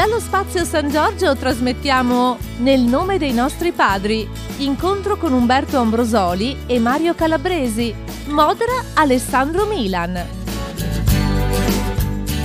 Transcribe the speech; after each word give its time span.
Dallo 0.00 0.18
spazio 0.18 0.64
San 0.64 0.88
Giorgio 0.88 1.36
trasmettiamo 1.36 2.38
Nel 2.60 2.80
nome 2.80 3.18
dei 3.18 3.34
nostri 3.34 3.70
padri, 3.70 4.26
incontro 4.56 5.18
con 5.18 5.34
Umberto 5.34 5.76
Ambrosoli 5.76 6.60
e 6.64 6.78
Mario 6.78 7.14
Calabresi, 7.14 7.94
modera 8.28 8.82
Alessandro 8.94 9.66
Milan. 9.66 10.18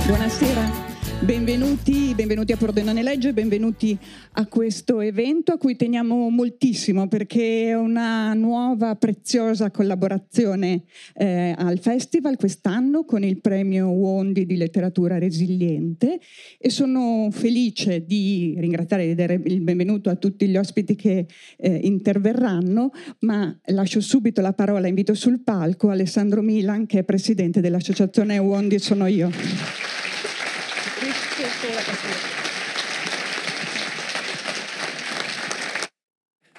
Buonasera. 0.04 0.85
Benvenuti, 1.20 2.14
benvenuti 2.14 2.52
a 2.52 2.56
Pordenone 2.56 3.02
Legge, 3.02 3.32
benvenuti 3.32 3.98
a 4.32 4.46
questo 4.46 5.00
evento 5.00 5.50
a 5.50 5.56
cui 5.56 5.74
teniamo 5.74 6.28
moltissimo 6.28 7.08
perché 7.08 7.68
è 7.68 7.74
una 7.74 8.34
nuova 8.34 8.94
preziosa 8.96 9.70
collaborazione 9.70 10.82
eh, 11.14 11.54
al 11.56 11.80
festival 11.80 12.36
quest'anno 12.36 13.04
con 13.04 13.24
il 13.24 13.40
premio 13.40 13.88
Wondi 13.88 14.44
di 14.44 14.56
letteratura 14.56 15.18
resiliente 15.18 16.20
e 16.58 16.70
sono 16.70 17.28
felice 17.32 18.04
di 18.04 18.54
ringraziare 18.58 19.06
e 19.06 19.14
dare 19.14 19.40
il 19.42 19.62
benvenuto 19.62 20.10
a 20.10 20.16
tutti 20.16 20.46
gli 20.46 20.56
ospiti 20.56 20.94
che 20.94 21.26
eh, 21.56 21.74
interverranno, 21.82 22.90
ma 23.20 23.58
lascio 23.66 24.00
subito 24.00 24.42
la 24.42 24.52
parola, 24.52 24.86
invito 24.86 25.14
sul 25.14 25.42
palco 25.42 25.88
Alessandro 25.88 26.42
Milan 26.42 26.86
che 26.86 27.00
è 27.00 27.04
presidente 27.04 27.60
dell'associazione 27.60 28.38
Wondi 28.38 28.78
Sono 28.78 29.06
Io. 29.06 29.30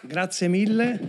Grazie 0.08 0.48
mille. 0.48 1.00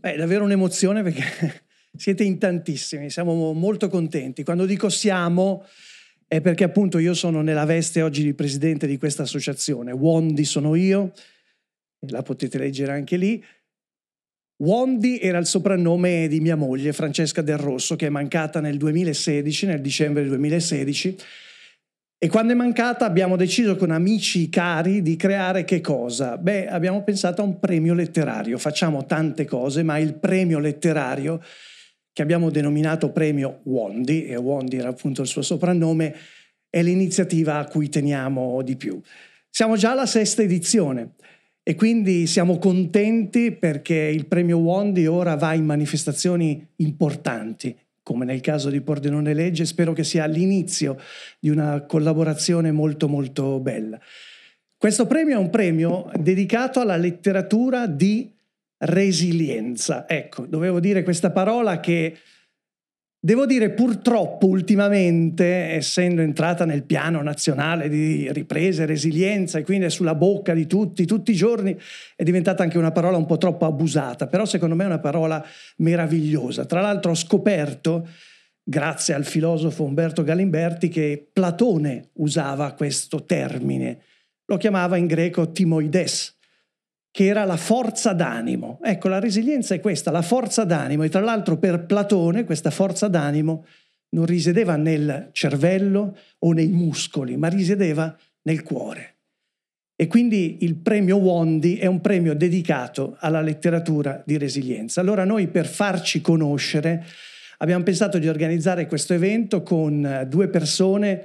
È 0.00 0.16
davvero 0.16 0.44
un'emozione 0.44 1.02
perché 1.02 1.22
siete 1.94 2.24
in 2.24 2.38
tantissimi, 2.38 3.10
siamo 3.10 3.52
molto 3.52 3.90
contenti. 3.90 4.42
Quando 4.42 4.64
dico 4.64 4.88
siamo 4.88 5.66
è 6.26 6.40
perché 6.40 6.64
appunto 6.64 6.98
io 6.98 7.12
sono 7.12 7.42
nella 7.42 7.66
veste 7.66 8.00
oggi 8.00 8.22
di 8.22 8.32
presidente 8.32 8.86
di 8.86 8.96
questa 8.96 9.24
associazione. 9.24 9.92
Wondi 9.92 10.46
sono 10.46 10.74
io, 10.74 11.12
la 12.08 12.22
potete 12.22 12.56
leggere 12.56 12.92
anche 12.92 13.18
lì. 13.18 13.44
Wondi 14.62 15.20
era 15.20 15.36
il 15.36 15.46
soprannome 15.46 16.26
di 16.26 16.40
mia 16.40 16.56
moglie 16.56 16.94
Francesca 16.94 17.42
Del 17.42 17.58
Rosso 17.58 17.96
che 17.96 18.06
è 18.06 18.10
mancata 18.10 18.60
nel 18.60 18.78
2016, 18.78 19.66
nel 19.66 19.82
dicembre 19.82 20.22
del 20.22 20.30
2016 20.30 21.16
e 22.18 22.28
quando 22.28 22.52
è 22.52 22.56
mancata 22.56 23.04
abbiamo 23.04 23.36
deciso 23.36 23.76
con 23.76 23.90
amici 23.90 24.48
cari 24.48 25.02
di 25.02 25.16
creare 25.16 25.64
che 25.64 25.82
cosa? 25.82 26.38
Beh, 26.38 26.66
abbiamo 26.66 27.02
pensato 27.04 27.42
a 27.42 27.44
un 27.44 27.58
premio 27.58 27.92
letterario. 27.92 28.56
Facciamo 28.56 29.04
tante 29.04 29.44
cose, 29.44 29.82
ma 29.82 29.98
il 29.98 30.14
premio 30.14 30.58
letterario, 30.58 31.42
che 32.14 32.22
abbiamo 32.22 32.48
denominato 32.48 33.12
premio 33.12 33.60
Wondi, 33.64 34.24
e 34.24 34.34
Wondi 34.36 34.78
era 34.78 34.88
appunto 34.88 35.20
il 35.20 35.28
suo 35.28 35.42
soprannome, 35.42 36.14
è 36.70 36.82
l'iniziativa 36.82 37.58
a 37.58 37.66
cui 37.66 37.90
teniamo 37.90 38.62
di 38.62 38.76
più. 38.76 38.98
Siamo 39.50 39.76
già 39.76 39.90
alla 39.90 40.06
sesta 40.06 40.40
edizione 40.40 41.16
e 41.62 41.74
quindi 41.74 42.26
siamo 42.26 42.56
contenti 42.58 43.52
perché 43.52 43.94
il 43.94 44.26
premio 44.26 44.56
Wondi 44.56 45.06
ora 45.06 45.36
va 45.36 45.52
in 45.52 45.66
manifestazioni 45.66 46.66
importanti 46.76 47.76
come 48.06 48.24
nel 48.24 48.40
caso 48.40 48.70
di 48.70 48.82
Pordenone 48.82 49.34
Legge, 49.34 49.64
spero 49.64 49.92
che 49.92 50.04
sia 50.04 50.26
l'inizio 50.26 50.96
di 51.40 51.48
una 51.48 51.86
collaborazione 51.86 52.70
molto 52.70 53.08
molto 53.08 53.58
bella. 53.58 53.98
Questo 54.76 55.08
premio 55.08 55.34
è 55.34 55.40
un 55.40 55.50
premio 55.50 56.08
dedicato 56.14 56.78
alla 56.78 56.96
letteratura 56.96 57.88
di 57.88 58.32
resilienza. 58.76 60.08
Ecco, 60.08 60.46
dovevo 60.46 60.78
dire 60.78 61.02
questa 61.02 61.32
parola 61.32 61.80
che 61.80 62.16
Devo 63.26 63.44
dire 63.44 63.70
purtroppo 63.70 64.46
ultimamente, 64.46 65.44
essendo 65.72 66.20
entrata 66.20 66.64
nel 66.64 66.84
piano 66.84 67.20
nazionale 67.22 67.88
di 67.88 68.30
ripresa 68.30 68.84
e 68.84 68.86
resilienza 68.86 69.58
e 69.58 69.64
quindi 69.64 69.86
è 69.86 69.88
sulla 69.88 70.14
bocca 70.14 70.54
di 70.54 70.68
tutti, 70.68 71.06
tutti 71.06 71.32
i 71.32 71.34
giorni, 71.34 71.76
è 72.14 72.22
diventata 72.22 72.62
anche 72.62 72.78
una 72.78 72.92
parola 72.92 73.16
un 73.16 73.26
po' 73.26 73.36
troppo 73.36 73.64
abusata, 73.64 74.28
però 74.28 74.44
secondo 74.44 74.76
me 74.76 74.84
è 74.84 74.86
una 74.86 75.00
parola 75.00 75.44
meravigliosa. 75.78 76.66
Tra 76.66 76.80
l'altro 76.80 77.10
ho 77.10 77.14
scoperto, 77.16 78.08
grazie 78.62 79.14
al 79.14 79.24
filosofo 79.24 79.82
Umberto 79.82 80.22
Galimberti, 80.22 80.86
che 80.86 81.28
Platone 81.32 82.10
usava 82.18 82.74
questo 82.74 83.24
termine, 83.24 84.02
lo 84.44 84.56
chiamava 84.56 84.98
in 84.98 85.06
greco 85.06 85.50
timoides, 85.50 86.35
che 87.16 87.24
era 87.24 87.46
la 87.46 87.56
forza 87.56 88.12
d'animo. 88.12 88.78
Ecco, 88.82 89.08
la 89.08 89.18
resilienza 89.18 89.74
è 89.74 89.80
questa, 89.80 90.10
la 90.10 90.20
forza 90.20 90.64
d'animo. 90.64 91.02
E 91.02 91.08
tra 91.08 91.22
l'altro 91.22 91.56
per 91.56 91.86
Platone 91.86 92.44
questa 92.44 92.70
forza 92.70 93.08
d'animo 93.08 93.64
non 94.10 94.26
risiedeva 94.26 94.76
nel 94.76 95.30
cervello 95.32 96.14
o 96.40 96.52
nei 96.52 96.68
muscoli, 96.68 97.38
ma 97.38 97.48
risiedeva 97.48 98.14
nel 98.42 98.62
cuore. 98.62 99.14
E 99.96 100.08
quindi 100.08 100.58
il 100.60 100.74
premio 100.74 101.16
Wondi 101.16 101.78
è 101.78 101.86
un 101.86 102.02
premio 102.02 102.34
dedicato 102.34 103.16
alla 103.20 103.40
letteratura 103.40 104.22
di 104.26 104.36
resilienza. 104.36 105.00
Allora 105.00 105.24
noi 105.24 105.46
per 105.46 105.64
farci 105.64 106.20
conoscere 106.20 107.02
abbiamo 107.56 107.82
pensato 107.82 108.18
di 108.18 108.28
organizzare 108.28 108.86
questo 108.86 109.14
evento 109.14 109.62
con 109.62 110.26
due 110.28 110.48
persone 110.48 111.24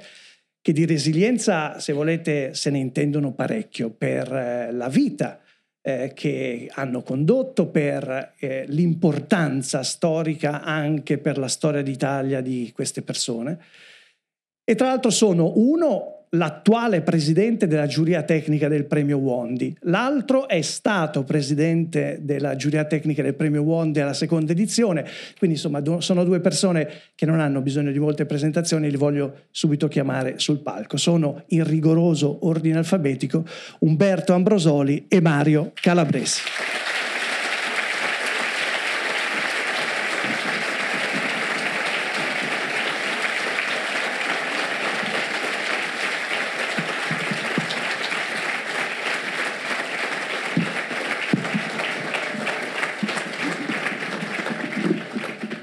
che 0.62 0.72
di 0.72 0.85
resilienza, 0.85 1.81
se 1.81 1.91
volete, 1.91 2.53
se 2.53 2.69
ne 2.69 2.78
intendono 2.78 3.34
parecchio 3.34 3.90
per 3.90 4.31
eh, 4.31 4.72
la 4.72 4.88
vita 4.88 5.41
eh, 5.81 6.12
che 6.14 6.69
hanno 6.74 7.02
condotto, 7.02 7.68
per 7.68 8.34
eh, 8.38 8.66
l'importanza 8.68 9.84
storica 9.84 10.62
anche 10.62 11.18
per 11.18 11.38
la 11.38 11.47
storia 11.47 11.81
d'Italia 11.81 12.42
di 12.42 12.72
queste 12.74 13.02
persone. 13.02 13.59
E 14.64 14.75
tra 14.75 14.88
l'altro 14.88 15.09
sono 15.09 15.53
uno 15.56 16.21
l'attuale 16.31 17.02
presidente 17.02 17.68
della 17.68 17.88
giuria 17.88 18.24
tecnica 18.24 18.68
del 18.68 18.86
premio 18.86 19.18
Wondi, 19.18 19.75
l'altro 19.81 20.47
è 20.47 20.62
stato 20.62 21.24
presidente 21.24 22.19
della 22.22 22.56
giuria 22.56 22.86
tecnica 22.86 23.22
del 23.22 23.34
premio 23.34 23.64
Wondi 23.64 24.00
alla 24.00 24.14
seconda 24.14 24.52
edizione, 24.52 25.06
quindi 25.38 25.58
insomma 25.58 25.81
sono 26.00 26.24
due 26.24 26.40
persone 26.40 26.90
che 27.16 27.25
non 27.25 27.40
hanno 27.40 27.62
bisogno 27.62 27.92
di 27.92 28.00
molte 28.00 28.25
presentazioni, 28.25 28.90
li 28.90 28.97
voglio 28.97 29.46
subito 29.52 29.88
chiamare 29.88 30.40
sul 30.40 30.59
palco. 30.59 30.97
Sono 30.97 31.44
in 31.47 31.64
rigoroso 31.66 32.46
ordine 32.48 32.78
alfabetico 32.78 33.44
Umberto 33.80 34.34
Ambrosoli 34.34 35.06
e 35.08 35.19
Mario 35.19 35.72
Calabresi. 35.74 36.42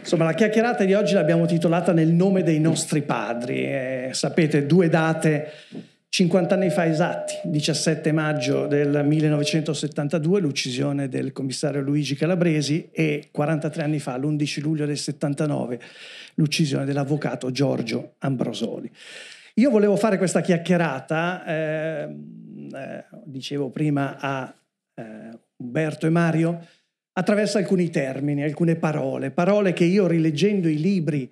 Insomma, 0.09 0.25
la 0.25 0.33
chiacchierata 0.33 0.85
di 0.85 0.95
oggi 0.95 1.13
l'abbiamo 1.13 1.45
titolata 1.45 1.93
Nel 1.93 2.09
nome 2.09 2.43
dei 2.43 2.61
nostri 2.61 3.03
padri. 3.03 3.65
Eh, 3.65 4.09
sapete, 4.13 4.65
due 4.65 4.89
date 4.89 5.53
50 6.09 6.55
anni 6.55 6.71
fa 6.71 6.87
esatti, 6.87 7.35
17 7.45 8.11
maggio 8.13 8.67
del 8.67 9.05
1972, 9.05 10.41
l'uccisione 10.41 11.11
del 11.11 11.33
commissario 11.33 11.83
Luigi 11.83 12.15
Calabresi 12.15 12.89
e 12.91 13.29
43 13.31 13.83
anni 13.83 13.99
fa, 13.99 14.17
l'11 14.17 14.63
luglio 14.63 14.87
del 14.87 14.97
79, 14.97 15.79
l'uccisione 16.37 16.87
dell'avvocato 16.87 17.51
Giorgio 17.51 18.15
Ambrosoli. 18.21 18.91
Io 19.57 19.69
volevo 19.69 19.97
fare 19.97 20.17
questa 20.17 20.41
chiacchierata, 20.41 21.45
eh, 21.45 22.17
eh, 22.73 23.05
dicevo 23.25 23.69
prima 23.69 24.17
a 24.19 24.55
eh, 24.95 25.39
Umberto 25.57 26.07
e 26.07 26.11
Mario, 26.11 26.67
attraverso 27.19 27.59
alcuni 27.59 27.91
termini, 27.91 28.45
alcune 28.45 28.77
parole, 28.77 29.33
parole 29.33 29.73
che 29.73 29.84
io 29.84 30.06
rileggendo 30.06 30.69
i 30.69 30.79
libri 30.79 31.31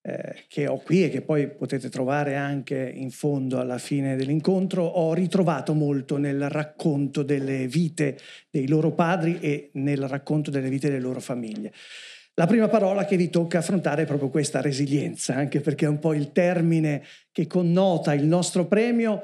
eh, 0.00 0.44
che 0.48 0.66
ho 0.66 0.78
qui 0.78 1.04
e 1.04 1.10
che 1.10 1.20
poi 1.20 1.50
potete 1.50 1.90
trovare 1.90 2.36
anche 2.36 2.90
in 2.94 3.10
fondo 3.10 3.60
alla 3.60 3.76
fine 3.76 4.16
dell'incontro, 4.16 4.82
ho 4.82 5.12
ritrovato 5.12 5.74
molto 5.74 6.16
nel 6.16 6.48
racconto 6.48 7.22
delle 7.22 7.66
vite 7.66 8.18
dei 8.50 8.66
loro 8.66 8.92
padri 8.92 9.38
e 9.40 9.68
nel 9.74 10.08
racconto 10.08 10.50
delle 10.50 10.70
vite 10.70 10.88
delle 10.88 11.02
loro 11.02 11.20
famiglie. 11.20 11.70
La 12.34 12.46
prima 12.46 12.68
parola 12.68 13.04
che 13.04 13.16
vi 13.16 13.28
tocca 13.28 13.58
affrontare 13.58 14.02
è 14.02 14.06
proprio 14.06 14.30
questa 14.30 14.62
resilienza, 14.62 15.34
anche 15.34 15.60
perché 15.60 15.84
è 15.84 15.88
un 15.88 15.98
po' 15.98 16.14
il 16.14 16.32
termine 16.32 17.02
che 17.30 17.46
connota 17.46 18.14
il 18.14 18.24
nostro 18.24 18.66
premio 18.66 19.20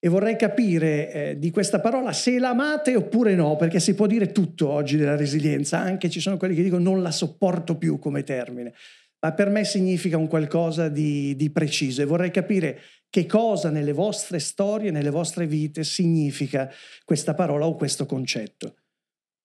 e 0.00 0.08
vorrei 0.08 0.36
capire 0.36 1.12
eh, 1.12 1.38
di 1.38 1.50
questa 1.50 1.80
parola 1.80 2.12
se 2.12 2.38
l'amate 2.38 2.94
oppure 2.94 3.34
no, 3.34 3.56
perché 3.56 3.80
si 3.80 3.94
può 3.94 4.06
dire 4.06 4.30
tutto 4.30 4.68
oggi 4.68 4.96
della 4.96 5.16
resilienza, 5.16 5.78
anche 5.78 6.08
ci 6.08 6.20
sono 6.20 6.36
quelli 6.36 6.54
che 6.54 6.62
dicono 6.62 6.82
non 6.82 7.02
la 7.02 7.10
sopporto 7.10 7.76
più 7.76 7.98
come 7.98 8.22
termine, 8.22 8.74
ma 9.20 9.32
per 9.32 9.50
me 9.50 9.64
significa 9.64 10.16
un 10.16 10.28
qualcosa 10.28 10.88
di, 10.88 11.34
di 11.34 11.50
preciso 11.50 12.02
e 12.02 12.04
vorrei 12.04 12.30
capire 12.30 12.80
che 13.10 13.26
cosa 13.26 13.70
nelle 13.70 13.92
vostre 13.92 14.38
storie, 14.38 14.92
nelle 14.92 15.10
vostre 15.10 15.46
vite 15.46 15.82
significa 15.82 16.70
questa 17.04 17.34
parola 17.34 17.66
o 17.66 17.74
questo 17.74 18.06
concetto. 18.06 18.74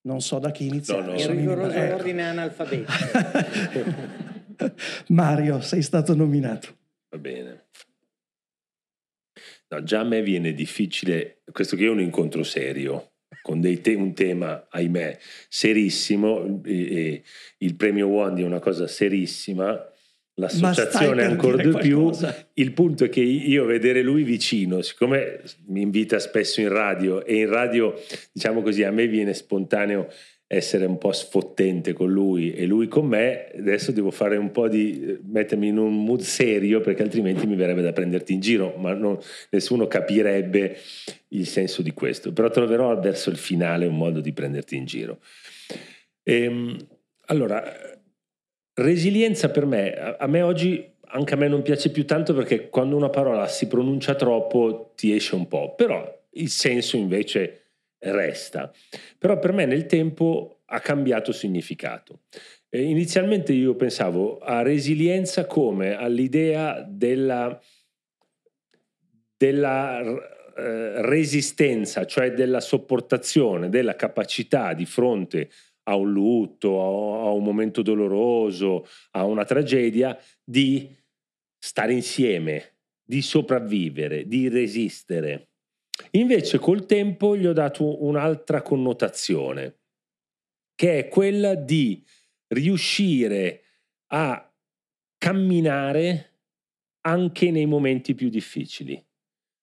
Non 0.06 0.22
so 0.22 0.38
da 0.38 0.52
chi 0.52 0.68
iniziare. 0.68 1.02
No, 1.02 1.14
no. 1.14 1.20
In 1.20 1.32
rigoroso 1.32 1.76
ecco. 1.76 1.96
ordine 1.96 2.28
analfabetico. 2.28 2.92
Mario, 5.08 5.62
sei 5.62 5.82
stato 5.82 6.14
nominato. 6.14 6.76
Va 7.10 7.18
bene. 7.18 7.66
No, 9.74 9.84
già 9.84 10.02
a 10.02 10.04
me 10.04 10.22
viene 10.22 10.54
difficile, 10.54 11.42
questo 11.52 11.76
che 11.76 11.86
è 11.86 11.90
un 11.90 12.00
incontro 12.00 12.44
serio, 12.44 13.14
con 13.42 13.60
te- 13.62 13.96
un 13.96 14.14
tema, 14.14 14.68
ahimè, 14.70 15.18
serissimo, 15.50 16.62
e, 16.64 17.24
il 17.58 17.76
premio 17.76 18.08
Wondi 18.08 18.44
è 18.44 18.46
una 18.46 18.60
cosa 18.60 18.86
serissima, 18.86 19.84
l'associazione 20.36 21.24
ancora 21.24 21.62
di 21.62 21.76
più. 21.76 22.12
Il 22.54 22.74
punto 22.74 23.06
è 23.06 23.10
che 23.10 23.22
io 23.22 23.66
vedere 23.66 24.04
lui 24.04 24.22
vicino, 24.22 24.82
siccome 24.82 25.42
mi 25.68 25.82
invita 25.82 26.20
spesso 26.20 26.62
in 26.62 26.70
radio 26.70 27.26
e 27.26 27.38
in 27.38 27.50
radio, 27.50 28.00
diciamo 28.32 28.62
così, 28.62 28.84
a 28.84 28.92
me 28.92 29.08
viene 29.08 29.34
spontaneo 29.34 30.08
essere 30.54 30.86
un 30.86 30.98
po' 30.98 31.12
sfottente 31.12 31.94
con 31.94 32.12
lui 32.12 32.54
e 32.54 32.66
lui 32.66 32.88
con 32.88 33.06
me, 33.06 33.48
adesso 33.58 33.92
devo 33.92 34.12
fare 34.12 34.38
un 34.38 34.52
po' 34.52 34.68
di 34.68 35.18
mettermi 35.24 35.68
in 35.68 35.78
un 35.78 36.04
mood 36.04 36.22
serio 36.22 36.82
perché 36.82 37.04
altrimenti 37.04 37.48
mi 37.48 37.56
verrebbe 37.56 37.82
da 37.82 37.92
prenderti 37.92 38.34
in 38.34 38.40
giro, 38.40 38.76
ma 38.78 38.94
non, 38.94 39.18
nessuno 39.50 39.88
capirebbe 39.88 40.78
il 41.30 41.48
senso 41.48 41.82
di 41.82 41.92
questo. 41.92 42.32
Però 42.34 42.50
troverò 42.50 43.00
verso 43.00 43.30
il 43.30 43.38
finale 43.38 43.86
un 43.86 43.98
modo 43.98 44.22
di 44.22 44.32
prenderti 44.32 44.76
in 44.76 44.86
giro. 44.86 45.20
Ehm, 46.24 46.78
allora, 47.28 47.64
resilienza 48.76 49.50
per 49.50 49.66
me, 49.66 49.94
a, 49.94 50.18
a 50.20 50.28
me 50.28 50.42
oggi 50.42 50.92
anche 51.16 51.34
a 51.34 51.38
me 51.38 51.48
non 51.48 51.62
piace 51.62 51.92
più 51.92 52.06
tanto 52.06 52.34
perché 52.34 52.70
quando 52.70 52.96
una 52.96 53.10
parola 53.10 53.48
si 53.48 53.68
pronuncia 53.68 54.16
troppo 54.16 54.94
ti 54.96 55.14
esce 55.14 55.36
un 55.36 55.48
po', 55.48 55.76
però 55.76 56.22
il 56.32 56.50
senso 56.50 56.98
invece 56.98 57.63
resta. 58.12 58.72
Però 59.18 59.40
per 59.40 59.54
me 59.54 59.66
nel 59.66 59.86
tempo 59.86 60.62
ha 60.66 60.80
cambiato 60.80 61.32
significato. 61.32 62.22
Eh, 62.70 62.82
inizialmente 62.82 63.54
io 63.54 63.76
pensavo 63.76 64.40
a 64.40 64.62
resilienza 64.62 65.46
come 65.46 65.96
all'idea 65.96 66.82
della, 66.82 67.60
della 69.38 70.02
eh, 70.56 71.02
resistenza, 71.02 72.06
cioè 72.06 72.32
della 72.32 72.60
sopportazione, 72.60 73.70
della 73.70 73.96
capacità 73.96 74.74
di 74.74 74.86
fronte 74.86 75.50
a 75.84 75.96
un 75.96 76.12
lutto, 76.12 76.82
a 76.82 77.32
un 77.32 77.44
momento 77.44 77.82
doloroso, 77.82 78.88
a 79.12 79.26
una 79.26 79.46
tragedia, 79.46 80.18
di 80.44 80.96
stare 81.58 81.94
insieme, 81.94 82.78
di 83.04 83.22
sopravvivere, 83.22 84.28
di 84.28 84.48
resistere. 84.48 85.50
Invece 86.12 86.60
col 86.60 86.86
tempo 86.86 87.38
gli 87.38 87.46
ho 87.46 87.54
dato 87.54 88.04
un'altra 88.04 88.62
connotazione, 88.62 89.78
che 90.76 91.00
è 91.00 91.08
quella 91.08 91.56
di 91.56 92.04
riuscire 92.48 93.64
a 94.08 94.52
camminare 95.18 96.32
anche 97.02 97.52
nei 97.52 97.66
momenti 97.66 98.16
più 98.16 98.30
difficili, 98.30 99.04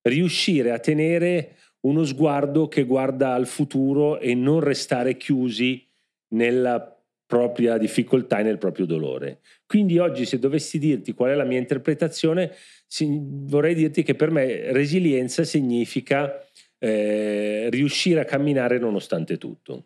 riuscire 0.02 0.70
a 0.70 0.78
tenere 0.78 1.56
uno 1.80 2.04
sguardo 2.04 2.68
che 2.68 2.84
guarda 2.84 3.34
al 3.34 3.46
futuro 3.46 4.18
e 4.18 4.34
non 4.34 4.60
restare 4.60 5.16
chiusi 5.16 5.86
nella 6.34 6.94
propria 7.26 7.78
difficoltà 7.78 8.40
e 8.40 8.42
nel 8.42 8.58
proprio 8.58 8.86
dolore. 8.86 9.40
Quindi 9.66 9.98
oggi 9.98 10.26
se 10.26 10.38
dovessi 10.38 10.78
dirti 10.78 11.12
qual 11.12 11.30
è 11.30 11.34
la 11.34 11.44
mia 11.44 11.58
interpretazione, 11.58 12.52
vorrei 12.98 13.74
dirti 13.74 14.02
che 14.02 14.14
per 14.14 14.30
me 14.30 14.72
resilienza 14.72 15.44
significa 15.44 16.44
eh, 16.78 17.68
riuscire 17.70 18.20
a 18.20 18.24
camminare 18.24 18.78
nonostante 18.78 19.38
tutto. 19.38 19.84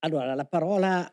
Allora, 0.00 0.34
la 0.34 0.44
parola 0.44 1.10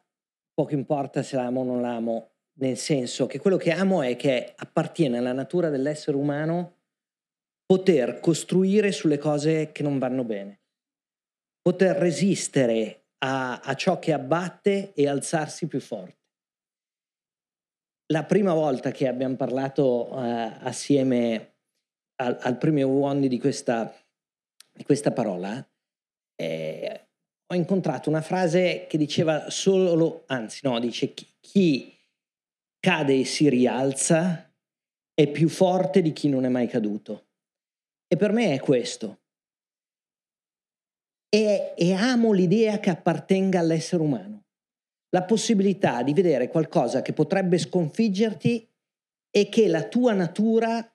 poco 0.53 0.73
importa 0.73 1.23
se 1.23 1.35
l'amo 1.35 1.61
o 1.61 1.63
non 1.63 1.81
l'amo, 1.81 2.31
nel 2.59 2.77
senso 2.77 3.25
che 3.25 3.39
quello 3.39 3.57
che 3.57 3.71
amo 3.71 4.01
è 4.01 4.15
che 4.15 4.53
appartiene 4.55 5.17
alla 5.17 5.33
natura 5.33 5.69
dell'essere 5.69 6.17
umano 6.17 6.81
poter 7.65 8.19
costruire 8.19 8.91
sulle 8.91 9.17
cose 9.17 9.71
che 9.71 9.81
non 9.81 9.97
vanno 9.97 10.23
bene, 10.23 10.61
poter 11.61 11.95
resistere 11.95 13.05
a, 13.19 13.61
a 13.61 13.73
ciò 13.73 13.97
che 13.97 14.13
abbatte 14.13 14.93
e 14.93 15.07
alzarsi 15.07 15.65
più 15.67 15.79
forte 15.79 16.22
la 18.07 18.23
prima 18.23 18.53
volta 18.53 18.91
che 18.91 19.07
abbiamo 19.07 19.35
parlato 19.35 20.09
uh, 20.11 20.17
assieme 20.61 21.53
al, 22.15 22.37
al 22.41 22.57
primo 22.57 22.85
Wondi 22.85 23.27
di 23.27 23.39
questa, 23.39 23.93
di 24.71 24.83
questa 24.83 25.11
parola, 25.11 25.65
eh, 26.35 27.07
ho 27.45 27.55
incontrato 27.55 28.09
una 28.09 28.21
frase 28.21 28.87
che 28.87 28.97
diceva 28.97 29.49
solo, 29.49 30.23
anzi 30.27 30.59
no, 30.63 30.79
dice 30.79 31.13
chi, 31.13 31.27
chi 31.39 31.97
cade 32.79 33.19
e 33.19 33.25
si 33.25 33.49
rialza 33.49 34.51
è 35.13 35.27
più 35.29 35.47
forte 35.47 36.01
di 36.01 36.11
chi 36.11 36.29
non 36.29 36.45
è 36.45 36.49
mai 36.49 36.67
caduto. 36.67 37.27
E 38.07 38.17
per 38.17 38.31
me 38.31 38.53
è 38.53 38.59
questo. 38.59 39.21
E, 41.29 41.73
e 41.75 41.93
amo 41.93 42.31
l'idea 42.31 42.79
che 42.79 42.89
appartenga 42.89 43.59
all'essere 43.59 44.03
umano 44.03 44.42
la 45.13 45.23
possibilità 45.23 46.01
di 46.01 46.13
vedere 46.13 46.47
qualcosa 46.47 47.01
che 47.01 47.13
potrebbe 47.13 47.57
sconfiggerti 47.57 48.67
e 49.29 49.49
che 49.49 49.67
la 49.67 49.87
tua 49.87 50.13
natura 50.13 50.87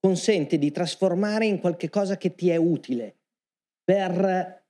consente 0.00 0.58
di 0.58 0.70
trasformare 0.70 1.46
in 1.46 1.60
qualche 1.60 1.90
cosa 1.90 2.16
che 2.16 2.34
ti 2.34 2.48
è 2.48 2.56
utile 2.56 3.16
per 3.84 4.64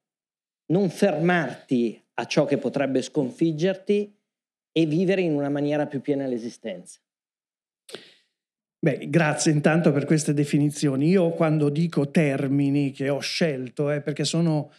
non 0.66 0.90
fermarti 0.90 2.02
a 2.14 2.24
ciò 2.26 2.44
che 2.44 2.58
potrebbe 2.58 3.00
sconfiggerti 3.02 4.16
e 4.72 4.86
vivere 4.86 5.22
in 5.22 5.32
una 5.32 5.48
maniera 5.48 5.86
più 5.86 6.00
piena 6.00 6.26
l'esistenza. 6.26 6.98
Beh, 8.80 9.08
grazie 9.08 9.52
intanto 9.52 9.92
per 9.92 10.04
queste 10.04 10.34
definizioni. 10.34 11.08
Io 11.08 11.30
quando 11.30 11.68
dico 11.68 12.10
termini 12.10 12.90
che 12.90 13.08
ho 13.08 13.18
scelto 13.18 13.90
è 13.90 14.00
perché 14.00 14.24
sono 14.24 14.72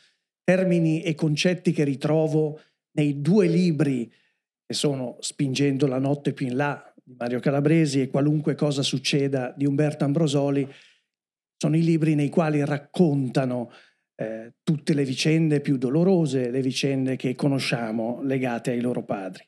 termini 0.43 1.01
e 1.03 1.15
concetti 1.15 1.71
che 1.71 1.83
ritrovo 1.83 2.59
nei 2.99 3.21
due 3.21 3.47
libri 3.47 4.11
che 4.65 4.73
sono 4.73 5.17
Spingendo 5.19 5.87
la 5.87 5.99
notte 5.99 6.33
più 6.33 6.47
in 6.47 6.57
là 6.57 6.93
di 7.01 7.15
Mario 7.17 7.39
Calabresi 7.39 8.01
e 8.01 8.09
Qualunque 8.09 8.55
cosa 8.55 8.83
succeda 8.83 9.53
di 9.55 9.65
Umberto 9.65 10.03
Ambrosoli, 10.03 10.67
sono 11.57 11.75
i 11.75 11.83
libri 11.83 12.13
nei 12.13 12.29
quali 12.29 12.63
raccontano 12.63 13.71
eh, 14.15 14.53
tutte 14.63 14.93
le 14.93 15.03
vicende 15.03 15.61
più 15.61 15.77
dolorose, 15.77 16.49
le 16.49 16.61
vicende 16.61 17.15
che 17.15 17.35
conosciamo 17.35 18.21
legate 18.21 18.71
ai 18.71 18.81
loro 18.81 19.03
padri. 19.03 19.43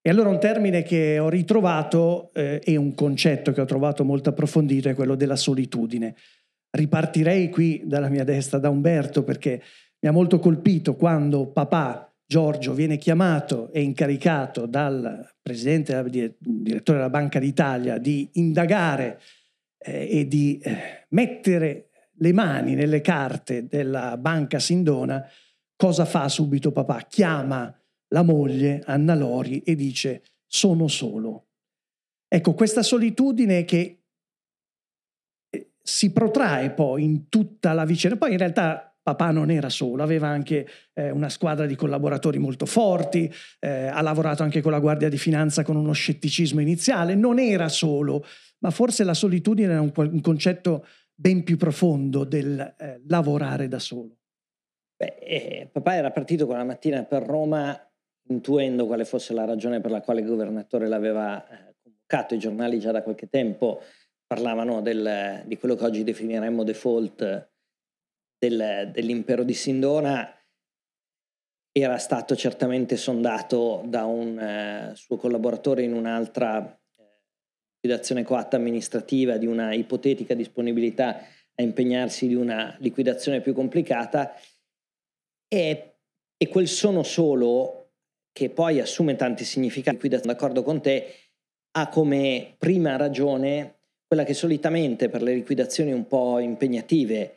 E 0.00 0.10
allora 0.10 0.28
un 0.28 0.38
termine 0.38 0.82
che 0.82 1.18
ho 1.18 1.28
ritrovato 1.28 2.32
eh, 2.32 2.60
e 2.62 2.76
un 2.76 2.94
concetto 2.94 3.52
che 3.52 3.60
ho 3.60 3.64
trovato 3.64 4.04
molto 4.04 4.30
approfondito 4.30 4.88
è 4.88 4.94
quello 4.94 5.14
della 5.14 5.36
solitudine. 5.36 6.14
Ripartirei 6.70 7.50
qui 7.50 7.82
dalla 7.84 8.08
mia 8.08 8.24
destra 8.24 8.58
da 8.58 8.68
Umberto 8.68 9.24
perché 9.24 9.62
mi 10.00 10.08
ha 10.08 10.12
molto 10.12 10.38
colpito 10.38 10.96
quando 10.96 11.46
papà 11.46 12.13
Giorgio 12.26 12.72
viene 12.72 12.96
chiamato 12.96 13.70
e 13.70 13.82
incaricato 13.82 14.66
dal 14.66 15.34
presidente, 15.42 16.02
direttore 16.38 16.98
della 16.98 17.10
Banca 17.10 17.38
d'Italia 17.38 17.98
di 17.98 18.28
indagare 18.34 19.20
eh, 19.78 20.20
e 20.20 20.26
di 20.26 20.58
eh, 20.58 21.06
mettere 21.10 21.90
le 22.18 22.32
mani 22.32 22.74
nelle 22.74 23.00
carte 23.00 23.66
della 23.66 24.16
banca 24.16 24.58
Sindona, 24.58 25.26
cosa 25.76 26.04
fa 26.04 26.28
subito 26.28 26.72
papà? 26.72 27.06
Chiama 27.08 27.76
la 28.08 28.22
moglie 28.22 28.82
Anna 28.86 29.14
Lori 29.14 29.60
e 29.60 29.74
dice 29.74 30.22
sono 30.46 30.88
solo. 30.88 31.48
Ecco, 32.28 32.54
questa 32.54 32.82
solitudine 32.82 33.64
che 33.64 34.02
eh, 35.50 35.72
si 35.82 36.12
protrae 36.12 36.70
poi 36.70 37.04
in 37.04 37.28
tutta 37.28 37.72
la 37.72 37.84
vicenda, 37.84 38.16
poi 38.16 38.32
in 38.32 38.38
realtà 38.38 38.93
papà 39.04 39.30
non 39.30 39.50
era 39.50 39.68
solo, 39.68 40.02
aveva 40.02 40.28
anche 40.28 40.66
eh, 40.94 41.10
una 41.10 41.28
squadra 41.28 41.66
di 41.66 41.76
collaboratori 41.76 42.38
molto 42.38 42.64
forti, 42.64 43.30
eh, 43.60 43.86
ha 43.86 44.00
lavorato 44.00 44.42
anche 44.42 44.62
con 44.62 44.72
la 44.72 44.80
Guardia 44.80 45.10
di 45.10 45.18
Finanza 45.18 45.62
con 45.62 45.76
uno 45.76 45.92
scetticismo 45.92 46.60
iniziale, 46.60 47.14
non 47.14 47.38
era 47.38 47.68
solo, 47.68 48.24
ma 48.60 48.70
forse 48.70 49.04
la 49.04 49.12
solitudine 49.12 49.72
era 49.72 49.82
un, 49.82 49.92
un 49.94 50.20
concetto 50.22 50.86
ben 51.14 51.44
più 51.44 51.58
profondo 51.58 52.24
del 52.24 52.58
eh, 52.78 53.02
lavorare 53.06 53.68
da 53.68 53.78
solo. 53.78 54.16
Beh, 54.96 55.18
eh, 55.20 55.68
papà 55.70 55.96
era 55.96 56.10
partito 56.10 56.46
quella 56.46 56.64
mattina 56.64 57.04
per 57.04 57.24
Roma 57.24 57.78
intuendo 58.28 58.86
quale 58.86 59.04
fosse 59.04 59.34
la 59.34 59.44
ragione 59.44 59.82
per 59.82 59.90
la 59.90 60.00
quale 60.00 60.20
il 60.20 60.26
governatore 60.26 60.88
l'aveva 60.88 61.46
eh, 61.46 61.74
convocato, 61.82 62.34
i 62.34 62.38
giornali 62.38 62.78
già 62.80 62.90
da 62.90 63.02
qualche 63.02 63.28
tempo 63.28 63.82
parlavano 64.26 64.80
del, 64.80 65.42
di 65.44 65.58
quello 65.58 65.74
che 65.74 65.84
oggi 65.84 66.04
definiremmo 66.04 66.64
default 66.64 67.52
del, 68.48 68.90
dell'impero 68.92 69.42
di 69.42 69.54
Sindona 69.54 70.30
era 71.72 71.98
stato 71.98 72.36
certamente 72.36 72.96
sondato 72.96 73.82
da 73.86 74.04
un 74.04 74.38
eh, 74.38 74.92
suo 74.94 75.16
collaboratore 75.16 75.82
in 75.82 75.92
un'altra 75.92 76.62
eh, 76.62 77.02
liquidazione 77.74 78.22
coatta 78.22 78.56
amministrativa 78.56 79.36
di 79.38 79.46
una 79.46 79.72
ipotetica 79.74 80.34
disponibilità 80.34 81.18
a 81.56 81.62
impegnarsi 81.62 82.28
di 82.28 82.34
una 82.34 82.76
liquidazione 82.78 83.40
più 83.40 83.54
complicata. 83.54 84.34
E, 85.48 85.96
e 86.36 86.48
quel 86.48 86.68
sono 86.68 87.02
solo 87.02 87.92
che 88.32 88.50
poi 88.50 88.80
assume 88.80 89.16
tanti 89.16 89.44
significati, 89.44 90.08
d'accordo 90.08 90.62
con 90.62 90.80
te, 90.80 91.14
ha 91.76 91.88
come 91.88 92.54
prima 92.58 92.96
ragione 92.96 93.78
quella 94.06 94.24
che 94.24 94.34
solitamente 94.34 95.08
per 95.08 95.22
le 95.22 95.34
liquidazioni 95.34 95.92
un 95.92 96.06
po' 96.06 96.38
impegnative, 96.38 97.36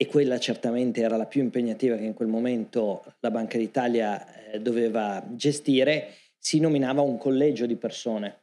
e 0.00 0.06
quella 0.06 0.38
certamente 0.38 1.00
era 1.00 1.16
la 1.16 1.26
più 1.26 1.42
impegnativa 1.42 1.96
che 1.96 2.04
in 2.04 2.14
quel 2.14 2.28
momento 2.28 3.04
la 3.18 3.32
Banca 3.32 3.58
d'Italia 3.58 4.52
eh, 4.52 4.60
doveva 4.60 5.26
gestire, 5.30 6.14
si 6.38 6.60
nominava 6.60 7.00
un 7.00 7.18
collegio 7.18 7.66
di 7.66 7.74
persone. 7.74 8.42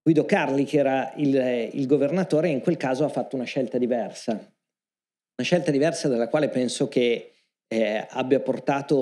Guido 0.00 0.24
Carli, 0.24 0.64
che 0.64 0.78
era 0.78 1.12
il, 1.16 1.34
il 1.72 1.86
governatore, 1.88 2.48
in 2.48 2.60
quel 2.60 2.76
caso 2.76 3.04
ha 3.04 3.08
fatto 3.08 3.34
una 3.34 3.44
scelta 3.44 3.76
diversa, 3.76 4.32
una 4.32 5.42
scelta 5.42 5.72
diversa 5.72 6.06
dalla 6.06 6.28
quale 6.28 6.48
penso 6.48 6.86
che 6.86 7.32
eh, 7.66 8.06
abbia 8.08 8.38
portato 8.38 8.96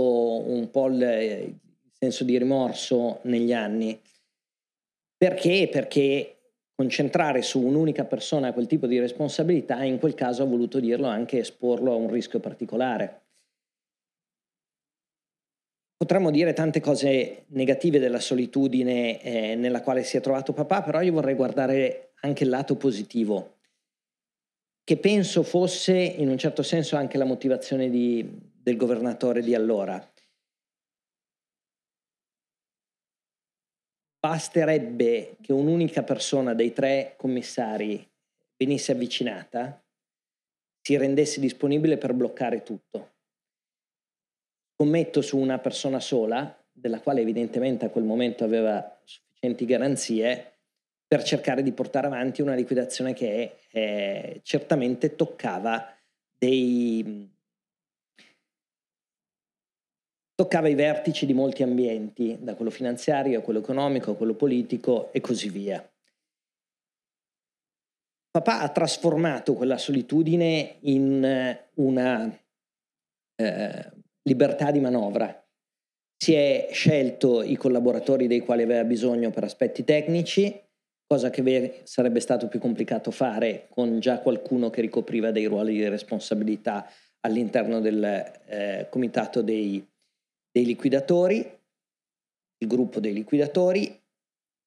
un 0.48 0.70
po' 0.70 0.86
il, 0.86 1.02
il 1.02 1.92
senso 1.92 2.24
di 2.24 2.38
rimorso 2.38 3.20
negli 3.24 3.52
anni. 3.52 4.00
Perché? 5.14 5.68
Perché 5.70 6.35
concentrare 6.76 7.40
su 7.40 7.60
un'unica 7.60 8.04
persona 8.04 8.52
quel 8.52 8.66
tipo 8.66 8.86
di 8.86 9.00
responsabilità, 9.00 9.82
in 9.82 9.98
quel 9.98 10.14
caso 10.14 10.42
ha 10.42 10.46
voluto 10.46 10.78
dirlo 10.78 11.06
anche 11.06 11.38
esporlo 11.38 11.92
a 11.92 11.96
un 11.96 12.10
rischio 12.10 12.38
particolare. 12.38 13.22
Potremmo 15.96 16.30
dire 16.30 16.52
tante 16.52 16.80
cose 16.80 17.44
negative 17.48 17.98
della 17.98 18.20
solitudine 18.20 19.22
eh, 19.22 19.54
nella 19.54 19.80
quale 19.80 20.04
si 20.04 20.18
è 20.18 20.20
trovato 20.20 20.52
papà, 20.52 20.82
però 20.82 21.00
io 21.00 21.14
vorrei 21.14 21.34
guardare 21.34 22.12
anche 22.20 22.44
il 22.44 22.50
lato 22.50 22.76
positivo, 22.76 23.60
che 24.84 24.98
penso 24.98 25.42
fosse 25.42 25.94
in 25.94 26.28
un 26.28 26.36
certo 26.36 26.62
senso 26.62 26.96
anche 26.96 27.16
la 27.16 27.24
motivazione 27.24 27.88
di, 27.88 28.38
del 28.54 28.76
governatore 28.76 29.40
di 29.40 29.54
allora. 29.54 29.98
Basterebbe 34.26 35.36
che 35.40 35.52
un'unica 35.52 36.02
persona 36.02 36.52
dei 36.52 36.72
tre 36.72 37.14
commissari 37.16 38.04
venisse 38.56 38.90
avvicinata, 38.90 39.80
si 40.82 40.96
rendesse 40.96 41.38
disponibile 41.38 41.96
per 41.96 42.12
bloccare 42.12 42.64
tutto. 42.64 43.12
Scommetto 44.74 45.22
su 45.22 45.38
una 45.38 45.60
persona 45.60 46.00
sola, 46.00 46.60
della 46.72 47.00
quale 47.00 47.20
evidentemente 47.20 47.84
a 47.84 47.88
quel 47.88 48.02
momento 48.02 48.42
aveva 48.42 49.00
sufficienti 49.04 49.64
garanzie, 49.64 50.54
per 51.06 51.22
cercare 51.22 51.62
di 51.62 51.70
portare 51.70 52.08
avanti 52.08 52.42
una 52.42 52.56
liquidazione 52.56 53.14
che 53.14 53.58
eh, 53.70 54.40
certamente 54.42 55.14
toccava 55.14 55.96
dei, 56.36 57.32
toccava 60.36 60.68
i 60.68 60.74
vertici 60.74 61.24
di 61.24 61.32
molti 61.32 61.62
ambienti, 61.62 62.36
da 62.40 62.54
quello 62.54 62.70
finanziario 62.70 63.38
a 63.38 63.42
quello 63.42 63.60
economico 63.60 64.12
a 64.12 64.16
quello 64.16 64.34
politico 64.34 65.10
e 65.12 65.20
così 65.20 65.48
via. 65.48 65.82
Papà 68.30 68.60
ha 68.60 68.68
trasformato 68.68 69.54
quella 69.54 69.78
solitudine 69.78 70.76
in 70.80 71.24
eh, 71.24 71.70
una 71.76 72.38
eh, 73.34 73.92
libertà 74.24 74.70
di 74.70 74.80
manovra. 74.80 75.42
Si 76.22 76.34
è 76.34 76.68
scelto 76.70 77.42
i 77.42 77.56
collaboratori 77.56 78.26
dei 78.26 78.40
quali 78.40 78.62
aveva 78.62 78.84
bisogno 78.84 79.30
per 79.30 79.44
aspetti 79.44 79.84
tecnici, 79.84 80.54
cosa 81.06 81.30
che 81.30 81.80
sarebbe 81.84 82.20
stato 82.20 82.48
più 82.48 82.60
complicato 82.60 83.10
fare 83.10 83.68
con 83.70 84.00
già 84.00 84.18
qualcuno 84.18 84.68
che 84.68 84.82
ricopriva 84.82 85.30
dei 85.30 85.46
ruoli 85.46 85.72
di 85.72 85.88
responsabilità 85.88 86.86
all'interno 87.20 87.80
del 87.80 88.04
eh, 88.48 88.86
comitato 88.90 89.40
dei 89.40 89.82
dei 90.56 90.64
liquidatori, 90.64 91.46
il 92.58 92.66
gruppo 92.66 92.98
dei 92.98 93.12
liquidatori. 93.12 94.00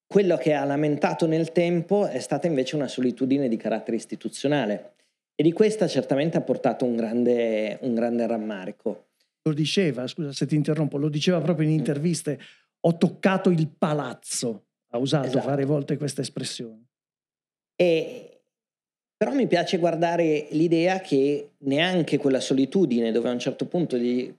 Quello 0.06 0.36
che 0.36 0.54
ha 0.54 0.62
lamentato 0.62 1.26
nel 1.26 1.50
tempo 1.50 2.06
è 2.06 2.20
stata 2.20 2.46
invece 2.46 2.76
una 2.76 2.86
solitudine 2.86 3.48
di 3.48 3.56
carattere 3.56 3.96
istituzionale 3.96 4.94
e 5.34 5.42
di 5.42 5.50
questa 5.50 5.88
certamente 5.88 6.36
ha 6.36 6.42
portato 6.42 6.84
un 6.84 6.94
grande, 6.94 7.76
un 7.80 7.94
grande 7.94 8.24
rammarico. 8.28 9.08
Lo 9.42 9.52
diceva, 9.52 10.06
scusa 10.06 10.32
se 10.32 10.46
ti 10.46 10.54
interrompo, 10.54 10.96
lo 10.96 11.08
diceva 11.08 11.40
proprio 11.40 11.66
in 11.66 11.74
interviste, 11.74 12.38
ho 12.82 12.96
toccato 12.96 13.50
il 13.50 13.66
palazzo, 13.66 14.66
ha 14.90 14.98
usato 14.98 15.26
esatto. 15.26 15.48
varie 15.48 15.64
volte 15.64 15.96
questa 15.96 16.20
espressione. 16.20 16.86
E, 17.74 18.42
però 19.16 19.32
mi 19.32 19.48
piace 19.48 19.78
guardare 19.78 20.46
l'idea 20.50 21.00
che 21.00 21.54
neanche 21.58 22.16
quella 22.16 22.40
solitudine, 22.40 23.10
dove 23.10 23.28
a 23.28 23.32
un 23.32 23.40
certo 23.40 23.66
punto 23.66 23.96
gli 23.96 24.32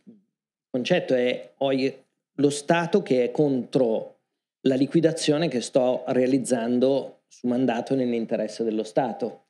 concetto 0.72 1.13
è 1.13 1.51
ho 1.58 1.70
lo 2.36 2.50
Stato 2.50 3.04
che 3.04 3.25
è 3.25 3.32
contro 3.32 4.22
la 4.62 4.75
liquidazione 4.75 5.48
che 5.48 5.62
sto 5.62 6.04
realizzando 6.08 7.24
su 7.28 7.48
mandato 7.48 7.94
nell'interesse 7.94 8.63
dello 8.63 8.84
Stato. 8.84 9.48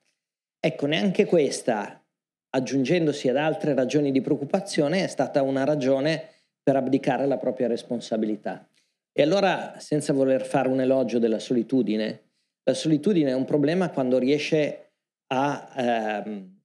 Ecco, 0.58 0.86
neanche 0.86 1.24
questa, 1.24 2.02
aggiungendosi 2.50 3.28
ad 3.28 3.36
altre 3.36 3.74
ragioni 3.74 4.10
di 4.10 4.20
preoccupazione, 4.20 5.04
è 5.04 5.06
stata 5.06 5.42
una 5.42 5.64
ragione 5.64 6.28
per 6.62 6.76
abdicare 6.76 7.26
la 7.26 7.36
propria 7.36 7.68
responsabilità. 7.68 8.68
E 9.12 9.22
allora, 9.22 9.76
senza 9.78 10.12
voler 10.12 10.44
fare 10.44 10.68
un 10.68 10.80
elogio 10.80 11.18
della 11.18 11.38
solitudine, 11.38 12.20
la 12.64 12.74
solitudine 12.74 13.30
è 13.30 13.34
un 13.34 13.44
problema 13.44 13.90
quando 13.90 14.18
riesce 14.18 14.92
a 15.28 15.72
ehm, 15.76 16.60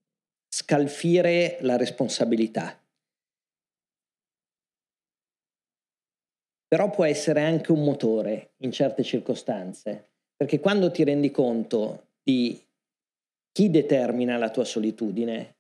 scalfire 0.48 1.58
la 1.62 1.76
responsabilità. 1.76 2.80
Però 6.68 6.90
può 6.90 7.06
essere 7.06 7.42
anche 7.42 7.72
un 7.72 7.84
motore 7.84 8.54
in 8.58 8.72
certe 8.72 9.04
circostanze, 9.04 10.12
perché 10.36 10.60
quando 10.60 10.92
ti 10.92 11.04
rendi 11.04 11.32
conto 11.32 12.10
di 12.22 12.62
chi 13.52 13.70
determina 13.70 14.38
la 14.38 14.52
tua 14.52 14.66
solitudine 14.66 15.56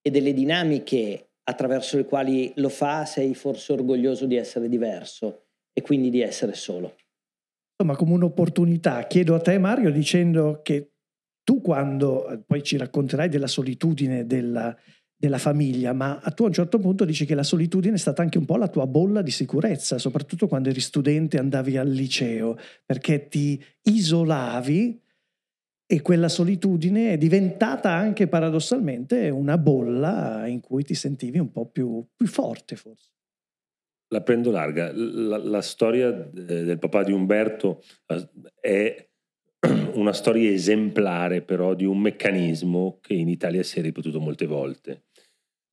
e 0.00 0.10
delle 0.10 0.32
dinamiche 0.34 1.30
attraverso 1.44 1.96
le 1.96 2.04
quali 2.04 2.52
lo 2.56 2.68
fa, 2.68 3.04
sei 3.04 3.34
forse 3.34 3.72
orgoglioso 3.72 4.26
di 4.26 4.36
essere 4.36 4.68
diverso 4.68 5.46
e 5.72 5.80
quindi 5.80 6.10
di 6.10 6.20
essere 6.20 6.54
solo. 6.54 6.96
Insomma, 7.74 7.96
come 7.96 8.14
un'opportunità, 8.14 9.06
chiedo 9.06 9.34
a 9.34 9.40
te 9.40 9.58
Mario 9.58 9.90
dicendo 9.90 10.60
che 10.62 10.92
tu 11.42 11.60
quando 11.60 12.44
poi 12.46 12.62
ci 12.62 12.76
racconterai 12.76 13.28
della 13.28 13.48
solitudine 13.48 14.26
della, 14.26 14.76
della 15.22 15.38
famiglia, 15.38 15.92
ma 15.92 16.20
tu 16.34 16.42
a 16.42 16.46
un 16.48 16.52
certo 16.52 16.80
punto 16.80 17.04
dici 17.04 17.24
che 17.24 17.36
la 17.36 17.44
solitudine 17.44 17.94
è 17.94 17.98
stata 17.98 18.22
anche 18.22 18.38
un 18.38 18.44
po' 18.44 18.56
la 18.56 18.66
tua 18.66 18.88
bolla 18.88 19.22
di 19.22 19.30
sicurezza, 19.30 19.96
soprattutto 19.98 20.48
quando 20.48 20.68
eri 20.68 20.80
studente 20.80 21.36
e 21.36 21.38
andavi 21.38 21.76
al 21.76 21.88
liceo, 21.88 22.58
perché 22.84 23.28
ti 23.28 23.62
isolavi 23.82 25.00
e 25.86 26.02
quella 26.02 26.28
solitudine 26.28 27.12
è 27.12 27.18
diventata 27.18 27.92
anche 27.92 28.26
paradossalmente 28.26 29.30
una 29.30 29.58
bolla 29.58 30.48
in 30.48 30.58
cui 30.58 30.82
ti 30.82 30.94
sentivi 30.94 31.38
un 31.38 31.52
po' 31.52 31.66
più, 31.66 32.04
più 32.16 32.26
forte 32.26 32.74
forse. 32.74 33.10
La 34.08 34.22
prendo 34.22 34.50
larga. 34.50 34.90
La, 34.92 35.38
la 35.38 35.62
storia 35.62 36.10
del 36.10 36.80
papà 36.80 37.04
di 37.04 37.12
Umberto 37.12 37.80
eh, 38.06 38.28
è 38.60 39.08
una 39.94 40.12
storia 40.12 40.50
esemplare 40.50 41.42
però 41.42 41.74
di 41.74 41.84
un 41.84 42.00
meccanismo 42.00 42.98
che 43.00 43.14
in 43.14 43.28
Italia 43.28 43.62
si 43.62 43.78
è 43.78 43.82
ripetuto 43.82 44.18
molte 44.18 44.46
volte 44.46 45.04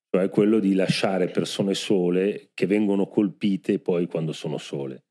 cioè 0.10 0.30
quello 0.30 0.60
di 0.60 0.74
lasciare 0.74 1.28
persone 1.28 1.74
sole 1.74 2.50
che 2.54 2.66
vengono 2.66 3.08
colpite 3.08 3.80
poi 3.80 4.08
quando 4.08 4.34
sono 4.34 4.58
sole. 4.58 5.04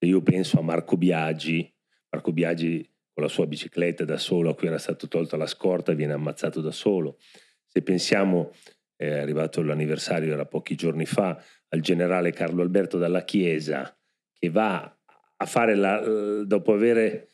Io 0.00 0.22
penso 0.22 0.60
a 0.60 0.62
Marco 0.62 0.96
Biagi, 0.96 1.74
Marco 2.10 2.32
Biagi 2.32 2.88
con 3.12 3.24
la 3.24 3.28
sua 3.28 3.46
bicicletta 3.46 4.04
da 4.04 4.16
solo 4.16 4.50
a 4.50 4.54
cui 4.54 4.68
era 4.68 4.78
stato 4.78 5.08
tolta 5.08 5.36
la 5.36 5.46
scorta 5.46 5.92
viene 5.92 6.12
ammazzato 6.12 6.60
da 6.60 6.70
solo. 6.70 7.18
Se 7.66 7.82
pensiamo, 7.82 8.52
è 8.94 9.08
arrivato 9.18 9.60
l'anniversario, 9.60 10.32
era 10.32 10.46
pochi 10.46 10.76
giorni 10.76 11.04
fa, 11.04 11.42
al 11.70 11.80
generale 11.80 12.32
Carlo 12.32 12.62
Alberto 12.62 12.96
dalla 12.96 13.24
Chiesa 13.24 13.92
che 14.32 14.50
va 14.50 14.96
a 15.40 15.46
fare 15.46 15.74
la, 15.74 16.44
dopo 16.44 16.72
aver 16.72 17.28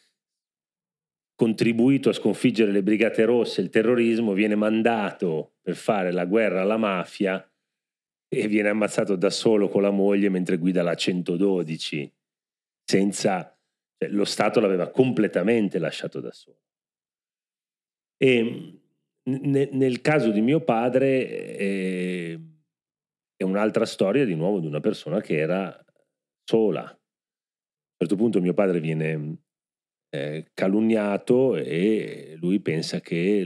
contribuito 1.35 2.09
a 2.09 2.13
sconfiggere 2.13 2.71
le 2.71 2.83
brigate 2.83 3.25
rosse, 3.25 3.61
il 3.61 3.71
terrorismo, 3.71 4.33
viene 4.33 4.55
mandato 4.55 5.55
per 5.61 5.75
fare 5.75 6.13
la 6.13 6.25
guerra 6.25 6.61
alla 6.61 6.77
mafia 6.77 7.47
e 8.29 8.49
viene 8.49 8.69
ammazzato 8.69 9.17
da 9.17 9.31
solo 9.31 9.69
con 9.69 9.83
la 9.83 9.91
moglie 9.91 10.29
mentre 10.29 10.57
guida 10.57 10.83
la 10.83 10.95
112, 10.95 12.13
senza... 12.85 13.49
Cioè, 13.97 14.11
lo 14.11 14.25
Stato 14.25 14.61
l'aveva 14.61 14.91
completamente 14.91 15.79
lasciato 15.79 16.21
da 16.21 16.33
solo. 16.33 16.59
E 18.17 18.81
ne, 19.23 19.69
nel 19.73 20.01
caso 20.01 20.31
di 20.31 20.41
mio 20.41 20.61
padre 20.61 21.57
eh, 21.57 22.41
è 23.37 23.43
un'altra 23.45 23.87
storia 23.87 24.25
di 24.25 24.35
nuovo 24.35 24.61
di 24.61 24.67
una 24.67 24.81
persona 24.81 25.21
che 25.21 25.37
era 25.37 25.85
sola. 26.45 26.83
A 26.83 26.91
un 26.91 27.97
certo 27.97 28.17
punto 28.17 28.41
mio 28.41 28.55
padre 28.55 28.81
viene 28.81 29.44
eh, 30.15 30.51
calunniato 30.55 31.57
e 31.57 32.37
lui 32.41 32.61
pensa 32.61 33.01
che 33.01 33.45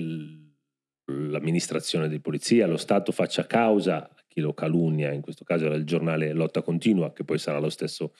l'amministrazione 1.06 2.10
di 2.10 2.20
polizia, 2.20 2.66
lo 2.66 2.76
Stato 2.76 3.10
faccia 3.10 3.46
causa 3.46 4.06
a 4.06 4.25
chi 4.26 4.40
lo 4.40 4.52
calunnia, 4.52 5.12
in 5.12 5.22
questo 5.22 5.44
caso 5.44 5.64
era 5.64 5.76
il 5.76 5.87
giornale 5.87 6.34
Lotta 6.34 6.60
Continua, 6.60 7.14
che 7.14 7.25
poi 7.25 7.38
sarà 7.38 7.58
lo 7.58 7.70
stesso, 7.70 8.12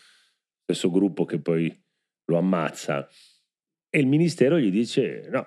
stesso 0.63 0.91
gruppo 0.91 1.27
che 1.27 1.39
poi 1.41 1.71
lo 2.25 2.39
ammazza. 2.39 3.07
E 3.91 3.99
il 3.99 4.07
ministero 4.07 4.59
gli 4.59 4.71
dice 4.71 5.29
no, 5.31 5.47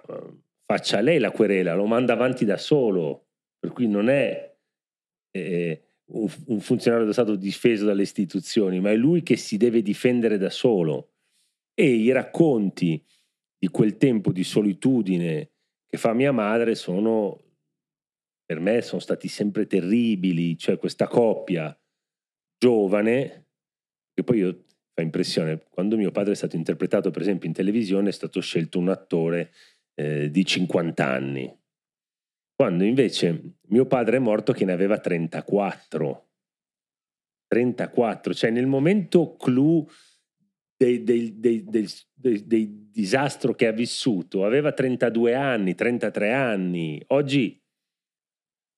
faccia 0.64 1.02
lei 1.02 1.18
la 1.18 1.32
querela, 1.32 1.74
lo 1.74 1.88
manda 1.88 2.14
avanti 2.14 2.46
da 2.46 2.58
solo, 2.58 3.30
per 3.58 3.72
cui 3.72 3.88
non 3.88 4.10
è 4.10 4.58
eh, 5.32 5.84
un, 6.12 6.30
un 6.46 6.60
funzionario 6.60 7.06
dello 7.06 7.14
Stato 7.14 7.36
difeso 7.36 7.84
dalle 7.84 8.04
istituzioni, 8.04 8.80
ma 8.80 8.92
è 8.92 8.96
lui 8.96 9.24
che 9.24 9.38
si 9.38 9.58
deve 9.58 9.82
difendere 9.82 10.38
da 10.38 10.52
solo. 10.52 11.11
E 11.82 11.88
i 11.88 12.12
racconti 12.12 13.04
di 13.58 13.68
quel 13.70 13.98
tempo 13.98 14.32
di 14.32 14.44
solitudine 14.44 15.50
che 15.88 15.98
fa 15.98 16.14
mia 16.14 16.32
madre 16.32 16.76
sono, 16.76 17.42
per 18.46 18.60
me, 18.60 18.84
sono 18.84 19.02
stati 19.02 19.28
sempre 19.28 19.66
terribili, 19.66 20.60
cioè 20.60 20.78
questa 20.78 21.08
coppia 21.08 21.76
giovane, 22.56 23.48
che 24.14 24.24
poi 24.24 24.38
io 24.38 24.66
fa 24.94 25.02
impressione, 25.02 25.66
quando 25.72 25.98
mio 25.98 26.12
padre 26.12 26.34
è 26.34 26.36
stato 26.36 26.56
interpretato 26.56 27.10
per 27.10 27.24
esempio 27.24 27.48
in 27.48 27.56
televisione 27.56 28.10
è 28.10 28.14
stato 28.14 28.42
scelto 28.42 28.78
un 28.78 28.90
attore 28.90 29.52
eh, 29.96 30.30
di 30.30 30.46
50 30.46 31.04
anni, 31.04 31.52
quando 32.54 32.84
invece 32.84 33.56
mio 33.70 33.88
padre 33.88 34.18
è 34.18 34.20
morto 34.20 34.54
che 34.54 34.66
ne 34.66 34.74
aveva 34.74 35.00
34. 35.00 36.30
34, 37.48 38.34
cioè 38.36 38.52
nel 38.52 38.68
momento 38.68 39.36
clou 39.36 39.90
del, 41.04 41.34
del, 41.34 41.64
del, 41.64 41.90
del, 42.46 42.80
disastro 42.92 43.54
che 43.54 43.68
ha 43.68 43.72
vissuto, 43.72 44.46
aveva 44.46 44.74
32 44.74 45.34
anni, 45.34 45.76
33 45.76 46.34
anni, 46.34 47.02
oggi 47.08 47.62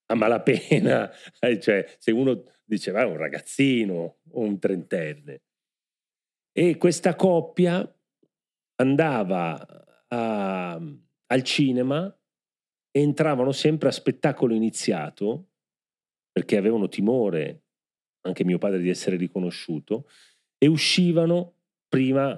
a 0.08 0.16
malapena, 0.16 1.10
cioè 1.60 1.96
se 1.98 2.12
uno 2.12 2.44
diceva 2.64 3.02
è 3.02 3.06
un 3.06 3.18
ragazzino 3.18 4.18
o 4.30 4.40
un 4.42 4.60
trentenne. 4.60 5.42
E 6.52 6.78
questa 6.78 7.16
coppia 7.16 7.92
andava 8.76 10.06
a, 10.08 10.74
al 10.74 11.44
cinema 11.44 12.16
entravano 12.92 13.52
sempre 13.52 13.90
a 13.90 13.92
spettacolo 13.92 14.54
iniziato, 14.54 15.50
perché 16.32 16.58
avevano 16.58 16.88
timore, 16.88 17.64
anche 18.22 18.46
mio 18.46 18.60
padre, 18.60 18.80
di 18.80 18.90
essere 18.90 19.16
riconosciuto, 19.16 20.08
e 20.60 20.68
uscivano 20.68 21.53
prima, 21.94 22.36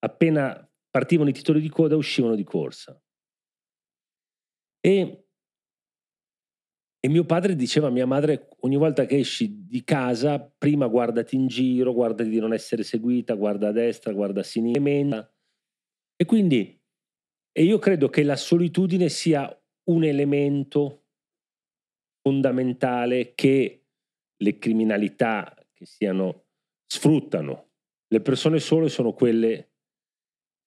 appena 0.00 0.68
partivano 0.90 1.28
i 1.28 1.32
titoli 1.32 1.60
di 1.60 1.68
coda, 1.68 1.94
uscivano 1.94 2.34
di 2.34 2.42
corsa. 2.42 3.00
E, 4.80 5.26
e 6.98 7.08
mio 7.08 7.24
padre 7.24 7.54
diceva 7.54 7.86
a 7.86 7.90
mia 7.90 8.04
madre, 8.04 8.48
ogni 8.62 8.76
volta 8.76 9.06
che 9.06 9.18
esci 9.18 9.64
di 9.64 9.84
casa, 9.84 10.40
prima 10.40 10.88
guardati 10.88 11.36
in 11.36 11.46
giro, 11.46 11.92
guardati 11.92 12.28
di 12.28 12.40
non 12.40 12.52
essere 12.52 12.82
seguita, 12.82 13.34
guarda 13.34 13.68
a 13.68 13.72
destra, 13.72 14.12
guarda 14.12 14.40
a 14.40 14.42
sinistra. 14.42 15.32
E 16.16 16.24
quindi, 16.24 16.82
e 17.52 17.62
io 17.62 17.78
credo 17.78 18.08
che 18.08 18.24
la 18.24 18.36
solitudine 18.36 19.08
sia 19.08 19.48
un 19.84 20.02
elemento 20.02 21.04
fondamentale 22.22 23.34
che 23.36 23.86
le 24.36 24.58
criminalità 24.58 25.54
che 25.72 25.86
siano 25.86 26.46
sfruttano. 26.84 27.65
Le 28.08 28.20
persone 28.20 28.58
sole 28.60 28.88
sono 28.88 29.12
quelle 29.12 29.70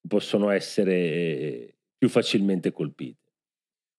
che 0.01 0.07
possono 0.07 0.49
essere 0.49 1.77
più 1.97 2.09
facilmente 2.09 2.71
colpite. 2.71 3.31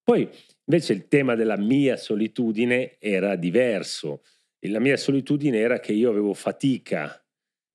Poi 0.03 0.29
invece 0.65 0.93
il 0.93 1.09
tema 1.09 1.35
della 1.35 1.57
mia 1.57 1.97
solitudine 1.97 2.99
era 2.99 3.37
diverso. 3.37 4.23
La 4.67 4.81
mia 4.81 4.97
solitudine 4.97 5.59
era 5.59 5.81
che 5.81 5.93
io 5.93 6.11
avevo 6.11 6.35
fatica 6.35 7.25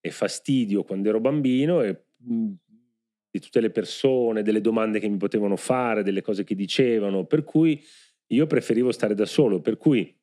e 0.00 0.10
fastidio 0.10 0.84
quando 0.84 1.08
ero 1.08 1.20
bambino 1.20 1.82
e 1.82 2.04
di 2.16 3.40
tutte 3.40 3.60
le 3.60 3.70
persone, 3.70 4.42
delle 4.42 4.60
domande 4.60 4.98
che 4.98 5.08
mi 5.08 5.16
potevano 5.16 5.56
fare, 5.56 6.02
delle 6.02 6.22
cose 6.22 6.44
che 6.44 6.54
dicevano, 6.54 7.26
per 7.26 7.44
cui 7.44 7.82
io 8.28 8.46
preferivo 8.46 8.92
stare 8.92 9.14
da 9.14 9.26
solo, 9.26 9.60
per 9.60 9.76
cui 9.76 10.14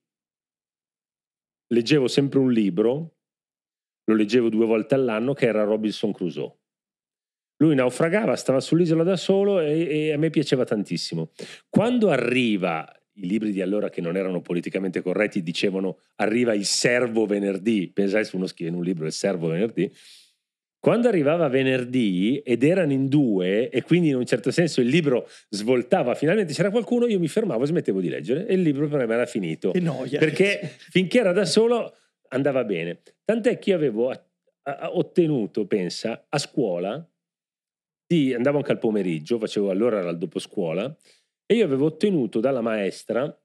leggevo 1.68 2.08
sempre 2.08 2.40
un 2.40 2.52
libro, 2.52 3.18
lo 4.06 4.16
leggevo 4.16 4.50
due 4.50 4.66
volte 4.66 4.96
all'anno, 4.96 5.34
che 5.34 5.46
era 5.46 5.64
Robinson 5.64 6.12
Crusoe. 6.12 6.54
Lui 7.58 7.76
naufragava, 7.76 8.36
stava 8.36 8.60
sull'isola 8.60 9.04
da 9.04 9.16
solo 9.16 9.60
e, 9.60 9.88
e 9.88 10.12
a 10.12 10.18
me 10.18 10.30
piaceva 10.30 10.66
tantissimo. 10.66 11.32
Quando 11.70 12.10
arriva 12.10 12.86
i 13.18 13.28
libri 13.28 13.52
di 13.52 13.62
allora 13.62 13.90
che 13.90 14.02
non 14.02 14.18
erano 14.18 14.42
politicamente 14.42 15.02
corretti 15.02 15.44
dicevano 15.44 16.00
arriva 16.16 16.54
il 16.54 16.66
servo 16.66 17.26
venerdì, 17.26 17.92
pensai 17.94 18.26
se 18.26 18.36
uno 18.36 18.48
scrive 18.48 18.72
in 18.72 18.78
un 18.78 18.84
libro 18.84 19.06
il 19.06 19.12
servo 19.12 19.50
venerdì, 19.50 19.92
quando 20.80 21.08
arrivava 21.08 21.48
venerdì 21.48 22.40
ed 22.40 22.64
erano 22.64 22.92
in 22.92 23.08
due 23.08 23.70
e 23.70 23.84
quindi 23.84 24.10
in 24.10 24.16
un 24.16 24.26
certo 24.26 24.52
senso 24.52 24.82
il 24.82 24.88
libro 24.88 25.30
svoltava, 25.48 26.14
finalmente 26.14 26.52
c'era 26.52 26.72
qualcuno, 26.72 27.08
io 27.08 27.20
mi 27.20 27.30
fermavo 27.30 27.64
e 27.64 27.68
smettevo 27.68 28.02
di 28.02 28.10
leggere 28.10 28.46
e 28.48 28.56
il 28.56 28.62
libro 28.62 28.88
per 28.90 29.08
me 29.08 29.14
era 29.14 29.26
finito. 29.26 29.72
Che 29.72 29.80
noia. 29.80 30.20
Perché 30.20 30.60
finché 30.90 31.20
era 31.20 31.32
da 31.32 31.46
solo 31.46 31.96
andava 32.34 32.64
bene. 32.64 33.02
Tant'è 33.24 33.58
che 33.60 33.70
io 33.70 33.76
avevo 33.76 34.10
a, 34.10 34.26
a, 34.64 34.96
ottenuto, 34.96 35.66
pensa, 35.66 36.26
a 36.28 36.38
scuola, 36.38 37.08
di, 38.06 38.34
andavo 38.34 38.58
anche 38.58 38.72
al 38.72 38.80
pomeriggio, 38.80 39.40
facevo 39.40 39.70
allora 39.70 40.00
era 40.00 40.10
il 40.10 40.18
dopo 40.18 40.40
scuola, 40.40 40.96
e 41.46 41.56
io 41.56 41.66
avevo 41.66 41.86
ottenuto 41.86 42.40
dalla 42.40 42.62
maestra 42.62 43.36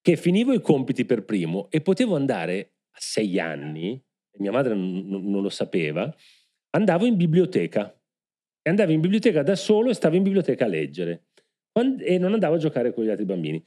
che 0.00 0.16
finivo 0.16 0.52
i 0.52 0.60
compiti 0.60 1.04
per 1.04 1.24
primo 1.24 1.70
e 1.70 1.80
potevo 1.80 2.14
andare 2.14 2.74
a 2.90 2.98
sei 3.00 3.38
anni, 3.40 4.02
mia 4.38 4.52
madre 4.52 4.74
non, 4.74 5.06
non 5.06 5.42
lo 5.42 5.48
sapeva, 5.48 6.14
andavo 6.70 7.06
in 7.06 7.16
biblioteca. 7.16 7.90
E 8.66 8.70
andavo 8.70 8.92
in 8.92 9.00
biblioteca 9.00 9.42
da 9.42 9.56
solo 9.56 9.90
e 9.90 9.94
stavo 9.94 10.16
in 10.16 10.22
biblioteca 10.22 10.64
a 10.64 10.68
leggere. 10.68 11.26
e 12.00 12.18
non 12.18 12.32
andavo 12.32 12.54
a 12.54 12.58
giocare 12.58 12.92
con 12.92 13.04
gli 13.04 13.10
altri 13.10 13.24
bambini. 13.24 13.62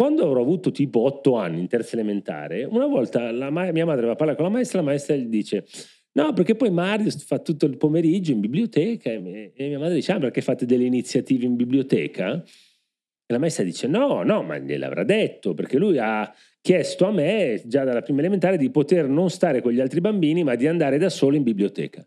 Quando 0.00 0.24
avrò 0.24 0.40
avuto 0.40 0.70
tipo 0.70 1.00
otto 1.00 1.36
anni 1.36 1.60
in 1.60 1.68
terza 1.68 1.94
elementare, 1.94 2.64
una 2.64 2.86
volta 2.86 3.30
ma- 3.50 3.70
mia 3.70 3.84
madre 3.84 4.06
va 4.06 4.12
a 4.12 4.16
parlare 4.16 4.34
con 4.34 4.46
la 4.46 4.50
maestra, 4.50 4.78
la 4.78 4.86
maestra 4.86 5.14
gli 5.14 5.26
dice 5.26 5.66
no 6.12 6.32
perché 6.32 6.54
poi 6.54 6.70
Mario 6.70 7.10
fa 7.10 7.38
tutto 7.38 7.66
il 7.66 7.76
pomeriggio 7.76 8.32
in 8.32 8.40
biblioteca 8.40 9.10
e, 9.10 9.52
mia 9.54 9.78
madre 9.78 9.96
dice 9.96 10.12
ah 10.12 10.18
perché 10.18 10.40
fate 10.40 10.64
delle 10.64 10.84
iniziative 10.84 11.44
in 11.44 11.54
biblioteca? 11.54 12.32
E 12.32 13.26
la 13.26 13.36
maestra 13.36 13.62
dice 13.62 13.88
no, 13.88 14.22
no, 14.22 14.42
ma 14.42 14.56
gliel'avrà 14.56 15.04
detto 15.04 15.52
perché 15.52 15.76
lui 15.76 15.98
ha 15.98 16.34
chiesto 16.62 17.04
a 17.04 17.12
me 17.12 17.60
già 17.66 17.84
dalla 17.84 18.00
prima 18.00 18.20
elementare 18.20 18.56
di 18.56 18.70
poter 18.70 19.06
non 19.06 19.28
stare 19.28 19.60
con 19.60 19.70
gli 19.70 19.80
altri 19.80 20.00
bambini 20.00 20.42
ma 20.44 20.54
di 20.54 20.66
andare 20.66 20.96
da 20.96 21.10
solo 21.10 21.36
in 21.36 21.42
biblioteca. 21.42 22.02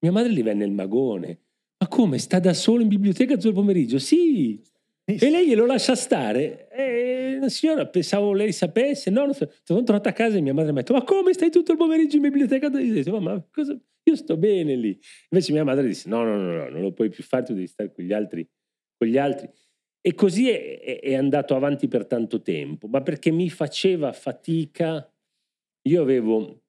Mia 0.00 0.10
madre 0.10 0.32
gli 0.32 0.42
venne 0.42 0.64
il 0.64 0.72
magone. 0.72 1.42
Ma 1.78 1.86
come? 1.86 2.18
Sta 2.18 2.40
da 2.40 2.54
solo 2.54 2.82
in 2.82 2.88
biblioteca 2.88 3.34
tutto 3.34 3.46
il 3.46 3.54
pomeriggio? 3.54 4.00
Sì. 4.00 4.60
E 5.08 5.30
lei 5.30 5.46
glielo 5.46 5.66
lascia 5.66 5.94
stare. 5.94 6.68
E 6.68 7.38
la 7.38 7.48
signora, 7.48 7.86
pensavo 7.86 8.32
lei 8.32 8.52
sapesse. 8.52 9.08
No, 9.10 9.32
sono 9.32 9.82
tornata 9.84 10.08
a 10.08 10.12
casa 10.12 10.36
e 10.36 10.40
mia 10.40 10.52
madre 10.52 10.72
mi 10.72 10.78
ha 10.78 10.82
detto, 10.82 10.94
ma 10.94 11.04
come 11.04 11.32
stai 11.32 11.50
tutto 11.50 11.72
il 11.72 11.78
pomeriggio 11.78 12.16
in 12.16 12.22
biblioteca? 12.22 12.66
Io 12.80 12.92
dicevo, 12.92 13.20
ma 13.20 13.40
cosa? 13.52 13.78
Io 14.02 14.16
sto 14.16 14.36
bene 14.36 14.74
lì. 14.74 14.98
Invece 15.30 15.52
mia 15.52 15.64
madre 15.64 15.86
disse, 15.86 16.08
no, 16.08 16.24
no, 16.24 16.36
no, 16.36 16.56
no, 16.56 16.68
non 16.68 16.80
lo 16.80 16.92
puoi 16.92 17.08
più 17.08 17.22
fare, 17.22 17.44
tu 17.44 17.54
devi 17.54 17.68
stare 17.68 17.92
con 17.92 18.04
gli 18.04 18.12
altri. 18.12 18.48
Con 18.96 19.06
gli 19.06 19.16
altri. 19.16 19.48
E 20.00 20.14
così 20.14 20.50
è, 20.50 21.00
è 21.00 21.14
andato 21.14 21.54
avanti 21.54 21.86
per 21.86 22.06
tanto 22.06 22.42
tempo, 22.42 22.88
ma 22.88 23.00
perché 23.02 23.30
mi 23.30 23.48
faceva 23.48 24.12
fatica. 24.12 25.08
Io 25.88 26.02
avevo 26.02 26.62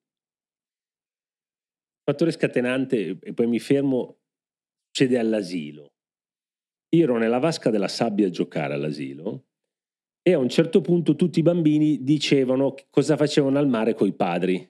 fattore 2.04 2.32
scatenante, 2.32 3.18
e 3.20 3.34
poi 3.34 3.48
mi 3.48 3.60
fermo, 3.60 4.20
succede 4.92 5.18
all'asilo. 5.18 5.97
Io 6.96 7.04
ero 7.04 7.18
nella 7.18 7.40
vasca 7.40 7.70
della 7.70 7.88
sabbia 7.88 8.28
a 8.28 8.30
giocare 8.30 8.74
all'asilo 8.74 9.46
e 10.22 10.34
a 10.34 10.38
un 10.38 10.50
certo 10.50 10.82
punto 10.82 11.16
tutti 11.16 11.40
i 11.40 11.44
bambini 11.44 12.04
dicevano 12.04 12.76
cosa 12.90 13.16
facevano 13.18 13.58
al 13.60 13.68
mare 13.68 13.94
coi 13.94 14.14
padri. 14.14 14.70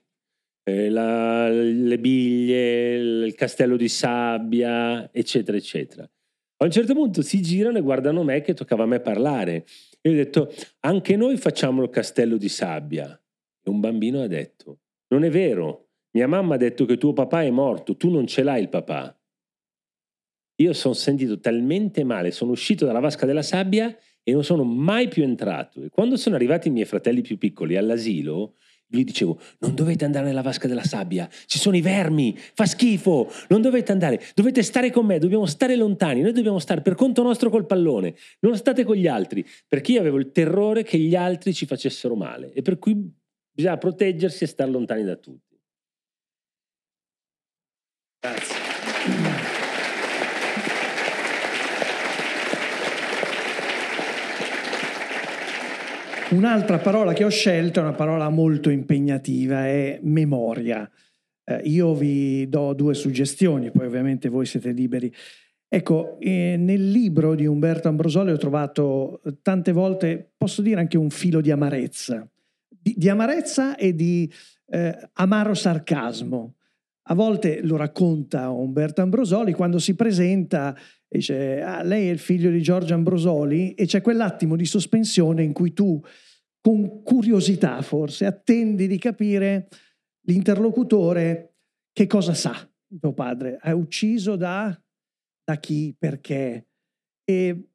Eh, 0.63 0.89
la, 0.89 1.49
le 1.49 1.99
biglie, 1.99 2.95
il 3.25 3.35
castello 3.35 3.77
di 3.77 3.87
sabbia, 3.87 5.11
eccetera, 5.13 5.57
eccetera. 5.57 6.03
A 6.03 6.65
un 6.65 6.71
certo 6.71 6.93
punto 6.93 7.21
si 7.21 7.41
girano 7.41 7.77
e 7.77 7.81
guardano 7.81 8.23
me 8.23 8.41
che 8.41 8.53
toccava 8.53 8.83
a 8.83 8.87
me 8.87 8.99
parlare. 8.99 9.65
E 10.01 10.09
ho 10.09 10.13
detto, 10.13 10.51
anche 10.81 11.15
noi 11.15 11.37
facciamo 11.37 11.83
il 11.83 11.89
castello 11.89 12.37
di 12.37 12.49
sabbia. 12.49 13.09
E 13.09 13.69
un 13.69 13.79
bambino 13.79 14.21
ha 14.21 14.27
detto, 14.27 14.79
non 15.09 15.23
è 15.23 15.29
vero, 15.29 15.89
mia 16.11 16.27
mamma 16.27 16.55
ha 16.55 16.57
detto 16.57 16.85
che 16.85 16.97
tuo 16.97 17.13
papà 17.13 17.43
è 17.43 17.49
morto, 17.49 17.95
tu 17.95 18.09
non 18.09 18.27
ce 18.27 18.43
l'hai 18.43 18.61
il 18.61 18.69
papà. 18.69 19.16
Io 20.59 20.73
sono 20.73 20.93
sentito 20.93 21.39
talmente 21.39 22.03
male, 22.03 22.31
sono 22.31 22.51
uscito 22.51 22.85
dalla 22.85 22.99
vasca 22.99 23.25
della 23.25 23.43
sabbia 23.43 23.95
e 24.23 24.31
non 24.31 24.43
sono 24.43 24.63
mai 24.63 25.07
più 25.07 25.23
entrato. 25.23 25.83
E 25.83 25.89
quando 25.89 26.17
sono 26.17 26.35
arrivati 26.35 26.67
i 26.67 26.71
miei 26.71 26.85
fratelli 26.85 27.21
più 27.21 27.37
piccoli 27.37 27.77
all'asilo, 27.77 28.55
gli 28.89 29.03
dicevo, 29.03 29.39
non 29.59 29.75
dovete 29.75 30.05
andare 30.05 30.25
nella 30.25 30.41
vasca 30.41 30.67
della 30.67 30.83
sabbia, 30.83 31.29
ci 31.45 31.59
sono 31.59 31.75
i 31.75 31.81
vermi, 31.81 32.35
fa 32.37 32.65
schifo, 32.65 33.29
non 33.49 33.61
dovete 33.61 33.91
andare, 33.91 34.19
dovete 34.33 34.63
stare 34.63 34.91
con 34.91 35.05
me, 35.05 35.19
dobbiamo 35.19 35.45
stare 35.45 35.75
lontani, 35.75 36.21
noi 36.21 36.31
dobbiamo 36.31 36.59
stare 36.59 36.81
per 36.81 36.95
conto 36.95 37.21
nostro 37.21 37.49
col 37.49 37.65
pallone, 37.65 38.15
non 38.39 38.55
state 38.55 38.83
con 38.83 38.95
gli 38.95 39.07
altri, 39.07 39.45
perché 39.67 39.91
io 39.91 39.99
avevo 39.99 40.17
il 40.17 40.31
terrore 40.31 40.83
che 40.83 40.97
gli 40.97 41.15
altri 41.15 41.53
ci 41.53 41.65
facessero 41.65 42.15
male 42.15 42.51
e 42.53 42.61
per 42.61 42.79
cui 42.79 42.95
bisogna 43.51 43.77
proteggersi 43.77 44.45
e 44.45 44.47
stare 44.47 44.71
lontani 44.71 45.03
da 45.03 45.15
tutti. 45.17 45.59
Grazie. 48.19 49.36
Un'altra 56.29 56.77
parola 56.77 57.13
che 57.13 57.23
ho 57.23 57.29
scelto 57.29 57.79
è 57.79 57.83
una 57.83 57.93
parola 57.93 58.27
molto 58.27 58.69
impegnativa, 58.69 59.65
è 59.65 59.97
memoria. 60.03 60.89
Eh, 61.45 61.61
io 61.63 61.95
vi 61.95 62.49
do 62.49 62.73
due 62.73 62.93
suggestioni, 62.95 63.71
poi 63.71 63.85
ovviamente 63.85 64.27
voi 64.27 64.45
siete 64.45 64.71
liberi. 64.71 65.11
Ecco, 65.69 66.19
eh, 66.19 66.57
nel 66.59 66.91
libro 66.91 67.33
di 67.33 67.45
Umberto 67.45 67.87
Ambrosoli 67.87 68.31
ho 68.31 68.37
trovato 68.37 69.21
tante 69.41 69.71
volte, 69.71 70.33
posso 70.35 70.61
dire 70.61 70.81
anche 70.81 70.97
un 70.97 71.09
filo 71.11 71.39
di 71.39 71.49
amarezza, 71.49 72.29
di, 72.67 72.93
di 72.97 73.07
amarezza 73.07 73.77
e 73.77 73.95
di 73.95 74.29
eh, 74.67 75.09
amaro 75.13 75.53
sarcasmo. 75.53 76.55
A 77.03 77.15
volte 77.15 77.61
lo 77.63 77.77
racconta 77.77 78.49
Umberto 78.49 79.01
Ambrosoli 79.01 79.53
quando 79.53 79.79
si 79.79 79.95
presenta 79.95 80.75
e 81.09 81.17
dice 81.17 81.61
ah, 81.61 81.83
lei 81.83 82.07
è 82.07 82.11
il 82.11 82.19
figlio 82.19 82.49
di 82.49 82.61
Giorgio 82.61 82.93
Ambrosoli 82.93 83.73
e 83.73 83.85
c'è 83.85 84.01
quell'attimo 84.01 84.55
di 84.55 84.65
sospensione 84.65 85.43
in 85.43 85.53
cui 85.53 85.73
tu 85.73 86.01
con 86.59 87.01
curiosità 87.01 87.81
forse 87.81 88.25
attendi 88.25 88.87
di 88.87 88.97
capire 88.97 89.69
l'interlocutore 90.27 91.55
che 91.93 92.07
cosa 92.07 92.33
sa 92.33 92.53
di 92.87 92.99
tuo 92.99 93.13
padre. 93.13 93.57
È 93.57 93.71
ucciso 93.71 94.35
da, 94.35 94.77
da 95.43 95.55
chi, 95.57 95.95
perché. 95.97 96.67
E, 97.23 97.69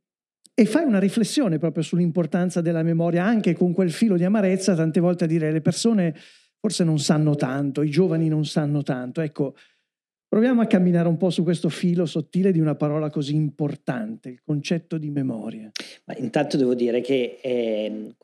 e 0.55 0.65
fai 0.67 0.85
una 0.85 0.99
riflessione 0.99 1.59
proprio 1.59 1.83
sull'importanza 1.83 2.61
della 2.61 2.83
memoria, 2.83 3.25
anche 3.25 3.55
con 3.55 3.73
quel 3.73 3.91
filo 3.91 4.17
di 4.17 4.25
amarezza, 4.25 4.75
tante 4.75 5.01
volte 5.01 5.25
a 5.25 5.27
dire 5.27 5.51
le 5.51 5.61
persone 5.61 6.15
forse 6.61 6.85
non 6.85 7.01
sanno 7.01 7.35
tanto, 7.35 7.83
i 7.83 7.91
giovani 7.91 8.29
non 8.29 8.45
sanno 8.45 8.83
tanto. 8.83 9.21
Ecco, 9.21 9.57
proviamo 10.33 10.63
a 10.63 10.67
camminare 10.67 11.09
un 11.09 11.19
po' 11.19 11.29
su 11.29 11.43
questo 11.43 11.69
filo 11.69 12.07
sottile 12.07 12.53
di 12.53 12.59
una 12.59 12.75
parola 12.75 13.11
così 13.11 13.35
importante, 13.35 14.31
il 14.31 14.41
concetto 14.43 14.97
di 14.97 15.11
memoria. 15.11 15.71
Ma 16.07 16.17
intanto 16.17 16.57
devo 16.57 16.73
dire 16.73 17.03
che 17.03 17.39
eh, 17.43 18.15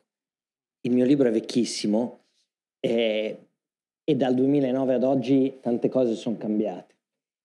il 0.81 0.91
mio 0.91 1.05
libro 1.05 1.27
è 1.27 1.31
vecchissimo 1.31 2.21
eh, 2.79 3.37
e 4.03 4.15
dal 4.15 4.33
2009 4.33 4.95
ad 4.95 5.03
oggi 5.03 5.59
tante 5.61 5.87
cose 5.87 6.15
sono 6.15 6.37
cambiate. 6.37 6.95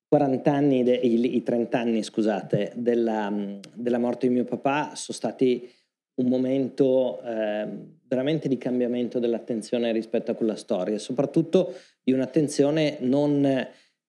40 0.08 0.50
anni, 0.50 0.82
de, 0.82 0.94
i, 0.94 1.36
i, 1.36 1.42
30 1.42 1.78
anni, 1.78 2.02
scusate, 2.02 2.72
della, 2.74 3.30
della 3.74 3.98
morte 3.98 4.28
di 4.28 4.32
mio 4.32 4.44
papà 4.44 4.94
sono 4.94 5.14
stati 5.14 5.70
un 6.22 6.26
momento 6.26 7.20
eh, 7.20 7.68
veramente 8.06 8.48
di 8.48 8.56
cambiamento 8.56 9.18
dell'attenzione 9.18 9.92
rispetto 9.92 10.30
a 10.30 10.34
quella 10.34 10.56
storia, 10.56 10.98
soprattutto 10.98 11.74
di 12.02 12.12
un'attenzione 12.12 12.96
non 13.00 13.66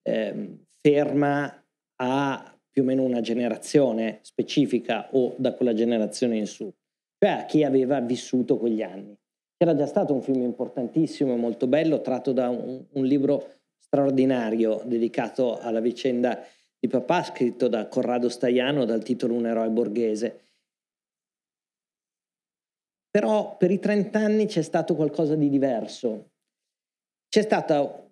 eh, 0.07 0.57
ferma 0.81 1.63
a 1.97 2.57
più 2.69 2.81
o 2.81 2.85
meno 2.85 3.03
una 3.03 3.21
generazione 3.21 4.19
specifica 4.21 5.07
o 5.11 5.33
da 5.37 5.53
quella 5.53 5.73
generazione 5.73 6.37
in 6.37 6.45
su, 6.45 6.71
cioè 7.17 7.31
a 7.31 7.45
chi 7.45 7.63
aveva 7.63 7.99
vissuto 8.01 8.57
quegli 8.57 8.81
anni. 8.81 9.17
Era 9.57 9.75
già 9.75 9.85
stato 9.85 10.13
un 10.13 10.21
film 10.21 10.41
importantissimo 10.41 11.33
e 11.33 11.37
molto 11.37 11.67
bello, 11.67 12.01
tratto 12.01 12.33
da 12.33 12.49
un, 12.49 12.83
un 12.91 13.05
libro 13.05 13.53
straordinario 13.77 14.81
dedicato 14.85 15.57
alla 15.57 15.79
vicenda 15.79 16.43
di 16.77 16.87
papà, 16.87 17.23
scritto 17.23 17.67
da 17.67 17.87
Corrado 17.87 18.27
Staiano 18.27 18.83
dal 18.83 19.03
titolo 19.03 19.33
Un 19.33 19.47
eroe 19.47 19.69
borghese 19.69 20.39
però 23.15 23.55
per 23.55 23.71
i 23.71 23.79
30 23.79 24.19
anni 24.19 24.45
c'è 24.45 24.61
stato 24.61 24.93
qualcosa 24.93 25.35
di 25.35 25.47
diverso. 25.47 26.31
C'è 27.29 27.43
stata 27.43 28.04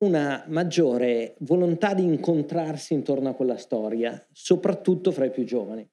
una 0.00 0.44
maggiore 0.48 1.34
volontà 1.40 1.94
di 1.94 2.02
incontrarsi 2.02 2.94
intorno 2.94 3.28
a 3.28 3.34
quella 3.34 3.56
storia, 3.56 4.26
soprattutto 4.32 5.10
fra 5.10 5.24
i 5.24 5.30
più 5.30 5.44
giovani. 5.44 5.88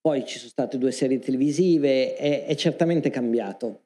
Poi 0.00 0.24
ci 0.26 0.38
sono 0.38 0.50
state 0.50 0.76
due 0.76 0.92
serie 0.92 1.18
televisive, 1.18 2.14
è, 2.14 2.44
è 2.44 2.54
certamente 2.54 3.10
cambiato. 3.10 3.82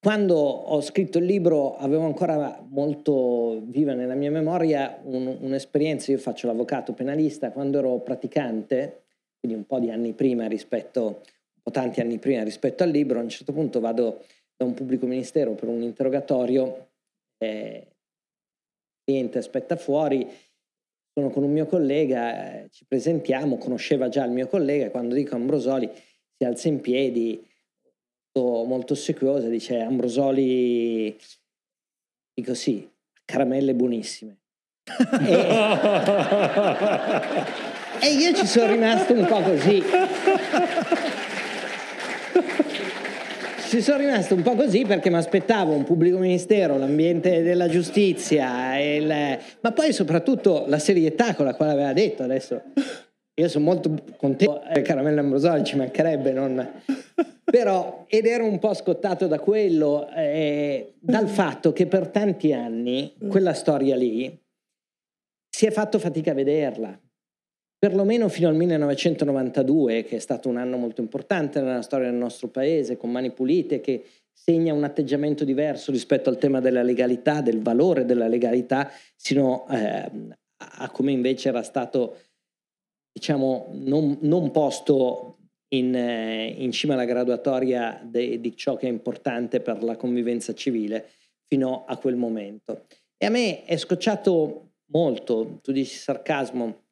Quando 0.00 0.36
ho 0.36 0.80
scritto 0.80 1.18
il 1.18 1.24
libro 1.24 1.76
avevo 1.76 2.04
ancora 2.04 2.64
molto 2.68 3.60
viva 3.64 3.94
nella 3.94 4.14
mia 4.14 4.30
memoria 4.30 5.00
un, 5.04 5.38
un'esperienza, 5.40 6.10
io 6.12 6.18
faccio 6.18 6.46
l'avvocato 6.46 6.92
penalista, 6.92 7.52
quando 7.52 7.78
ero 7.78 7.98
praticante, 8.00 9.04
quindi 9.38 9.58
un 9.58 9.66
po' 9.66 9.78
di 9.78 9.90
anni 9.90 10.12
prima 10.12 10.46
rispetto 10.46 11.22
a 11.22 11.34
o 11.68 11.70
tanti 11.70 12.00
anni 12.00 12.18
prima 12.18 12.44
rispetto 12.44 12.84
al 12.84 12.90
libro, 12.90 13.18
a 13.18 13.22
un 13.22 13.28
certo 13.28 13.52
punto 13.52 13.80
vado 13.80 14.24
da 14.56 14.64
un 14.64 14.74
pubblico 14.74 15.06
ministero 15.06 15.54
per 15.54 15.68
un 15.68 15.82
interrogatorio, 15.82 16.90
eh, 17.38 17.96
cliente 19.04 19.38
aspetta 19.38 19.76
fuori, 19.76 20.26
sono 21.12 21.30
con 21.30 21.44
un 21.44 21.52
mio 21.52 21.66
collega, 21.66 22.62
eh, 22.62 22.68
ci 22.70 22.84
presentiamo, 22.86 23.58
conosceva 23.58 24.08
già 24.08 24.24
il 24.24 24.32
mio 24.32 24.48
collega, 24.48 24.90
quando 24.90 25.14
dico 25.14 25.34
Ambrosoli 25.34 25.90
si 26.36 26.44
alza 26.44 26.68
in 26.68 26.80
piedi, 26.80 27.42
molto, 28.36 28.64
molto 28.64 28.92
ossequiosa, 28.92 29.48
dice 29.48 29.80
Ambrosoli, 29.80 31.16
dico 32.34 32.54
sì, 32.54 32.88
caramelle 33.24 33.74
buonissime. 33.74 34.36
e, 35.26 35.34
e 38.02 38.12
io 38.12 38.32
ci 38.34 38.46
sono 38.46 38.70
rimasto 38.72 39.14
un 39.14 39.26
po' 39.26 39.40
così. 39.40 39.82
Ci 43.68 43.82
sono 43.82 43.98
rimasto 43.98 44.36
un 44.36 44.42
po' 44.42 44.54
così 44.54 44.84
perché 44.84 45.10
mi 45.10 45.16
aspettavo 45.16 45.72
un 45.72 45.82
pubblico 45.82 46.18
ministero, 46.18 46.78
l'ambiente 46.78 47.42
della 47.42 47.68
giustizia, 47.68 48.78
il... 48.78 49.38
ma 49.60 49.72
poi 49.72 49.92
soprattutto 49.92 50.66
la 50.68 50.78
serietà 50.78 51.34
con 51.34 51.46
la 51.46 51.54
quale 51.56 51.72
aveva 51.72 51.92
detto 51.92 52.22
adesso. 52.22 52.62
Io 53.34 53.48
sono 53.48 53.64
molto 53.64 53.92
contento, 54.16 54.62
eh, 54.62 54.82
Caramella 54.82 55.20
Ambrosoli 55.20 55.64
ci 55.64 55.74
mancherebbe, 55.74 56.30
non... 56.30 56.80
però 57.42 58.04
ed 58.06 58.26
ero 58.26 58.44
un 58.44 58.60
po' 58.60 58.72
scottato 58.72 59.26
da 59.26 59.40
quello, 59.40 60.08
eh, 60.14 60.94
dal 61.00 61.28
fatto 61.28 61.72
che 61.72 61.88
per 61.88 62.06
tanti 62.06 62.52
anni 62.52 63.16
quella 63.28 63.52
storia 63.52 63.96
lì 63.96 64.44
si 65.50 65.66
è 65.66 65.72
fatto 65.72 65.98
fatica 65.98 66.30
a 66.30 66.34
vederla 66.34 67.00
perlomeno 67.78 68.28
fino 68.28 68.48
al 68.48 68.56
1992, 68.56 70.04
che 70.04 70.16
è 70.16 70.18
stato 70.18 70.48
un 70.48 70.56
anno 70.56 70.76
molto 70.76 71.00
importante 71.00 71.60
nella 71.60 71.82
storia 71.82 72.10
del 72.10 72.18
nostro 72.18 72.48
paese, 72.48 72.96
con 72.96 73.10
mani 73.10 73.30
pulite, 73.30 73.80
che 73.80 74.04
segna 74.32 74.72
un 74.72 74.84
atteggiamento 74.84 75.44
diverso 75.44 75.90
rispetto 75.90 76.30
al 76.30 76.38
tema 76.38 76.60
della 76.60 76.82
legalità, 76.82 77.40
del 77.40 77.62
valore 77.62 78.04
della 78.04 78.28
legalità, 78.28 78.90
sino 79.14 79.66
eh, 79.68 80.10
a 80.58 80.90
come 80.90 81.12
invece 81.12 81.48
era 81.48 81.62
stato, 81.62 82.16
diciamo, 83.12 83.70
non, 83.72 84.18
non 84.20 84.50
posto 84.50 85.38
in, 85.68 85.94
eh, 85.94 86.54
in, 86.58 86.70
cima 86.70 86.94
alla 86.94 87.04
graduatoria 87.04 88.00
de, 88.04 88.40
di 88.40 88.56
ciò 88.56 88.76
che 88.76 88.86
è 88.86 88.90
importante 88.90 89.60
per 89.60 89.82
la 89.82 89.96
convivenza 89.96 90.54
civile 90.54 91.10
fino 91.46 91.84
a 91.86 91.96
quel 91.96 92.16
momento. 92.16 92.86
E 93.16 93.26
a 93.26 93.30
me 93.30 93.64
è 93.64 93.76
scocciato 93.76 94.74
molto, 94.92 95.58
tu 95.62 95.72
dici 95.72 95.96
sarcasmo, 95.96 96.85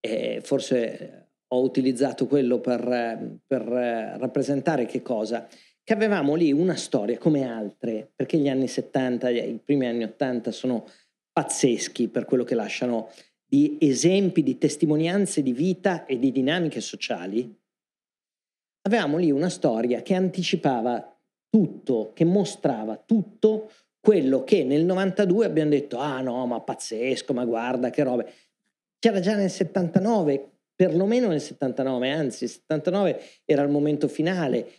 e 0.00 0.40
forse 0.42 1.28
ho 1.48 1.62
utilizzato 1.62 2.26
quello 2.26 2.60
per, 2.60 3.40
per 3.46 3.62
rappresentare 3.62 4.86
che 4.86 5.02
cosa? 5.02 5.48
Che 5.82 5.92
avevamo 5.92 6.34
lì 6.34 6.52
una 6.52 6.76
storia 6.76 7.16
come 7.18 7.44
altre, 7.44 8.10
perché 8.14 8.36
gli 8.36 8.48
anni 8.48 8.68
70, 8.68 9.30
i 9.30 9.60
primi 9.64 9.86
anni 9.86 10.04
80 10.04 10.52
sono 10.52 10.86
pazzeschi 11.32 12.08
per 12.08 12.24
quello 12.26 12.44
che 12.44 12.54
lasciano 12.54 13.10
di 13.46 13.78
esempi, 13.80 14.42
di 14.42 14.58
testimonianze 14.58 15.42
di 15.42 15.52
vita 15.52 16.04
e 16.04 16.18
di 16.18 16.30
dinamiche 16.30 16.82
sociali. 16.82 17.56
Avevamo 18.82 19.16
lì 19.16 19.30
una 19.30 19.48
storia 19.48 20.02
che 20.02 20.14
anticipava 20.14 21.18
tutto, 21.48 22.12
che 22.12 22.24
mostrava 22.24 22.96
tutto 22.96 23.70
quello 24.00 24.44
che 24.44 24.64
nel 24.64 24.84
92 24.84 25.46
abbiamo 25.46 25.70
detto, 25.70 25.98
ah 25.98 26.20
no, 26.20 26.46
ma 26.46 26.60
pazzesco, 26.60 27.32
ma 27.32 27.44
guarda 27.44 27.90
che 27.90 28.02
robe 28.02 28.32
c'era 28.98 29.20
già 29.20 29.34
nel 29.34 29.50
79, 29.50 30.50
perlomeno 30.74 31.28
nel 31.28 31.40
79, 31.40 32.10
anzi 32.10 32.44
il 32.44 32.50
79 32.50 33.20
era 33.44 33.62
il 33.62 33.68
momento 33.68 34.08
finale. 34.08 34.70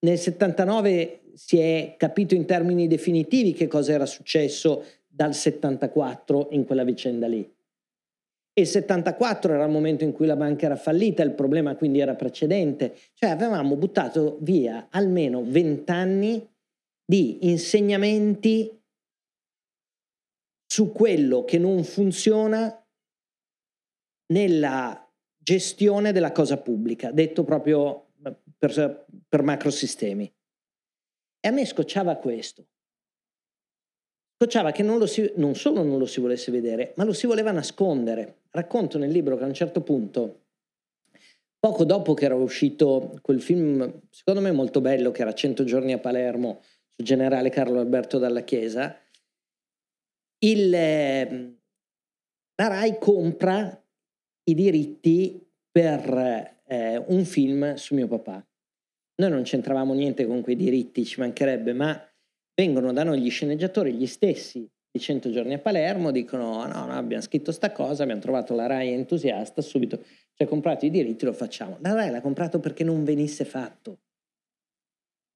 Nel 0.00 0.18
79 0.18 1.20
si 1.34 1.58
è 1.58 1.94
capito 1.96 2.34
in 2.34 2.44
termini 2.44 2.86
definitivi 2.86 3.52
che 3.52 3.66
cosa 3.66 3.92
era 3.92 4.06
successo 4.06 4.84
dal 5.06 5.34
74 5.34 6.48
in 6.52 6.64
quella 6.64 6.84
vicenda 6.84 7.26
lì. 7.26 7.48
E 8.54 8.60
il 8.60 8.66
74 8.66 9.54
era 9.54 9.64
il 9.64 9.70
momento 9.70 10.04
in 10.04 10.12
cui 10.12 10.26
la 10.26 10.36
banca 10.36 10.66
era 10.66 10.76
fallita, 10.76 11.22
il 11.22 11.32
problema 11.32 11.74
quindi 11.74 12.00
era 12.00 12.14
precedente. 12.14 12.94
Cioè 13.14 13.30
avevamo 13.30 13.76
buttato 13.76 14.38
via 14.40 14.88
almeno 14.90 15.42
20 15.42 15.90
anni 15.90 16.46
di 17.04 17.50
insegnamenti 17.50 18.78
su 20.66 20.92
quello 20.92 21.44
che 21.44 21.58
non 21.58 21.82
funziona 21.84 22.81
nella 24.32 25.06
gestione 25.36 26.12
della 26.12 26.32
cosa 26.32 26.56
pubblica, 26.56 27.10
detto 27.10 27.44
proprio 27.44 28.08
per, 28.58 29.06
per 29.28 29.42
macrosistemi. 29.42 30.32
E 31.40 31.48
a 31.48 31.50
me 31.50 31.66
scocciava 31.66 32.16
questo. 32.16 32.66
Scocciava 34.38 34.72
che 34.72 34.82
non, 34.82 35.06
si, 35.06 35.32
non 35.36 35.54
solo 35.54 35.82
non 35.82 35.98
lo 35.98 36.06
si 36.06 36.20
volesse 36.20 36.50
vedere, 36.50 36.94
ma 36.96 37.04
lo 37.04 37.12
si 37.12 37.26
voleva 37.26 37.50
nascondere. 37.52 38.42
Racconto 38.50 38.98
nel 38.98 39.10
libro 39.10 39.36
che 39.36 39.44
a 39.44 39.46
un 39.46 39.54
certo 39.54 39.82
punto 39.82 40.40
poco 41.58 41.84
dopo 41.84 42.14
che 42.14 42.24
era 42.24 42.34
uscito 42.34 43.16
quel 43.22 43.40
film, 43.40 44.00
secondo 44.10 44.40
me 44.40 44.50
molto 44.50 44.80
bello, 44.80 45.12
che 45.12 45.22
era 45.22 45.32
100 45.32 45.62
giorni 45.62 45.92
a 45.92 45.98
Palermo, 45.98 46.60
sul 46.88 47.04
generale 47.04 47.50
Carlo 47.50 47.78
Alberto 47.78 48.18
Dalla 48.18 48.42
Chiesa, 48.42 48.98
il, 50.38 50.74
eh, 50.74 51.56
la 52.56 52.66
RAI 52.66 52.98
compra 52.98 53.81
i 54.44 54.54
diritti 54.54 55.46
per 55.70 56.60
eh, 56.66 57.02
un 57.06 57.24
film 57.24 57.74
su 57.74 57.94
mio 57.94 58.08
papà. 58.08 58.44
Noi 59.14 59.30
non 59.30 59.42
c'entravamo 59.42 59.94
niente 59.94 60.26
con 60.26 60.40
quei 60.42 60.56
diritti, 60.56 61.04
ci 61.04 61.20
mancherebbe, 61.20 61.72
ma 61.72 62.00
vengono 62.54 62.92
da 62.92 63.04
noi 63.04 63.20
gli 63.20 63.30
sceneggiatori, 63.30 63.92
gli 63.92 64.06
stessi 64.06 64.68
di 64.90 65.00
100 65.00 65.30
giorni 65.30 65.54
a 65.54 65.58
Palermo, 65.58 66.10
dicono 66.10 66.66
no, 66.66 66.86
no, 66.86 66.92
abbiamo 66.92 67.22
scritto 67.22 67.52
sta 67.52 67.72
cosa, 67.72 68.02
abbiamo 68.02 68.20
trovato 68.20 68.54
la 68.54 68.66
RAI 68.66 68.92
entusiasta, 68.92 69.62
subito 69.62 70.02
ci 70.34 70.42
ha 70.42 70.46
comprato 70.46 70.84
i 70.84 70.90
diritti, 70.90 71.24
lo 71.24 71.32
facciamo. 71.32 71.78
La 71.80 71.92
RAI 71.92 72.10
l'ha 72.10 72.20
comprato 72.20 72.58
perché 72.58 72.84
non 72.84 73.04
venisse 73.04 73.44
fatto. 73.44 74.00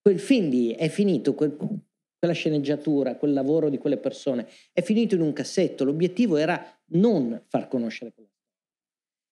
Quel 0.00 0.18
film 0.18 0.48
lì 0.48 0.72
è 0.72 0.88
finito, 0.88 1.34
quel, 1.34 1.56
quella 1.56 2.34
sceneggiatura, 2.34 3.16
quel 3.16 3.32
lavoro 3.32 3.68
di 3.68 3.78
quelle 3.78 3.98
persone, 3.98 4.46
è 4.72 4.82
finito 4.82 5.14
in 5.14 5.20
un 5.20 5.32
cassetto. 5.32 5.84
L'obiettivo 5.84 6.36
era 6.36 6.64
non 6.90 7.42
far 7.48 7.68
conoscere 7.68 8.12
quella 8.12 8.30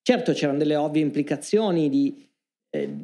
Certo 0.07 0.35
c'erano 0.35 0.59
delle 0.59 0.77
ovvie 0.77 1.01
implicazioni 1.01 1.89
di, 1.89 2.29
eh, 2.69 2.95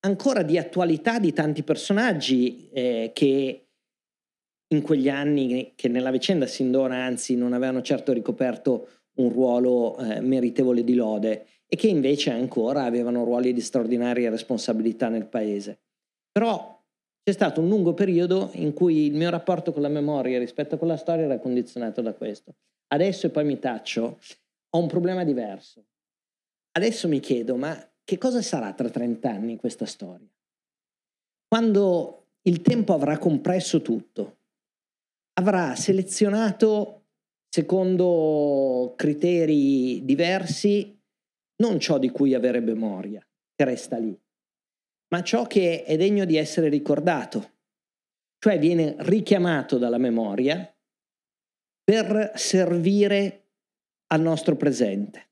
ancora 0.00 0.42
di 0.42 0.58
attualità 0.58 1.18
di 1.18 1.32
tanti 1.32 1.62
personaggi 1.62 2.68
eh, 2.68 3.10
che 3.14 3.68
in 4.74 4.82
quegli 4.82 5.08
anni, 5.08 5.72
che 5.74 5.88
nella 5.88 6.10
vicenda 6.10 6.46
Sindona 6.46 7.04
anzi 7.04 7.36
non 7.36 7.54
avevano 7.54 7.80
certo 7.80 8.12
ricoperto 8.12 8.88
un 9.14 9.30
ruolo 9.30 9.96
eh, 9.96 10.20
meritevole 10.20 10.84
di 10.84 10.94
lode 10.94 11.46
e 11.66 11.74
che 11.76 11.86
invece 11.86 12.32
ancora 12.32 12.84
avevano 12.84 13.24
ruoli 13.24 13.54
di 13.54 13.62
straordinaria 13.62 14.28
responsabilità 14.28 15.08
nel 15.08 15.28
paese. 15.28 15.80
Però 16.30 16.82
c'è 17.22 17.32
stato 17.32 17.62
un 17.62 17.68
lungo 17.68 17.94
periodo 17.94 18.50
in 18.56 18.74
cui 18.74 19.06
il 19.06 19.14
mio 19.14 19.30
rapporto 19.30 19.72
con 19.72 19.80
la 19.80 19.88
memoria 19.88 20.38
rispetto 20.38 20.74
a 20.74 20.78
quella 20.78 20.98
storia 20.98 21.24
era 21.24 21.38
condizionato 21.38 22.02
da 22.02 22.12
questo. 22.12 22.56
Adesso, 22.88 23.28
e 23.28 23.30
poi 23.30 23.46
mi 23.46 23.58
taccio, 23.58 24.18
ho 24.68 24.78
un 24.78 24.86
problema 24.86 25.24
diverso. 25.24 25.86
Adesso 26.72 27.08
mi 27.08 27.20
chiedo, 27.20 27.56
ma 27.56 27.76
che 28.02 28.18
cosa 28.18 28.40
sarà 28.42 28.72
tra 28.72 28.88
30 28.88 29.28
anni 29.28 29.56
questa 29.56 29.86
storia? 29.86 30.28
Quando 31.46 32.28
il 32.42 32.62
tempo 32.62 32.94
avrà 32.94 33.18
compresso 33.18 33.82
tutto, 33.82 34.38
avrà 35.34 35.76
selezionato 35.76 37.04
secondo 37.48 38.94
criteri 38.96 40.04
diversi 40.04 40.98
non 41.56 41.78
ciò 41.78 41.98
di 41.98 42.10
cui 42.10 42.34
avere 42.34 42.60
memoria, 42.60 43.20
che 43.54 43.64
resta 43.64 43.98
lì, 43.98 44.18
ma 45.08 45.22
ciò 45.22 45.46
che 45.46 45.84
è 45.84 45.96
degno 45.98 46.24
di 46.24 46.36
essere 46.36 46.68
ricordato, 46.68 47.58
cioè 48.38 48.58
viene 48.58 48.96
richiamato 49.00 49.76
dalla 49.76 49.98
memoria 49.98 50.74
per 51.84 52.32
servire 52.34 53.50
al 54.06 54.22
nostro 54.22 54.56
presente. 54.56 55.31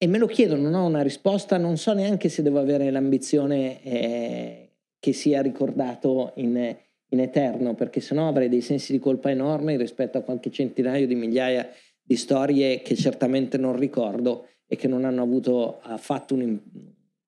E 0.00 0.06
me 0.06 0.18
lo 0.18 0.26
chiedo, 0.26 0.54
non 0.54 0.74
ho 0.74 0.86
una 0.86 1.02
risposta, 1.02 1.56
non 1.58 1.76
so 1.76 1.92
neanche 1.92 2.28
se 2.28 2.42
devo 2.42 2.60
avere 2.60 2.88
l'ambizione 2.92 3.82
eh, 3.82 4.68
che 5.00 5.12
sia 5.12 5.42
ricordato 5.42 6.34
in, 6.36 6.76
in 7.08 7.20
eterno, 7.20 7.74
perché 7.74 8.00
sennò 8.00 8.28
avrei 8.28 8.48
dei 8.48 8.60
sensi 8.60 8.92
di 8.92 9.00
colpa 9.00 9.30
enormi 9.30 9.76
rispetto 9.76 10.16
a 10.16 10.22
qualche 10.22 10.52
centinaio 10.52 11.08
di 11.08 11.16
migliaia 11.16 11.68
di 12.00 12.14
storie 12.14 12.80
che 12.80 12.94
certamente 12.94 13.58
non 13.58 13.76
ricordo 13.76 14.46
e 14.68 14.76
che 14.76 14.86
non 14.86 15.04
hanno 15.04 15.22
avuto 15.22 15.80
affatto 15.80 16.34
un, 16.34 16.56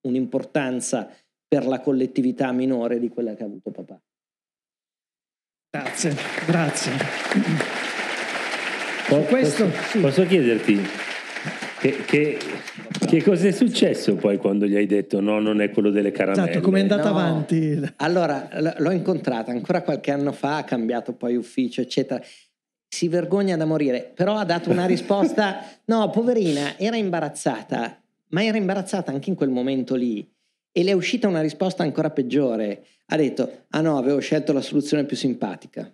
un'importanza 0.07 1.09
per 1.45 1.67
la 1.67 1.81
collettività 1.81 2.53
minore 2.53 2.99
di 2.99 3.09
quella 3.09 3.33
che 3.33 3.43
ha 3.43 3.47
avuto 3.47 3.71
papà. 3.71 4.01
Grazie, 5.69 6.15
grazie. 6.47 6.91
Po- 9.09 9.23
Questo, 9.23 9.65
posso, 9.65 9.81
sì. 9.89 9.99
posso 9.99 10.25
chiederti 10.25 11.00
che, 11.81 12.03
che, 12.05 12.37
che 13.07 13.23
cosa 13.23 13.47
è 13.47 13.51
successo 13.51 14.13
poi 14.13 14.37
quando 14.37 14.67
gli 14.67 14.75
hai 14.75 14.85
detto 14.85 15.19
no, 15.19 15.39
non 15.39 15.61
è 15.61 15.71
quello 15.71 15.89
delle 15.89 16.11
caramelle? 16.11 16.51
Esatto, 16.51 16.63
come 16.63 16.77
è 16.77 16.81
andata 16.83 17.09
no. 17.09 17.17
avanti? 17.17 17.81
Allora, 17.95 18.47
l'ho 18.77 18.91
incontrata 18.91 19.49
ancora 19.49 19.81
qualche 19.81 20.11
anno 20.11 20.31
fa, 20.31 20.57
ha 20.57 20.63
cambiato 20.63 21.13
poi 21.13 21.35
ufficio, 21.35 21.81
eccetera. 21.81 22.23
Si 22.87 23.07
vergogna 23.07 23.57
da 23.57 23.65
morire, 23.65 24.11
però 24.13 24.35
ha 24.35 24.45
dato 24.45 24.69
una 24.69 24.85
risposta, 24.85 25.65
no, 25.85 26.07
poverina, 26.11 26.77
era 26.77 26.97
imbarazzata, 26.97 27.99
ma 28.27 28.43
era 28.43 28.57
imbarazzata 28.57 29.11
anche 29.11 29.31
in 29.31 29.35
quel 29.35 29.49
momento 29.49 29.95
lì. 29.95 30.29
E 30.71 30.83
le 30.83 30.91
è 30.91 30.93
uscita 30.93 31.27
una 31.27 31.41
risposta 31.41 31.81
ancora 31.81 32.11
peggiore. 32.11 32.85
Ha 33.07 33.17
detto, 33.17 33.63
ah 33.69 33.81
no, 33.81 33.97
avevo 33.97 34.19
scelto 34.19 34.53
la 34.53 34.61
soluzione 34.61 35.05
più 35.05 35.17
simpatica. 35.17 35.91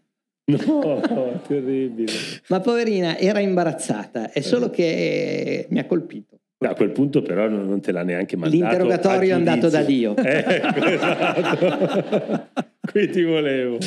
No, 0.65 1.41
terribile. 1.45 2.11
Ma 2.47 2.61
poverina, 2.61 3.17
era 3.17 3.39
imbarazzata, 3.39 4.31
è 4.31 4.39
solo 4.39 4.69
che 4.69 5.67
mi 5.69 5.79
ha 5.79 5.85
colpito. 5.85 6.39
a 6.59 6.73
quel 6.73 6.91
punto 6.91 7.21
però 7.21 7.49
non 7.49 7.81
te 7.81 7.91
l'ha 7.91 8.03
neanche 8.03 8.37
mandato. 8.37 8.61
L'interrogatorio 8.61 9.31
è 9.31 9.33
andato 9.33 9.67
da 9.67 9.83
Dio. 9.83 10.15
Ecco, 10.15 10.85
esatto. 10.87 12.47
Qui 12.79 13.09
ti 13.09 13.23
volevo. 13.23 13.77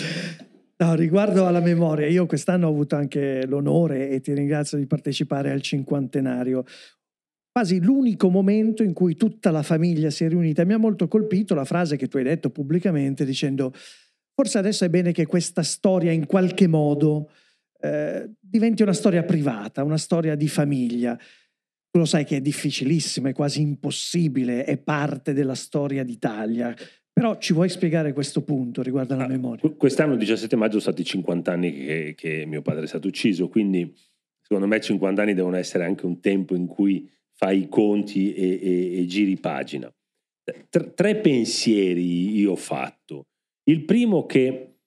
No, 0.76 0.94
riguardo 0.94 1.46
alla 1.46 1.60
memoria, 1.60 2.06
io 2.06 2.26
quest'anno 2.26 2.66
ho 2.66 2.70
avuto 2.70 2.94
anche 2.94 3.46
l'onore 3.46 4.10
e 4.10 4.20
ti 4.20 4.34
ringrazio 4.34 4.76
di 4.76 4.86
partecipare 4.86 5.50
al 5.50 5.62
cinquantenario 5.62 6.64
quasi 7.52 7.80
l'unico 7.80 8.28
momento 8.28 8.82
in 8.82 8.92
cui 8.92 9.16
tutta 9.16 9.50
la 9.50 9.62
famiglia 9.62 10.10
si 10.10 10.24
è 10.24 10.28
riunita. 10.28 10.64
Mi 10.64 10.74
ha 10.74 10.78
molto 10.78 11.08
colpito 11.08 11.54
la 11.54 11.64
frase 11.64 11.96
che 11.96 12.06
tu 12.06 12.18
hai 12.18 12.22
detto 12.22 12.50
pubblicamente 12.50 13.24
dicendo 13.24 13.72
forse 14.40 14.56
adesso 14.56 14.86
è 14.86 14.88
bene 14.88 15.12
che 15.12 15.26
questa 15.26 15.62
storia 15.62 16.12
in 16.12 16.24
qualche 16.24 16.66
modo 16.66 17.30
eh, 17.78 18.30
diventi 18.40 18.80
una 18.80 18.94
storia 18.94 19.22
privata, 19.22 19.84
una 19.84 19.98
storia 19.98 20.34
di 20.34 20.48
famiglia. 20.48 21.14
Tu 21.14 21.98
lo 21.98 22.06
sai 22.06 22.24
che 22.24 22.38
è 22.38 22.40
difficilissimo, 22.40 23.28
è 23.28 23.34
quasi 23.34 23.60
impossibile, 23.60 24.64
è 24.64 24.78
parte 24.78 25.34
della 25.34 25.54
storia 25.54 26.04
d'Italia. 26.04 26.74
Però 27.12 27.36
ci 27.36 27.52
vuoi 27.52 27.68
spiegare 27.68 28.14
questo 28.14 28.42
punto 28.42 28.80
riguardo 28.80 29.12
alla 29.12 29.24
ah, 29.24 29.28
memoria? 29.28 29.68
Quest'anno, 29.72 30.14
il 30.14 30.20
17 30.20 30.56
maggio, 30.56 30.80
sono 30.80 30.94
stati 30.94 31.04
50 31.04 31.52
anni 31.52 31.74
che, 31.74 32.14
che 32.16 32.46
mio 32.46 32.62
padre 32.62 32.84
è 32.84 32.88
stato 32.88 33.08
ucciso, 33.08 33.50
quindi 33.50 33.94
secondo 34.40 34.66
me 34.66 34.80
50 34.80 35.20
anni 35.20 35.34
devono 35.34 35.56
essere 35.56 35.84
anche 35.84 36.06
un 36.06 36.18
tempo 36.18 36.54
in 36.54 36.66
cui 36.66 37.06
fai 37.34 37.58
i 37.58 37.68
conti 37.68 38.32
e, 38.32 38.58
e, 38.62 39.00
e 39.00 39.06
giri 39.06 39.36
pagina. 39.36 39.92
Tre, 40.70 40.94
tre 40.94 41.16
pensieri 41.16 42.38
io 42.38 42.52
ho 42.52 42.56
fatto. 42.56 43.26
Il 43.70 43.84
primo 43.84 44.26
che 44.26 44.78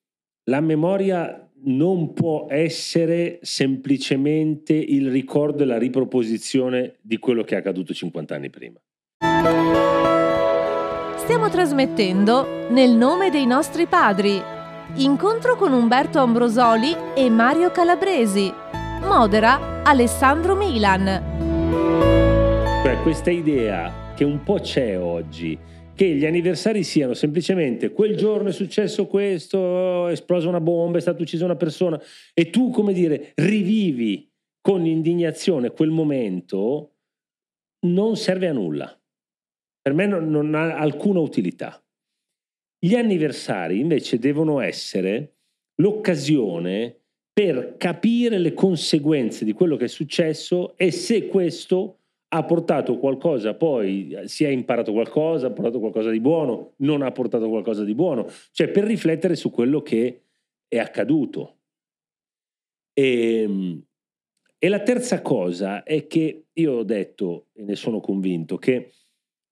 la 0.50 0.60
memoria 0.60 1.50
non 1.68 2.12
può 2.12 2.48
essere 2.50 3.40
semplicemente 3.42 4.74
il 4.74 5.10
ricordo 5.10 5.64
e 5.64 5.66
la 5.66 5.78
riproposizione 5.78 6.96
di 7.00 7.18
quello 7.18 7.44
che 7.44 7.56
è 7.56 7.60
accaduto 7.60 7.94
50 7.94 8.36
anni 8.36 8.50
prima. 8.50 8.78
Stiamo 11.16 11.50
trasmettendo 11.50 12.68
Nel 12.72 12.92
nome 12.92 13.30
dei 13.30 13.46
nostri 13.46 13.86
padri. 13.86 14.38
Incontro 14.96 15.56
con 15.56 15.72
Umberto 15.72 16.20
Ambrosoli 16.20 16.94
e 17.16 17.30
Mario 17.30 17.72
Calabresi. 17.72 18.52
Modera 19.04 19.82
Alessandro 19.84 20.58
Milan. 20.58 21.06
Cioè 22.84 23.02
questa 23.02 23.32
idea 23.32 24.12
che 24.14 24.26
un 24.26 24.44
po' 24.44 24.60
c'è 24.60 25.00
oggi, 25.00 25.58
che 25.96 26.16
gli 26.16 26.26
anniversari 26.26 26.84
siano 26.84 27.14
semplicemente 27.14 27.92
quel 27.92 28.16
giorno 28.16 28.50
è 28.50 28.52
successo 28.52 29.06
questo, 29.06 30.08
è 30.08 30.12
esplosa 30.12 30.50
una 30.50 30.60
bomba, 30.60 30.98
è 30.98 31.02
stata 31.02 31.22
uccisa 31.22 31.46
una 31.46 31.56
persona 31.56 32.02
e 32.34 32.50
tu, 32.50 32.72
come 32.72 32.94
dire, 32.94 33.34
rivivi 33.36 34.30
con 34.60 34.86
indignazione 34.86 35.72
quel 35.72 35.90
momento, 35.90 36.96
non 37.86 38.16
serve 38.16 38.48
a 38.48 38.54
nulla. 38.54 38.98
Per 39.82 39.94
me 39.94 40.06
non, 40.06 40.30
non 40.30 40.56
ha 40.56 40.78
alcuna 40.78 41.20
utilità. 41.20 41.84
Gli 42.80 42.96
anniversari 42.96 43.80
invece 43.80 44.18
devono 44.20 44.60
essere 44.62 45.36
l'occasione 45.76 47.02
per 47.32 47.76
capire 47.78 48.38
le 48.38 48.54
conseguenze 48.54 49.44
di 49.44 49.54
quello 49.54 49.76
che 49.76 49.86
è 49.86 49.90
successo 49.90 50.78
e 50.78 50.92
se 50.92 51.28
questo 51.28 52.03
ha 52.36 52.44
portato 52.44 52.98
qualcosa, 52.98 53.54
poi 53.54 54.18
si 54.26 54.44
è 54.44 54.48
imparato 54.50 54.92
qualcosa, 54.92 55.48
ha 55.48 55.52
portato 55.52 55.80
qualcosa 55.80 56.10
di 56.10 56.20
buono, 56.20 56.74
non 56.78 57.04
ha 57.04 57.12
portato 57.12 57.48
qualcosa 57.48 57.84
di 57.84 57.94
buono, 57.94 58.28
cioè 58.52 58.70
per 58.70 58.86
riflettere 58.86 59.36
su 59.36 59.52
quello 59.52 59.84
che 59.84 60.24
è 60.68 60.80
accaduto. 60.80 61.60
E, 62.92 63.42
ehm, 63.42 63.84
e 64.58 64.68
la 64.68 64.82
terza 64.82 65.22
cosa 65.22 65.84
è 65.84 66.08
che 66.08 66.46
io 66.52 66.72
ho 66.72 66.84
detto, 66.84 67.50
e 67.54 67.62
ne 67.62 67.76
sono 67.76 68.00
convinto, 68.00 68.58
che 68.58 68.94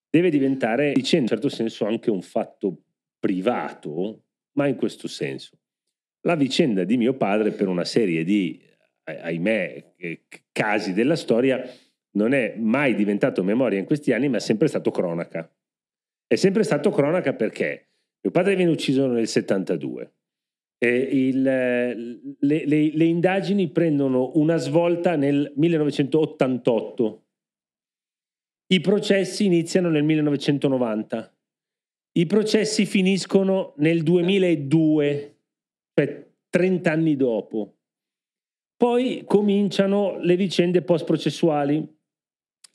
deve 0.10 0.32
diventare, 0.32 0.94
in 0.96 1.04
un 1.20 1.28
certo 1.28 1.50
senso, 1.50 1.86
anche 1.86 2.10
un 2.10 2.24
fatto 2.24 2.82
privato, 3.20 4.24
ma 4.54 4.66
in 4.66 4.76
questo 4.76 5.08
senso. 5.08 5.60
La 6.22 6.36
vicenda 6.36 6.84
di 6.84 6.98
mio 6.98 7.14
padre, 7.14 7.52
per 7.52 7.68
una 7.68 7.86
serie 7.86 8.24
di, 8.24 8.60
ahimè, 9.04 9.94
casi 10.52 10.94
della 10.94 11.16
storia, 11.16 11.64
non 12.12 12.34
è 12.34 12.56
mai 12.58 12.96
diventato 12.96 13.44
memoria 13.44 13.80
in 13.80 13.86
questi 13.86 14.12
anni, 14.12 14.30
ma 14.30 14.38
è 14.38 14.42
sempre 14.42 14.68
stato 14.68 14.92
cronaca. 14.92 15.50
È 16.28 16.36
sempre 16.36 16.64
stato 16.64 16.92
cronaca 16.92 17.34
perché 17.34 17.90
mio 18.22 18.32
padre 18.32 18.56
viene 18.56 18.72
ucciso 18.72 19.08
nel 19.08 19.28
72. 19.28 20.14
Il, 20.84 21.42
le, 21.44 22.36
le, 22.40 22.66
le, 22.66 23.04
indagini 23.04 23.70
prendono 23.70 24.32
una 24.36 24.58
svolta 24.58 25.16
nel 25.16 25.52
1988. 25.56 27.26
I 28.68 28.82
processi 28.82 29.46
iniziano 29.46 29.90
nel 29.90 30.04
1990. 30.04 31.36
I 32.14 32.26
processi 32.26 32.86
finiscono 32.86 33.74
nel 33.78 34.02
2002, 34.02 35.36
cioè 35.94 36.28
30 36.50 36.92
anni 36.92 37.16
dopo. 37.16 37.76
Poi 38.76 39.24
cominciano 39.26 40.18
le 40.18 40.36
vicende 40.36 40.82
post-processuali. 40.82 42.00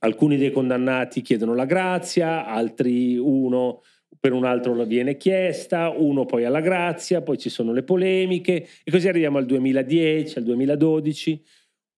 Alcuni 0.07 0.37
dei 0.37 0.53
condannati 0.53 1.21
chiedono 1.21 1.53
la 1.55 1.64
grazia, 1.64 2.47
altri 2.47 3.16
uno 3.16 3.83
per 4.21 4.33
un 4.33 4.45
altro 4.45 4.73
la 4.75 4.85
viene 4.85 5.16
chiesta, 5.16 5.90
uno 5.90 6.25
poi 6.27 6.45
alla 6.45 6.61
grazia, 6.61 7.23
poi 7.23 7.38
ci 7.38 7.51
sono 7.51 7.73
le 7.73 7.83
polemiche 7.83 8.66
e 8.85 8.90
così 8.90 9.09
arriviamo 9.09 9.38
al 9.38 9.47
2010, 9.47 10.38
al 10.38 10.45
2012. 10.45 11.42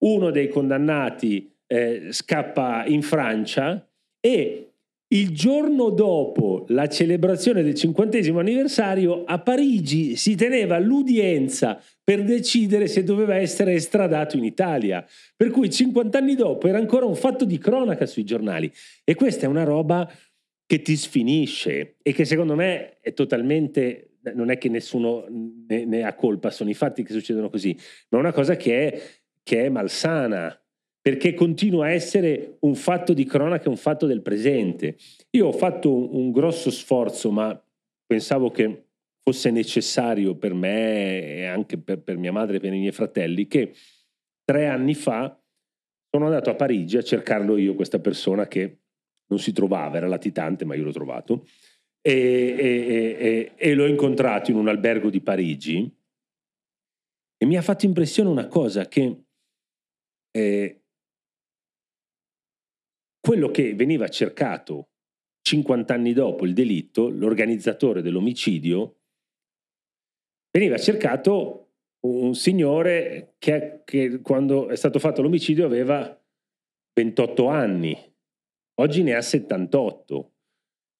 Uno 0.04 0.30
dei 0.30 0.48
condannati 0.48 1.54
eh, 1.66 2.08
scappa 2.10 2.86
in 2.86 3.02
Francia 3.02 3.86
e 4.20 4.70
il 5.08 5.30
giorno 5.34 5.90
dopo 5.90 6.64
la 6.68 6.88
celebrazione 6.88 7.62
del 7.62 7.74
cinquantesimo 7.74 8.38
anniversario 8.40 9.24
a 9.24 9.38
Parigi 9.38 10.16
si 10.16 10.34
teneva 10.34 10.78
l'udienza 10.78 11.78
per 12.08 12.24
decidere 12.24 12.86
se 12.86 13.04
doveva 13.04 13.36
essere 13.36 13.74
estradato 13.74 14.38
in 14.38 14.44
Italia. 14.44 15.06
Per 15.36 15.50
cui 15.50 15.68
50 15.68 16.16
anni 16.16 16.36
dopo 16.36 16.66
era 16.66 16.78
ancora 16.78 17.04
un 17.04 17.14
fatto 17.14 17.44
di 17.44 17.58
cronaca 17.58 18.06
sui 18.06 18.24
giornali. 18.24 18.72
E 19.04 19.14
questa 19.14 19.44
è 19.44 19.46
una 19.46 19.64
roba 19.64 20.10
che 20.64 20.80
ti 20.80 20.96
sfinisce 20.96 21.96
e 22.00 22.14
che 22.14 22.24
secondo 22.24 22.54
me 22.54 22.96
è 23.00 23.12
totalmente, 23.12 24.12
non 24.32 24.48
è 24.48 24.56
che 24.56 24.70
nessuno 24.70 25.26
ne, 25.28 25.84
ne 25.84 26.02
ha 26.02 26.14
colpa, 26.14 26.48
sono 26.48 26.70
i 26.70 26.74
fatti 26.74 27.02
che 27.02 27.12
succedono 27.12 27.50
così, 27.50 27.76
ma 28.08 28.16
è 28.16 28.20
una 28.22 28.32
cosa 28.32 28.56
che 28.56 28.88
è, 28.90 29.02
che 29.42 29.66
è 29.66 29.68
malsana 29.68 30.58
perché 31.02 31.34
continua 31.34 31.88
a 31.88 31.90
essere 31.90 32.56
un 32.60 32.74
fatto 32.74 33.12
di 33.12 33.26
cronaca, 33.26 33.68
un 33.68 33.76
fatto 33.76 34.06
del 34.06 34.22
presente. 34.22 34.96
Io 35.32 35.48
ho 35.48 35.52
fatto 35.52 35.94
un, 35.94 36.08
un 36.10 36.30
grosso 36.30 36.70
sforzo, 36.70 37.30
ma 37.30 37.62
pensavo 38.06 38.50
che 38.50 38.87
fosse 39.28 39.50
necessario 39.50 40.36
per 40.36 40.54
me 40.54 41.22
e 41.22 41.44
anche 41.44 41.76
per, 41.76 42.00
per 42.00 42.16
mia 42.16 42.32
madre 42.32 42.56
e 42.56 42.60
per 42.60 42.72
i 42.72 42.78
miei 42.78 42.92
fratelli, 42.92 43.46
che 43.46 43.74
tre 44.42 44.68
anni 44.68 44.94
fa 44.94 45.38
sono 46.10 46.24
andato 46.24 46.48
a 46.48 46.54
Parigi 46.54 46.96
a 46.96 47.02
cercarlo 47.02 47.58
io, 47.58 47.74
questa 47.74 47.98
persona 47.98 48.48
che 48.48 48.80
non 49.26 49.38
si 49.38 49.52
trovava, 49.52 49.98
era 49.98 50.06
latitante, 50.06 50.64
ma 50.64 50.74
io 50.74 50.84
l'ho 50.84 50.92
trovato, 50.92 51.46
e, 52.00 52.56
e, 52.58 53.16
e, 53.18 53.52
e 53.54 53.74
l'ho 53.74 53.86
incontrato 53.86 54.50
in 54.50 54.56
un 54.56 54.68
albergo 54.68 55.10
di 55.10 55.20
Parigi. 55.20 55.94
E 57.36 57.44
mi 57.44 57.58
ha 57.58 57.62
fatto 57.62 57.84
impressione 57.84 58.30
una 58.30 58.46
cosa 58.46 58.88
che 58.88 59.24
eh, 60.30 60.82
quello 63.20 63.50
che 63.50 63.74
veniva 63.74 64.08
cercato 64.08 64.88
50 65.42 65.92
anni 65.92 66.14
dopo 66.14 66.46
il 66.46 66.54
delitto, 66.54 67.10
l'organizzatore 67.10 68.00
dell'omicidio, 68.00 68.97
veniva 70.58 70.76
cercato 70.76 71.68
un 72.00 72.34
signore 72.34 73.34
che, 73.38 73.82
che 73.84 74.20
quando 74.20 74.68
è 74.68 74.76
stato 74.76 74.98
fatto 74.98 75.22
l'omicidio 75.22 75.64
aveva 75.64 76.20
28 76.94 77.46
anni, 77.46 77.96
oggi 78.80 79.02
ne 79.04 79.14
ha 79.14 79.22
78. 79.22 80.32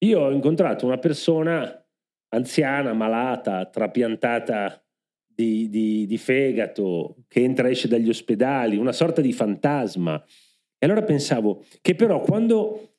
Io 0.05 0.21
ho 0.21 0.31
incontrato 0.31 0.87
una 0.87 0.99
persona 0.99 1.85
anziana, 2.29 2.93
malata, 2.93 3.67
trapiantata 3.67 4.81
di, 5.27 5.69
di, 5.69 6.07
di 6.07 6.19
fegato, 6.19 7.17
che 7.27 7.43
entra 7.43 7.67
e 7.67 7.73
esce 7.73 7.89
dagli 7.89 8.09
ospedali, 8.09 8.77
una 8.77 8.93
sorta 8.93 9.21
di 9.21 9.33
fantasma 9.33 10.25
e 10.81 10.87
allora 10.87 11.03
pensavo 11.03 11.65
che 11.81 11.97
però 11.97 12.21
quando 12.21 12.93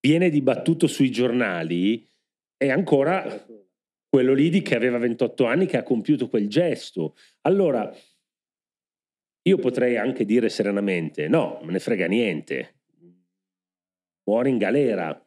viene 0.00 0.30
dibattuto 0.30 0.86
sui 0.86 1.10
giornali 1.10 2.08
è 2.56 2.70
ancora 2.70 3.44
quello 4.16 4.32
lì 4.32 4.48
di 4.48 4.62
che 4.62 4.74
aveva 4.74 4.96
28 4.96 5.44
anni 5.44 5.66
che 5.66 5.76
ha 5.76 5.82
compiuto 5.82 6.30
quel 6.30 6.48
gesto. 6.48 7.16
Allora, 7.42 7.94
io 9.42 9.58
potrei 9.58 9.98
anche 9.98 10.24
dire 10.24 10.48
serenamente, 10.48 11.28
no, 11.28 11.60
me 11.64 11.72
ne 11.72 11.78
frega 11.78 12.06
niente, 12.06 12.76
muore 14.24 14.48
in 14.48 14.56
galera, 14.56 15.22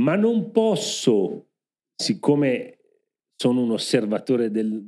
ma 0.00 0.16
non 0.16 0.50
posso, 0.50 1.50
siccome 1.94 2.78
sono 3.36 3.62
un 3.62 3.70
osservatore 3.70 4.50
del, 4.50 4.82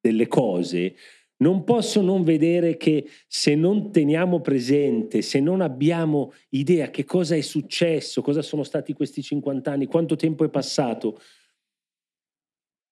delle 0.00 0.26
cose, 0.26 0.96
non 1.36 1.62
posso 1.62 2.00
non 2.00 2.24
vedere 2.24 2.76
che 2.76 3.08
se 3.28 3.54
non 3.54 3.92
teniamo 3.92 4.40
presente, 4.40 5.22
se 5.22 5.38
non 5.38 5.60
abbiamo 5.60 6.32
idea 6.48 6.90
che 6.90 7.04
cosa 7.04 7.36
è 7.36 7.42
successo, 7.42 8.22
cosa 8.22 8.42
sono 8.42 8.64
stati 8.64 8.92
questi 8.92 9.22
50 9.22 9.70
anni, 9.70 9.86
quanto 9.86 10.16
tempo 10.16 10.44
è 10.44 10.48
passato, 10.48 11.20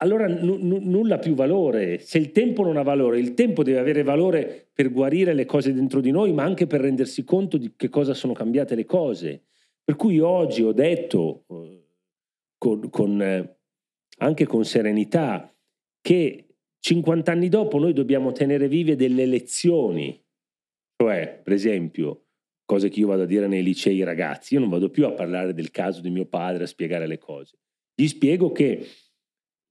allora 0.05 0.29
n- 0.29 0.59
n- 0.61 0.83
nulla 0.83 1.19
più 1.19 1.35
valore. 1.35 1.99
Se 1.99 2.19
il 2.19 2.31
tempo 2.31 2.63
non 2.63 2.77
ha 2.77 2.83
valore, 2.83 3.19
il 3.19 3.33
tempo 3.33 3.63
deve 3.63 3.79
avere 3.79 4.03
valore 4.03 4.69
per 4.73 4.93
guarire 4.93 5.33
le 5.33 5.47
cose 5.47 5.73
dentro 5.73 6.01
di 6.01 6.11
noi, 6.11 6.33
ma 6.33 6.45
anche 6.45 6.67
per 6.67 6.83
rendersi 6.83 7.25
conto 7.25 7.57
di 7.57 7.73
che 7.75 7.89
cosa 7.89 8.13
sono 8.13 8.35
cambiate 8.35 8.75
le 8.75 8.85
cose. 8.85 9.45
Per 9.83 9.97
cui 9.97 10.21
oggi 10.21 10.63
ho 10.63 10.73
detto 10.73 11.45
eh, 11.49 11.85
con, 12.59 12.91
con, 12.91 13.21
eh, 13.23 13.57
anche 14.19 14.47
con 14.47 14.65
serenità 14.65 15.53
che 16.01 16.49
50 16.81 17.33
anni 17.33 17.49
dopo 17.49 17.79
noi 17.79 17.95
dobbiamo 17.95 18.33
tenere 18.33 18.69
vive 18.69 18.95
delle 18.95 19.25
lezioni, 19.25 20.23
cioè, 20.97 21.41
per 21.43 21.55
esempio, 21.55 22.27
cose 22.67 22.91
che 22.91 23.01
io 23.01 23.07
vado 23.07 23.23
a 23.23 23.27
dire 23.27 23.47
nei 23.47 23.63
licei 23.63 23.99
ai 23.99 24.05
ragazzi, 24.05 24.55
io 24.55 24.61
non 24.61 24.69
vado 24.69 24.91
più 24.91 25.07
a 25.07 25.13
parlare 25.13 25.55
del 25.55 25.71
caso 25.71 26.03
di 26.03 26.11
mio 26.11 26.27
padre, 26.27 26.65
a 26.65 26.67
spiegare 26.67 27.07
le 27.07 27.19
cose. 27.19 27.57
Gli 27.95 28.07
spiego 28.07 28.53
che 28.53 28.87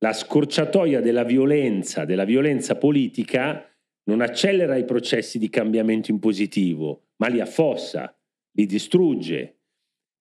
la 0.03 0.11
scorciatoia 0.11 0.99
della 0.99 1.23
violenza, 1.23 2.03
della 2.03 2.25
violenza 2.25 2.75
politica, 2.75 3.65
non 4.09 4.19
accelera 4.19 4.75
i 4.75 4.83
processi 4.83 5.39
di 5.39 5.47
cambiamento 5.47 6.11
in 6.11 6.19
positivo, 6.19 7.11
ma 7.17 7.27
li 7.27 7.39
affossa, 7.39 8.13
li 8.51 8.65
distrugge. 8.65 9.59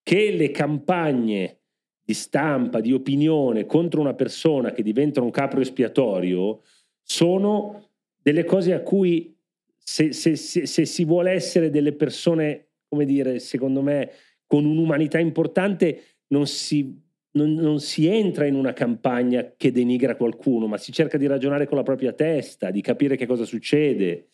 Che 0.01 0.31
le 0.31 0.53
campagne 0.53 1.63
di 2.01 2.15
stampa, 2.15 2.81
di 2.81 2.93
opinione 2.93 3.67
contro 3.67 4.01
una 4.01 4.15
persona 4.15 4.71
che 4.71 4.85
diventa 4.85 5.21
un 5.21 5.33
capro 5.33 5.61
espiatorio 5.61 6.63
sono 7.03 7.89
delle 8.23 8.45
cose 8.45 8.75
a 8.75 8.83
cui 8.83 9.37
se, 9.79 10.13
se, 10.13 10.37
se, 10.37 10.65
se, 10.65 10.85
si 10.85 11.05
vuole 11.05 11.33
essere 11.33 11.71
delle 11.71 11.93
persone, 11.93 12.69
come 12.89 13.05
dire, 13.05 13.41
secondo 13.41 13.83
me, 13.83 14.13
con 14.47 14.65
un'umanità 14.65 15.19
importante, 15.19 16.19
non 16.29 16.47
si, 16.47 17.03
non, 17.33 17.55
non 17.55 17.81
si 17.81 18.07
entra 18.07 18.47
in 18.47 18.55
una 18.55 18.73
campagna 18.73 19.55
che 19.57 19.73
denigra 19.73 20.17
qualcuno, 20.17 20.67
ma 20.67 20.79
si 20.79 20.93
cerca 20.93 21.17
di 21.17 21.27
ragionare 21.27 21.67
con 21.67 21.77
la 21.77 21.83
propria 21.83 22.13
testa, 22.13 22.71
di 22.71 22.81
capire 22.81 23.17
che 23.17 23.27
cosa 23.27 23.45
succede. 23.45 24.29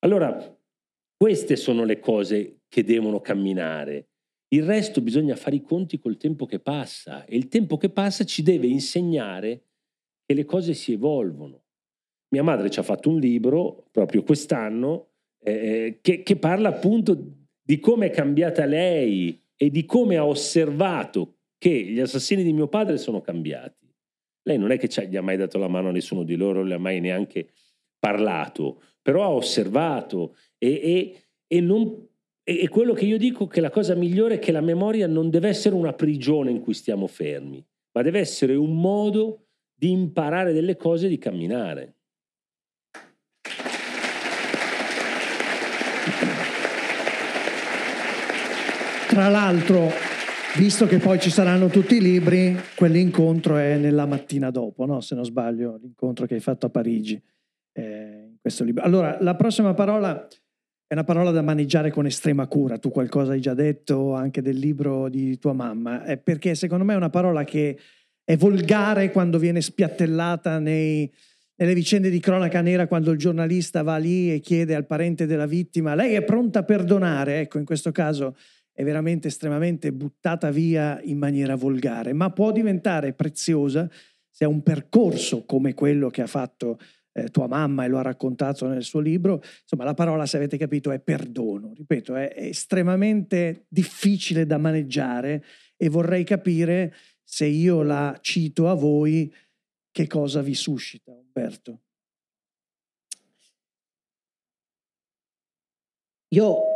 Allora, 0.00 0.58
queste 1.16 1.56
sono 1.56 1.84
le 1.84 2.00
cose 2.00 2.62
che 2.68 2.84
devono 2.84 3.20
camminare. 3.20 4.08
Il 4.48 4.64
resto 4.64 5.00
bisogna 5.00 5.36
fare 5.36 5.56
i 5.56 5.62
conti 5.62 5.98
col 5.98 6.16
tempo 6.16 6.44
che 6.44 6.58
passa 6.58 7.24
e 7.24 7.36
il 7.36 7.48
tempo 7.48 7.76
che 7.78 7.88
passa 7.88 8.24
ci 8.24 8.42
deve 8.42 8.66
insegnare 8.66 9.62
che 10.26 10.34
le 10.34 10.44
cose 10.44 10.74
si 10.74 10.92
evolvono. 10.92 11.64
Mia 12.34 12.42
madre 12.42 12.70
ci 12.70 12.78
ha 12.78 12.82
fatto 12.82 13.08
un 13.08 13.18
libro 13.18 13.86
proprio 13.90 14.22
quest'anno 14.22 15.08
eh, 15.42 15.98
che, 16.02 16.22
che 16.22 16.36
parla 16.36 16.68
appunto 16.68 17.16
di 17.62 17.78
come 17.78 18.06
è 18.06 18.10
cambiata 18.10 18.64
lei 18.64 19.40
e 19.56 19.70
di 19.70 19.84
come 19.84 20.16
ha 20.16 20.26
osservato 20.26 21.36
che 21.62 21.70
gli 21.70 22.00
assassini 22.00 22.42
di 22.42 22.52
mio 22.52 22.66
padre 22.66 22.98
sono 22.98 23.20
cambiati. 23.20 23.88
Lei 24.42 24.58
non 24.58 24.72
è 24.72 24.78
che 24.78 24.88
gli 25.06 25.16
ha 25.16 25.22
mai 25.22 25.36
dato 25.36 25.58
la 25.58 25.68
mano 25.68 25.90
a 25.90 25.92
nessuno 25.92 26.24
di 26.24 26.34
loro, 26.34 26.64
le 26.64 26.74
ha 26.74 26.78
mai 26.78 26.98
neanche 26.98 27.50
parlato, 28.00 28.82
però 29.00 29.22
ha 29.22 29.30
osservato 29.30 30.34
e, 30.58 30.72
e, 30.72 31.22
e, 31.46 31.60
non, 31.60 32.04
e 32.42 32.68
quello 32.68 32.94
che 32.94 33.04
io 33.04 33.16
dico 33.16 33.46
che 33.46 33.60
la 33.60 33.70
cosa 33.70 33.94
migliore 33.94 34.34
è 34.34 34.38
che 34.40 34.50
la 34.50 34.60
memoria 34.60 35.06
non 35.06 35.30
deve 35.30 35.50
essere 35.50 35.76
una 35.76 35.92
prigione 35.92 36.50
in 36.50 36.62
cui 36.62 36.74
stiamo 36.74 37.06
fermi, 37.06 37.64
ma 37.92 38.02
deve 38.02 38.18
essere 38.18 38.56
un 38.56 38.80
modo 38.80 39.46
di 39.72 39.92
imparare 39.92 40.52
delle 40.52 40.74
cose 40.74 41.06
e 41.06 41.10
di 41.10 41.18
camminare. 41.18 41.94
Tra 49.06 49.28
l'altro, 49.28 50.11
visto 50.56 50.86
che 50.86 50.98
poi 50.98 51.18
ci 51.18 51.30
saranno 51.30 51.68
tutti 51.68 51.96
i 51.96 52.00
libri, 52.00 52.56
quell'incontro 52.74 53.56
è 53.56 53.76
nella 53.76 54.06
mattina 54.06 54.50
dopo, 54.50 54.84
no? 54.84 55.00
se 55.00 55.14
non 55.14 55.24
sbaglio, 55.24 55.78
l'incontro 55.80 56.26
che 56.26 56.34
hai 56.34 56.40
fatto 56.40 56.66
a 56.66 56.68
Parigi. 56.70 57.20
Eh, 57.72 58.34
questo 58.40 58.64
libro. 58.64 58.82
Allora, 58.82 59.16
la 59.20 59.34
prossima 59.34 59.72
parola 59.72 60.26
è 60.86 60.92
una 60.92 61.04
parola 61.04 61.30
da 61.30 61.40
maneggiare 61.40 61.90
con 61.90 62.04
estrema 62.04 62.46
cura. 62.46 62.76
Tu 62.76 62.90
qualcosa 62.90 63.32
hai 63.32 63.40
già 63.40 63.54
detto 63.54 64.12
anche 64.12 64.42
del 64.42 64.58
libro 64.58 65.08
di 65.08 65.38
tua 65.38 65.54
mamma, 65.54 66.04
è 66.04 66.18
perché 66.18 66.54
secondo 66.54 66.84
me 66.84 66.92
è 66.92 66.96
una 66.96 67.08
parola 67.08 67.44
che 67.44 67.78
è 68.24 68.36
volgare 68.36 69.10
quando 69.10 69.38
viene 69.38 69.62
spiattellata 69.62 70.58
nei, 70.58 71.10
nelle 71.56 71.74
vicende 71.74 72.10
di 72.10 72.20
cronaca 72.20 72.60
nera, 72.60 72.86
quando 72.86 73.10
il 73.10 73.18
giornalista 73.18 73.82
va 73.82 73.96
lì 73.96 74.32
e 74.32 74.40
chiede 74.40 74.74
al 74.74 74.86
parente 74.86 75.24
della 75.24 75.46
vittima, 75.46 75.94
lei 75.94 76.14
è 76.14 76.22
pronta 76.22 76.58
a 76.58 76.64
perdonare? 76.64 77.40
Ecco, 77.40 77.58
in 77.58 77.64
questo 77.64 77.90
caso 77.90 78.36
è 78.82 78.84
veramente 78.84 79.28
estremamente 79.28 79.92
buttata 79.92 80.50
via 80.50 81.00
in 81.02 81.16
maniera 81.16 81.54
volgare, 81.54 82.12
ma 82.12 82.30
può 82.30 82.50
diventare 82.50 83.12
preziosa 83.12 83.88
se 84.28 84.44
un 84.44 84.62
percorso 84.62 85.44
come 85.44 85.72
quello 85.72 86.10
che 86.10 86.22
ha 86.22 86.26
fatto 86.26 86.78
eh, 87.12 87.28
tua 87.28 87.46
mamma 87.46 87.84
e 87.84 87.88
lo 87.88 87.98
ha 87.98 88.02
raccontato 88.02 88.66
nel 88.66 88.82
suo 88.82 89.00
libro. 89.00 89.40
Insomma, 89.62 89.84
la 89.84 89.94
parola, 89.94 90.26
se 90.26 90.36
avete 90.36 90.56
capito, 90.56 90.90
è 90.90 90.98
perdono. 90.98 91.72
Ripeto, 91.74 92.16
è, 92.16 92.32
è 92.32 92.44
estremamente 92.46 93.66
difficile 93.68 94.46
da 94.46 94.58
maneggiare 94.58 95.44
e 95.76 95.88
vorrei 95.88 96.24
capire 96.24 96.94
se 97.22 97.46
io 97.46 97.82
la 97.82 98.18
cito 98.20 98.68
a 98.68 98.74
voi, 98.74 99.32
che 99.90 100.06
cosa 100.06 100.42
vi 100.42 100.54
suscita, 100.54 101.12
Umberto? 101.12 101.82
Io, 106.28 106.71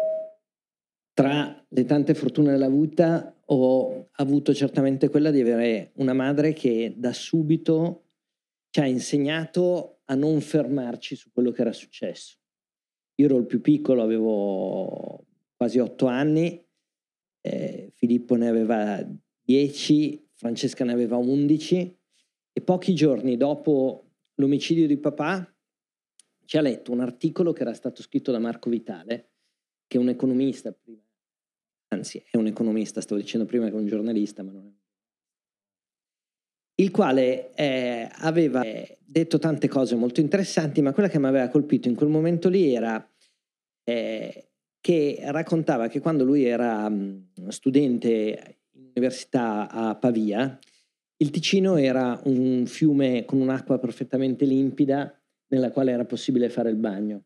tra 1.16 1.66
le 1.66 1.84
tante 1.86 2.12
fortune 2.12 2.50
della 2.50 2.68
vita, 2.68 3.34
ho 3.46 4.10
avuto 4.16 4.52
certamente 4.52 5.08
quella 5.08 5.30
di 5.30 5.40
avere 5.40 5.92
una 5.94 6.12
madre 6.12 6.52
che 6.52 6.92
da 6.94 7.14
subito 7.14 8.08
ci 8.68 8.80
ha 8.80 8.86
insegnato 8.86 10.00
a 10.04 10.14
non 10.14 10.42
fermarci 10.42 11.16
su 11.16 11.30
quello 11.32 11.52
che 11.52 11.62
era 11.62 11.72
successo. 11.72 12.36
Io 13.14 13.24
ero 13.24 13.38
il 13.38 13.46
più 13.46 13.62
piccolo, 13.62 14.02
avevo 14.02 15.24
quasi 15.56 15.78
otto 15.78 16.04
anni, 16.04 16.62
eh, 17.40 17.92
Filippo 17.94 18.34
ne 18.34 18.48
aveva 18.48 19.02
dieci, 19.40 20.22
Francesca 20.34 20.84
ne 20.84 20.92
aveva 20.92 21.16
undici 21.16 21.98
e 22.52 22.60
pochi 22.60 22.94
giorni 22.94 23.38
dopo 23.38 24.10
l'omicidio 24.34 24.86
di 24.86 24.98
papà 24.98 25.50
ci 26.44 26.58
ha 26.58 26.60
letto 26.60 26.92
un 26.92 27.00
articolo 27.00 27.54
che 27.54 27.62
era 27.62 27.72
stato 27.72 28.02
scritto 28.02 28.32
da 28.32 28.38
Marco 28.38 28.68
Vitale, 28.68 29.30
che 29.86 29.96
è 29.96 30.00
un 30.00 30.10
economista, 30.10 30.72
prima, 30.72 31.04
anzi 31.88 32.22
è 32.30 32.36
un 32.36 32.46
economista, 32.46 33.00
stavo 33.00 33.20
dicendo 33.20 33.46
prima 33.46 33.66
che 33.66 33.72
è 33.72 33.78
un 33.78 33.86
giornalista, 33.86 34.42
ma 34.42 34.52
non 34.52 34.66
è 34.66 34.84
il 36.78 36.90
quale 36.90 37.54
eh, 37.54 38.08
aveva 38.12 38.62
eh, 38.62 38.98
detto 39.04 39.38
tante 39.38 39.68
cose 39.68 39.94
molto 39.94 40.20
interessanti, 40.20 40.82
ma 40.82 40.92
quella 40.92 41.08
che 41.08 41.18
mi 41.18 41.26
aveva 41.26 41.48
colpito 41.48 41.88
in 41.88 41.94
quel 41.94 42.08
momento 42.08 42.48
lì 42.48 42.74
era 42.74 43.06
eh, 43.84 44.48
che 44.80 45.18
raccontava 45.22 45.88
che 45.88 46.00
quando 46.00 46.24
lui 46.24 46.44
era 46.44 46.88
mh, 46.88 47.48
studente 47.48 48.58
in 48.72 48.90
università 48.94 49.70
a 49.70 49.94
Pavia, 49.96 50.58
il 51.18 51.30
Ticino 51.30 51.76
era 51.76 52.20
un 52.24 52.66
fiume 52.66 53.24
con 53.24 53.40
un'acqua 53.40 53.78
perfettamente 53.78 54.44
limpida 54.44 55.18
nella 55.48 55.70
quale 55.70 55.92
era 55.92 56.04
possibile 56.04 56.50
fare 56.50 56.68
il 56.68 56.76
bagno 56.76 57.24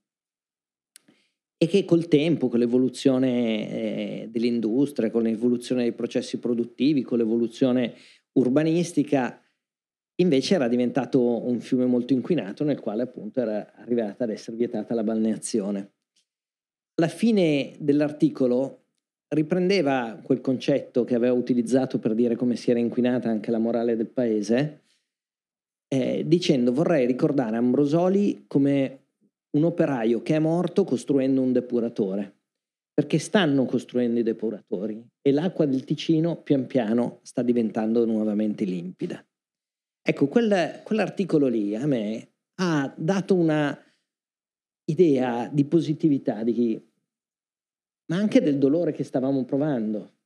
e 1.63 1.67
che 1.67 1.85
col 1.85 2.09
tempo, 2.09 2.49
con 2.49 2.59
l'evoluzione 2.59 3.71
eh, 3.71 4.29
dell'industria, 4.31 5.11
con 5.11 5.25
l'evoluzione 5.25 5.83
dei 5.83 5.93
processi 5.93 6.39
produttivi, 6.39 7.03
con 7.03 7.19
l'evoluzione 7.19 7.93
urbanistica, 8.33 9.39
invece 10.23 10.55
era 10.55 10.69
diventato 10.69 11.21
un 11.21 11.61
fiume 11.61 11.85
molto 11.85 12.15
inquinato 12.15 12.65
nel 12.65 12.81
quale 12.81 13.03
appunto 13.03 13.41
era 13.41 13.75
arrivata 13.75 14.25
ad 14.25 14.31
essere 14.31 14.57
vietata 14.57 14.95
la 14.95 15.05
balneazione. 15.05 15.93
La 16.95 17.09
fine 17.09 17.75
dell'articolo 17.79 18.85
riprendeva 19.29 20.19
quel 20.23 20.41
concetto 20.41 21.05
che 21.05 21.15
aveva 21.15 21.35
utilizzato 21.35 21.99
per 21.99 22.15
dire 22.15 22.37
come 22.37 22.57
si 22.57 22.71
era 22.71 22.81
inquinata 22.81 23.29
anche 23.29 23.51
la 23.51 23.59
morale 23.59 23.97
del 23.97 24.09
paese, 24.09 24.85
eh, 25.89 26.23
dicendo 26.27 26.73
vorrei 26.73 27.05
ricordare 27.05 27.59
Ambrosoli 27.59 28.45
come 28.47 29.01
un 29.57 29.65
operaio 29.65 30.23
che 30.23 30.37
è 30.37 30.39
morto 30.39 30.85
costruendo 30.85 31.41
un 31.41 31.53
depuratore 31.53 32.41
perché 33.01 33.19
stanno 33.19 33.65
costruendo 33.65 34.21
i 34.21 34.23
depuratori 34.23 35.03
e 35.23 35.33
l'acqua 35.33 35.65
del 35.65 35.85
Ticino 35.85 36.43
pian 36.43 36.67
piano 36.67 37.21
sta 37.23 37.43
diventando 37.43 38.05
nuovamente 38.05 38.65
limpida. 38.65 39.25
Ecco, 40.03 40.29
quel, 40.29 40.83
quell'articolo 40.85 41.47
lì 41.47 41.75
a 41.75 41.87
me 41.87 42.33
ha 42.57 42.93
dato 42.95 43.35
una 43.35 43.75
idea 44.85 45.49
di 45.51 45.65
positività, 45.65 46.43
di, 46.43 46.79
ma 48.11 48.17
anche 48.17 48.43
del 48.43 48.59
dolore 48.59 48.93
che 48.93 49.05
stavamo 49.05 49.45
provando. 49.45 50.17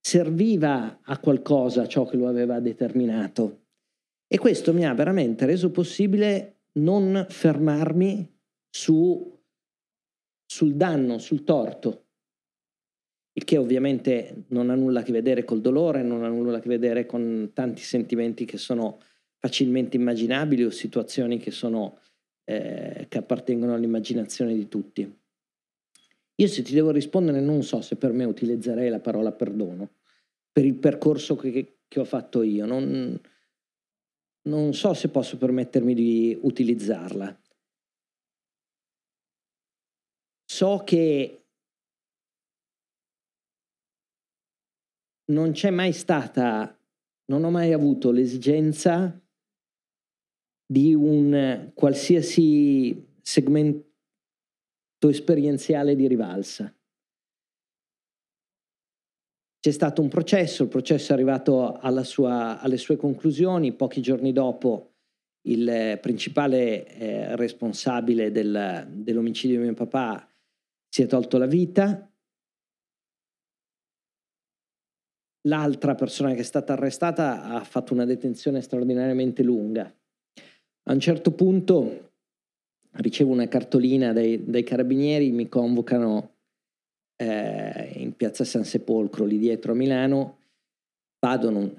Serviva 0.00 1.00
a 1.02 1.18
qualcosa 1.20 1.86
ciò 1.86 2.06
che 2.06 2.16
lo 2.16 2.26
aveva 2.26 2.58
determinato. 2.58 3.66
E 4.26 4.36
questo 4.38 4.72
mi 4.72 4.84
ha 4.84 4.94
veramente 4.94 5.46
reso 5.46 5.70
possibile 5.70 6.57
non 6.78 7.26
fermarmi 7.28 8.36
su 8.70 9.36
sul 10.50 10.74
danno, 10.74 11.18
sul 11.18 11.44
torto, 11.44 12.06
il 13.34 13.44
che 13.44 13.58
ovviamente 13.58 14.46
non 14.48 14.70
ha 14.70 14.74
nulla 14.74 15.00
a 15.00 15.02
che 15.02 15.12
vedere 15.12 15.44
col 15.44 15.60
dolore, 15.60 16.02
non 16.02 16.24
ha 16.24 16.28
nulla 16.28 16.56
a 16.56 16.60
che 16.60 16.68
vedere 16.68 17.04
con 17.04 17.50
tanti 17.52 17.82
sentimenti 17.82 18.46
che 18.46 18.56
sono 18.56 18.98
facilmente 19.36 19.96
immaginabili 19.96 20.64
o 20.64 20.70
situazioni 20.70 21.38
che, 21.38 21.50
sono, 21.50 22.00
eh, 22.44 23.06
che 23.08 23.18
appartengono 23.18 23.74
all'immaginazione 23.74 24.54
di 24.54 24.68
tutti. 24.68 25.18
Io 26.34 26.46
se 26.46 26.62
ti 26.62 26.72
devo 26.72 26.90
rispondere 26.90 27.40
non 27.40 27.62
so 27.62 27.82
se 27.82 27.96
per 27.96 28.12
me 28.12 28.24
utilizzerei 28.24 28.88
la 28.88 29.00
parola 29.00 29.32
perdono, 29.32 29.96
per 30.50 30.64
il 30.64 30.74
percorso 30.74 31.36
che, 31.36 31.80
che 31.86 32.00
ho 32.00 32.04
fatto 32.04 32.42
io, 32.42 32.64
non, 32.64 33.20
non 34.48 34.74
so 34.74 34.94
se 34.94 35.08
posso 35.08 35.36
permettermi 35.36 35.94
di 35.94 36.38
utilizzarla. 36.40 37.38
so 40.58 40.82
che 40.84 41.44
non 45.26 45.52
c'è 45.52 45.70
mai 45.70 45.92
stata, 45.92 46.76
non 47.26 47.44
ho 47.44 47.50
mai 47.50 47.72
avuto 47.72 48.10
l'esigenza 48.10 49.20
di 50.66 50.94
un 50.94 51.70
qualsiasi 51.74 53.06
segmento 53.20 53.86
esperienziale 55.02 55.94
di 55.94 56.08
rivalsa. 56.08 56.74
C'è 59.68 59.74
stato 59.74 60.00
un 60.00 60.08
processo, 60.08 60.62
il 60.62 60.70
processo 60.70 61.10
è 61.10 61.14
arrivato 61.14 61.78
sua, 62.02 62.58
alle 62.58 62.78
sue 62.78 62.96
conclusioni, 62.96 63.74
pochi 63.74 64.00
giorni 64.00 64.32
dopo 64.32 64.94
il 65.42 65.98
principale 66.00 66.86
eh, 66.86 67.36
responsabile 67.36 68.32
del, 68.32 68.86
dell'omicidio 68.88 69.58
di 69.58 69.64
mio 69.64 69.74
papà 69.74 70.26
si 70.88 71.02
è 71.02 71.06
tolto 71.06 71.36
la 71.36 71.44
vita. 71.44 72.10
L'altra 75.46 75.94
persona 75.94 76.32
che 76.32 76.40
è 76.40 76.44
stata 76.44 76.72
arrestata 76.72 77.42
ha 77.42 77.62
fatto 77.62 77.92
una 77.92 78.06
detenzione 78.06 78.62
straordinariamente 78.62 79.42
lunga. 79.42 79.84
A 79.84 80.92
un 80.94 81.00
certo 81.00 81.32
punto 81.32 82.12
ricevo 82.92 83.32
una 83.32 83.48
cartolina 83.48 84.14
dai, 84.14 84.42
dai 84.46 84.62
carabinieri, 84.62 85.30
mi 85.30 85.46
convocano 85.46 86.37
eh, 87.20 87.92
in 87.96 88.14
piazza 88.14 88.44
San 88.44 88.64
Sepolcro, 88.64 89.24
lì 89.24 89.38
dietro 89.38 89.72
a 89.72 89.74
Milano. 89.74 90.36
Vado, 91.18 91.50
non, 91.50 91.74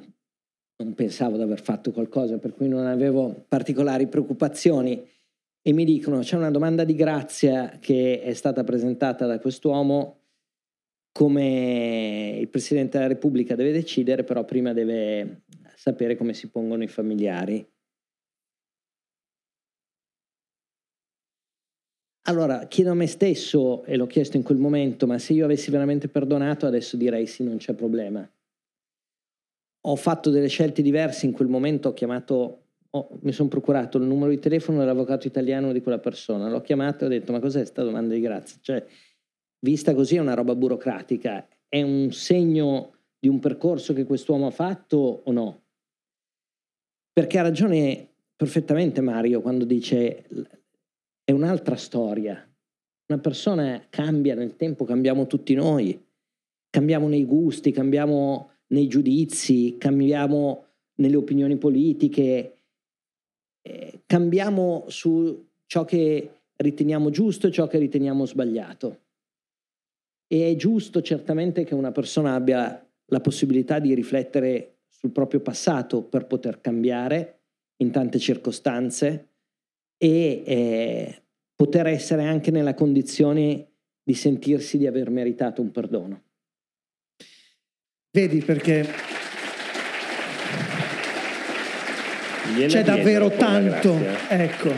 non 0.76 0.94
pensavo 0.94 1.38
di 1.38 1.44
aver 1.44 1.62
fatto 1.62 1.92
qualcosa 1.92 2.38
per 2.38 2.54
cui 2.54 2.68
non 2.68 2.86
avevo 2.86 3.46
particolari 3.48 4.08
preoccupazioni 4.08 5.02
e 5.62 5.74
mi 5.74 5.86
dicono 5.86 6.20
c'è 6.20 6.36
una 6.36 6.52
domanda 6.52 6.84
di 6.84 6.96
grazia 6.96 7.78
che 7.80 8.22
è 8.22 8.34
stata 8.34 8.64
presentata 8.64 9.26
da 9.26 9.40
quest'uomo 9.40 10.18
come 11.12 12.38
il 12.40 12.48
Presidente 12.50 12.98
della 12.98 13.10
Repubblica 13.10 13.56
deve 13.56 13.72
decidere, 13.72 14.24
però 14.24 14.46
prima 14.46 14.74
deve 14.74 15.42
sapere 15.76 16.16
come 16.16 16.34
si 16.34 16.50
pongono 16.50 16.84
i 16.84 16.88
familiari. 16.88 17.66
Allora, 22.30 22.68
chiedo 22.68 22.92
a 22.92 22.94
me 22.94 23.08
stesso, 23.08 23.84
e 23.86 23.98
l'ho 23.98 24.06
chiesto 24.06 24.38
in 24.38 24.44
quel 24.44 24.60
momento, 24.60 25.08
ma 25.08 25.18
se 25.18 25.34
io 25.34 25.46
avessi 25.46 25.72
veramente 25.72 26.10
perdonato, 26.10 26.68
adesso 26.68 26.96
direi 26.96 27.26
sì, 27.26 27.44
non 27.44 27.58
c'è 27.58 27.74
problema. 27.74 28.32
Ho 29.88 29.96
fatto 29.96 30.30
delle 30.30 30.48
scelte 30.48 30.84
diverse, 30.84 31.26
in 31.26 31.32
quel 31.32 31.48
momento 31.48 31.90
ho 31.90 31.94
chiamato 31.94 32.66
ho, 32.92 33.20
mi 33.22 33.32
sono 33.32 33.50
procurato 33.50 33.98
il 33.98 34.04
numero 34.04 34.30
di 34.30 34.38
telefono 34.38 34.78
dell'avvocato 34.78 35.26
italiano 35.26 35.72
di 35.72 35.82
quella 35.82 35.98
persona, 35.98 36.50
l'ho 36.50 36.62
chiamato 36.62 37.04
e 37.04 37.08
ho 37.08 37.10
detto 37.10 37.32
ma 37.32 37.40
cos'è 37.40 37.60
questa 37.62 37.82
domanda 37.82 38.14
di 38.14 38.22
grazia? 38.22 38.60
Cioè, 38.62 38.86
vista 39.62 39.96
così 39.96 40.18
è 40.18 40.20
una 40.20 40.36
roba 40.36 40.54
burocratica, 40.54 41.48
è 41.68 41.82
un 41.82 42.12
segno 42.12 42.94
di 43.18 43.28
un 43.28 43.40
percorso 43.40 43.94
che 43.94 44.04
quest'uomo 44.04 44.46
ha 44.46 44.52
fatto 44.52 45.24
o 45.26 45.32
no? 45.32 45.64
Perché 47.12 47.40
ha 47.40 47.44
ragione 47.44 48.08
perfettamente 48.36 49.02
Mario 49.02 49.42
quando 49.42 49.66
dice 49.66 50.26
è 51.30 51.32
un'altra 51.32 51.76
storia. 51.76 52.44
Una 53.06 53.20
persona 53.20 53.86
cambia 53.92 54.34
nel 54.34 54.56
tempo, 54.56 54.84
cambiamo 54.84 55.28
tutti 55.28 55.54
noi, 55.54 56.04
cambiamo 56.72 57.08
nei 57.08 57.24
gusti, 57.24 57.70
cambiamo 57.70 58.54
nei 58.70 58.88
giudizi, 58.88 59.76
cambiamo 59.78 60.66
nelle 60.96 61.16
opinioni 61.16 61.56
politiche, 61.58 62.58
eh, 63.62 64.02
cambiamo 64.08 64.86
su 64.88 65.50
ciò 65.68 65.86
che 65.86 66.32
riteniamo 66.56 67.12
giusto 67.12 67.46
e 67.46 67.52
ciò 67.52 67.68
che 67.68 67.78
riteniamo 67.78 68.26
sbagliato. 68.26 69.02
E 70.26 70.50
è 70.50 70.56
giusto 70.56 71.04
certamente 71.04 71.64
che 71.64 71.76
una 71.76 71.92
persona 71.92 72.34
abbia 72.34 72.90
la 73.06 73.20
possibilità 73.22 73.78
di 73.78 73.94
riflettere 73.94 74.78
sul 74.88 75.12
proprio 75.12 75.42
passato 75.42 76.02
per 76.02 76.26
poter 76.26 76.60
cambiare 76.60 77.42
in 77.78 77.92
tante 77.92 78.18
circostanze 78.18 79.29
e 80.02 80.44
eh, 80.46 81.24
poter 81.54 81.88
essere 81.88 82.24
anche 82.24 82.52
nella 82.52 82.74
condizione 82.74 83.68
di 84.02 84.14
sentirsi 84.14 84.78
di 84.78 84.88
aver 84.88 85.10
meritato 85.10 85.62
un 85.62 85.72
perdono. 85.72 86.24
Vedi 88.12 88.40
perché 88.40 88.88
c'è 92.68 92.84
davvero 92.84 93.30
tanto, 93.30 93.94
ecco, 94.30 94.72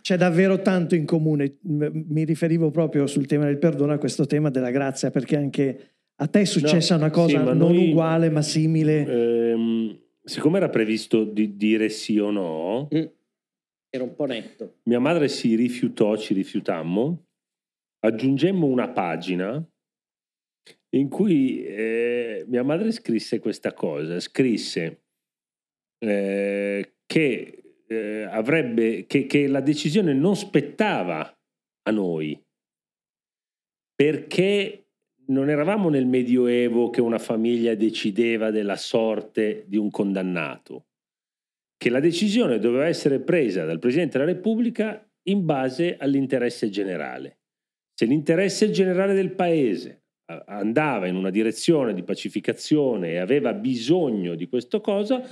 c'è 0.00 0.16
davvero 0.16 0.62
tanto 0.62 0.94
in 0.94 1.04
comune. 1.04 1.58
Mi 1.62 2.24
riferivo 2.24 2.70
proprio 2.70 3.06
sul 3.06 3.26
tema 3.26 3.44
del 3.44 3.58
perdono 3.58 3.92
a 3.92 3.98
questo 3.98 4.24
tema 4.24 4.50
della 4.50 4.70
grazia, 4.70 5.10
perché 5.10 5.36
anche 5.36 5.90
a 6.14 6.26
te 6.28 6.42
è 6.42 6.44
successa 6.44 6.94
no, 6.94 7.02
una 7.02 7.10
cosa 7.10 7.38
sì, 7.38 7.44
non 7.44 7.58
noi, 7.58 7.90
uguale 7.90 8.30
ma 8.30 8.40
simile. 8.40 9.04
Ehm, 9.04 9.98
siccome 10.22 10.56
era 10.56 10.70
previsto 10.70 11.24
di 11.24 11.56
dire 11.56 11.88
sì 11.88 12.18
o 12.18 12.30
no, 12.30 12.88
mm. 12.94 13.04
Era 13.96 14.04
un 14.04 14.14
po' 14.14 14.26
netto. 14.26 14.78
Mia 14.84 15.00
madre 15.00 15.28
si 15.28 15.54
rifiutò, 15.54 16.16
ci 16.16 16.32
rifiutammo, 16.32 17.26
aggiungemmo 18.00 18.66
una 18.66 18.88
pagina 18.88 19.62
in 20.90 21.08
cui 21.08 21.64
eh, 21.64 22.44
mia 22.48 22.62
madre 22.62 22.92
scrisse 22.92 23.38
questa 23.38 23.74
cosa, 23.74 24.18
scrisse 24.20 25.02
eh, 25.98 26.94
che, 27.04 27.62
eh, 27.86 28.22
avrebbe, 28.22 29.06
che, 29.06 29.26
che 29.26 29.46
la 29.46 29.60
decisione 29.60 30.12
non 30.12 30.36
spettava 30.36 31.36
a 31.82 31.90
noi, 31.90 32.40
perché 33.94 34.86
non 35.28 35.50
eravamo 35.50 35.88
nel 35.88 36.06
Medioevo 36.06 36.90
che 36.90 37.00
una 37.00 37.18
famiglia 37.18 37.74
decideva 37.74 38.50
della 38.50 38.76
sorte 38.76 39.64
di 39.66 39.76
un 39.76 39.90
condannato, 39.90 40.86
che 41.76 41.90
la 41.90 42.00
decisione 42.00 42.58
doveva 42.58 42.86
essere 42.86 43.20
presa 43.20 43.64
dal 43.64 43.78
Presidente 43.78 44.18
della 44.18 44.32
Repubblica 44.32 45.06
in 45.28 45.44
base 45.44 45.96
all'interesse 45.96 46.70
generale. 46.70 47.40
Se 47.94 48.04
l'interesse 48.04 48.70
generale 48.70 49.14
del 49.14 49.34
Paese 49.34 50.04
andava 50.46 51.06
in 51.06 51.14
una 51.14 51.30
direzione 51.30 51.94
di 51.94 52.02
pacificazione 52.02 53.12
e 53.12 53.16
aveva 53.18 53.54
bisogno 53.54 54.34
di 54.34 54.48
questa 54.48 54.80
cosa, 54.80 55.22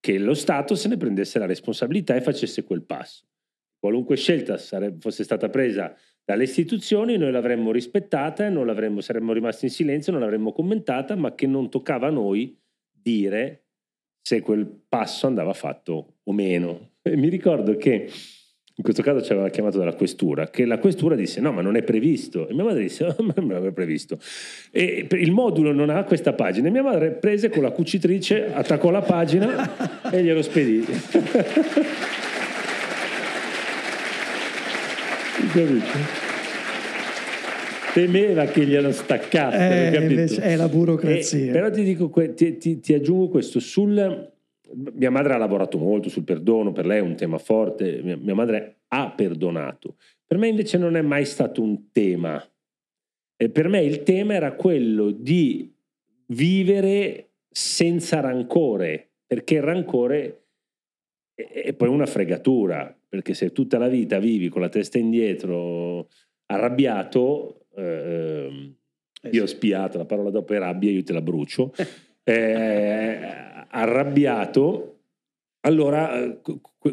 che 0.00 0.18
lo 0.18 0.34
Stato 0.34 0.74
se 0.74 0.88
ne 0.88 0.96
prendesse 0.96 1.38
la 1.38 1.46
responsabilità 1.46 2.14
e 2.14 2.20
facesse 2.20 2.64
quel 2.64 2.82
passo. 2.82 3.26
Qualunque 3.78 4.16
scelta 4.16 4.58
fosse 4.98 5.24
stata 5.24 5.48
presa 5.48 5.94
dalle 6.24 6.44
istituzioni, 6.44 7.16
noi 7.16 7.30
l'avremmo 7.30 7.70
rispettata, 7.72 8.48
non 8.48 8.66
l'avremmo, 8.66 9.00
saremmo 9.00 9.32
rimasti 9.32 9.66
in 9.66 9.70
silenzio, 9.70 10.12
non 10.12 10.20
l'avremmo 10.20 10.52
commentata, 10.52 11.16
ma 11.16 11.34
che 11.34 11.46
non 11.46 11.70
toccava 11.70 12.08
a 12.08 12.10
noi 12.10 12.58
dire 12.90 13.68
se 14.20 14.40
quel 14.40 14.66
passo 14.88 15.26
andava 15.26 15.52
fatto 15.52 16.16
o 16.22 16.32
meno. 16.32 16.92
E 17.02 17.16
mi 17.16 17.28
ricordo 17.28 17.76
che 17.76 18.08
in 18.80 18.84
questo 18.84 19.02
caso 19.02 19.22
ci 19.22 19.32
aveva 19.32 19.50
chiamato 19.50 19.76
dalla 19.76 19.94
questura, 19.94 20.48
che 20.48 20.64
la 20.64 20.78
questura 20.78 21.14
disse 21.14 21.38
no 21.40 21.52
ma 21.52 21.60
non 21.60 21.76
è 21.76 21.82
previsto 21.82 22.48
e 22.48 22.54
mia 22.54 22.64
madre 22.64 22.80
disse 22.80 23.04
no 23.04 23.14
ma 23.18 23.34
non 23.36 23.48
l'aveva 23.48 23.72
previsto 23.72 24.18
e 24.70 25.06
il 25.10 25.32
modulo 25.32 25.70
non 25.72 25.90
ha 25.90 26.02
questa 26.04 26.32
pagina 26.32 26.68
e 26.68 26.70
mia 26.70 26.82
madre 26.82 27.10
prese 27.10 27.50
con 27.50 27.62
la 27.62 27.72
cucitrice, 27.72 28.54
attaccò 28.54 28.88
la 28.90 29.02
pagina 29.02 30.10
e 30.10 30.22
glielo 30.22 30.40
spedì. 30.40 30.82
Temeva 37.92 38.44
che 38.46 38.64
glielo 38.64 38.92
staccasse. 38.92 39.90
Eh, 39.90 40.38
è 40.40 40.56
la 40.56 40.68
burocrazia. 40.68 41.48
E, 41.48 41.50
però 41.50 41.70
ti 41.70 41.82
dico, 41.82 42.10
ti, 42.34 42.56
ti, 42.56 42.80
ti 42.80 42.94
aggiungo 42.94 43.28
questo 43.28 43.60
sul 43.60 44.28
mia 44.92 45.10
madre 45.10 45.34
ha 45.34 45.38
lavorato 45.38 45.78
molto 45.78 46.08
sul 46.08 46.24
perdono, 46.24 46.72
per 46.72 46.86
lei 46.86 46.98
è 46.98 47.02
un 47.02 47.16
tema 47.16 47.38
forte, 47.38 48.00
mia, 48.02 48.16
mia 48.16 48.34
madre 48.34 48.82
ha 48.88 49.10
perdonato. 49.10 49.96
Per 50.26 50.38
me 50.38 50.48
invece 50.48 50.78
non 50.78 50.96
è 50.96 51.02
mai 51.02 51.24
stato 51.24 51.62
un 51.62 51.90
tema. 51.90 52.42
E 53.36 53.48
per 53.48 53.68
me 53.68 53.82
il 53.82 54.02
tema 54.02 54.34
era 54.34 54.52
quello 54.52 55.10
di 55.10 55.72
vivere 56.26 57.30
senza 57.48 58.20
rancore, 58.20 59.12
perché 59.26 59.56
il 59.56 59.62
rancore 59.62 60.44
è, 61.34 61.42
è 61.42 61.72
poi 61.72 61.88
una 61.88 62.06
fregatura, 62.06 62.96
perché 63.08 63.34
se 63.34 63.52
tutta 63.52 63.78
la 63.78 63.88
vita 63.88 64.18
vivi 64.18 64.48
con 64.48 64.60
la 64.60 64.68
testa 64.68 64.98
indietro, 64.98 66.08
arrabbiato, 66.46 67.59
eh, 67.76 68.74
io 69.30 69.42
ho 69.42 69.46
spiato, 69.46 69.98
la 69.98 70.06
parola 70.06 70.30
dopo 70.30 70.54
è 70.54 70.58
rabbia, 70.58 70.90
io 70.90 71.02
te 71.02 71.12
la 71.12 71.22
brucio. 71.22 71.72
Eh, 72.22 73.18
arrabbiato, 73.70 75.00
allora 75.62 76.14
eh, 76.22 76.40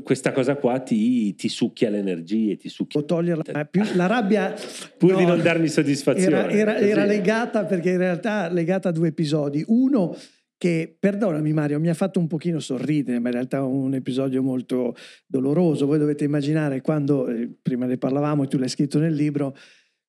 questa 0.03 0.32
cosa 0.32 0.55
qua 0.55 0.80
ti, 0.80 1.36
ti 1.36 1.47
succhia 1.47 1.89
le 1.89 1.99
energie, 1.99 2.57
ti 2.57 2.69
succhia... 2.69 3.01
toglierla, 3.01 3.65
più, 3.65 3.84
la 3.95 4.07
rabbia... 4.07 4.53
Pur 4.97 5.11
no, 5.11 5.17
di 5.17 5.25
non 5.25 5.41
darmi 5.41 5.67
soddisfazione. 5.67 6.36
Era, 6.36 6.49
era, 6.49 6.78
era, 6.78 7.05
legata, 7.05 7.65
perché 7.65 7.91
in 7.91 7.97
realtà 7.97 8.49
legata 8.49 8.89
a 8.89 8.91
due 8.91 9.09
episodi. 9.09 9.63
Uno 9.67 10.15
che, 10.57 10.97
perdonami 10.99 11.53
Mario, 11.53 11.80
mi 11.80 11.89
ha 11.89 11.93
fatto 11.93 12.19
un 12.19 12.28
pochino 12.28 12.59
sorridere, 12.59 13.19
ma 13.19 13.28
in 13.30 13.36
realtà 13.36 13.57
è 13.57 13.61
un 13.61 13.93
episodio 13.93 14.43
molto 14.43 14.95
doloroso. 15.25 15.86
Voi 15.86 15.99
dovete 15.99 16.25
immaginare 16.25 16.82
quando, 16.82 17.28
eh, 17.28 17.49
prima 17.61 17.86
ne 17.86 17.97
parlavamo 17.97 18.43
e 18.43 18.47
tu 18.47 18.57
l'hai 18.57 18.69
scritto 18.69 18.99
nel 18.99 19.13
libro, 19.13 19.55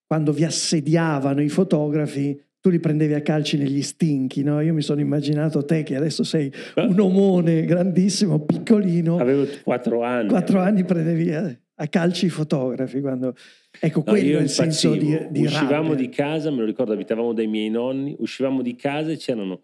quando 0.09 0.33
vi 0.33 0.43
assediavano 0.43 1.43
i 1.43 1.51
fotografi 1.51 2.41
tu 2.61 2.71
li 2.71 2.81
prendevi 2.81 3.13
a 3.13 3.21
calci 3.21 3.57
negli 3.59 3.83
stinchi, 3.83 4.43
no? 4.43 4.61
Io 4.61 4.73
mi 4.73 4.81
sono 4.81 5.01
immaginato 5.01 5.65
te 5.65 5.83
che 5.85 5.95
adesso 5.95 6.25
sei 6.25 6.51
un 6.77 6.99
omone 6.99 7.65
grandissimo, 7.65 8.41
piccolino. 8.41 9.19
Avevo 9.19 9.47
quattro 9.63 10.03
anni. 10.03 10.29
Quattro 10.29 10.61
anni 10.61 10.83
prendevi 10.85 11.33
a, 11.33 11.57
a 11.75 11.87
calci 11.87 12.27
i 12.27 12.31
fotografi 12.31 13.01
quando... 13.01 13.35
Ecco, 13.79 13.99
no, 13.99 14.11
quello 14.11 14.39
è 14.39 14.43
il 14.43 14.49
senso 14.49 14.95
di, 14.95 15.29
di 15.31 15.45
Uscivamo 15.45 15.91
rabbia. 15.91 16.07
di 16.07 16.09
casa, 16.09 16.51
me 16.51 16.61
lo 16.61 16.65
ricordo, 16.65 16.95
abitavamo 16.95 17.33
dai 17.33 17.47
miei 17.47 17.69
nonni, 17.69 18.17
uscivamo 18.19 18.63
di 18.63 18.75
casa 18.75 19.13
e 19.13 19.19
c'erano 19.19 19.63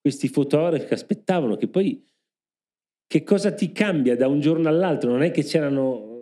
questi 0.00 0.28
fotografi 0.28 0.86
che 0.86 0.94
aspettavano 0.94 1.56
che 1.56 1.68
poi... 1.68 2.04
Che 3.06 3.22
cosa 3.22 3.52
ti 3.52 3.70
cambia 3.70 4.16
da 4.16 4.26
un 4.26 4.40
giorno 4.40 4.68
all'altro? 4.68 5.10
Non 5.10 5.22
è 5.22 5.30
che 5.30 5.44
c'erano 5.44 6.13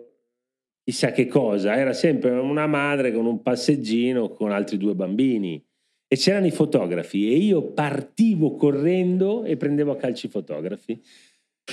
chissà 0.83 1.11
che 1.11 1.27
cosa, 1.27 1.75
era 1.75 1.93
sempre 1.93 2.31
una 2.31 2.67
madre 2.67 3.13
con 3.13 3.25
un 3.25 3.41
passeggino 3.41 4.29
con 4.29 4.51
altri 4.51 4.77
due 4.77 4.93
bambini 4.93 5.63
e 6.07 6.15
c'erano 6.17 6.45
i 6.45 6.51
fotografi 6.51 7.31
e 7.31 7.37
io 7.37 7.71
partivo 7.71 8.55
correndo 8.55 9.45
e 9.45 9.57
prendevo 9.57 9.91
a 9.91 9.97
calci 9.97 10.27
i 10.27 10.29
fotografi. 10.29 11.01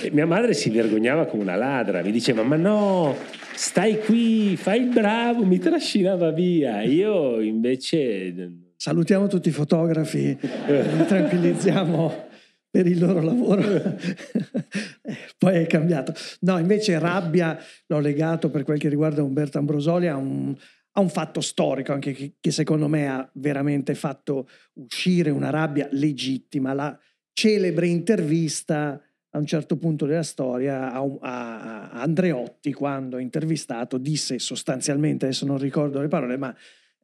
E 0.02 0.10
mia 0.12 0.24
madre 0.24 0.54
si 0.54 0.70
vergognava 0.70 1.26
come 1.26 1.42
una 1.42 1.56
ladra, 1.56 2.02
mi 2.02 2.12
diceva 2.12 2.42
ma 2.44 2.56
no, 2.56 3.14
stai 3.54 3.98
qui, 3.98 4.56
fai 4.56 4.82
il 4.82 4.88
bravo, 4.88 5.44
mi 5.44 5.58
trascinava 5.58 6.30
via. 6.30 6.82
Io 6.82 7.40
invece... 7.40 8.68
Salutiamo 8.76 9.26
tutti 9.26 9.50
i 9.50 9.52
fotografi, 9.52 10.38
li 10.38 11.04
tranquillizziamo 11.06 12.28
per 12.70 12.86
il 12.86 12.98
loro 12.98 13.20
lavoro. 13.20 13.62
Poi 15.40 15.54
è 15.54 15.66
cambiato. 15.66 16.12
No, 16.40 16.58
invece 16.58 16.98
rabbia 16.98 17.58
l'ho 17.86 17.98
legato 17.98 18.50
per 18.50 18.62
quel 18.62 18.78
che 18.78 18.90
riguarda 18.90 19.22
Umberto 19.22 19.56
Ambrosoli 19.56 20.06
a 20.06 20.14
un, 20.14 20.54
a 20.92 21.00
un 21.00 21.08
fatto 21.08 21.40
storico 21.40 21.94
anche 21.94 22.12
che, 22.12 22.34
che, 22.38 22.50
secondo 22.50 22.88
me 22.88 23.08
ha 23.08 23.26
veramente 23.36 23.94
fatto 23.94 24.46
uscire 24.74 25.30
una 25.30 25.48
rabbia 25.48 25.88
legittima, 25.92 26.74
la 26.74 26.98
celebre 27.32 27.86
intervista 27.86 29.02
a 29.30 29.38
un 29.38 29.46
certo 29.46 29.78
punto 29.78 30.04
della 30.04 30.22
storia 30.22 30.92
a, 30.92 31.02
a, 31.20 31.90
Andreotti 31.92 32.74
quando 32.74 33.16
intervistato 33.16 33.96
disse 33.96 34.38
sostanzialmente, 34.38 35.24
adesso 35.24 35.46
non 35.46 35.56
ricordo 35.56 36.02
le 36.02 36.08
parole, 36.08 36.36
ma 36.36 36.54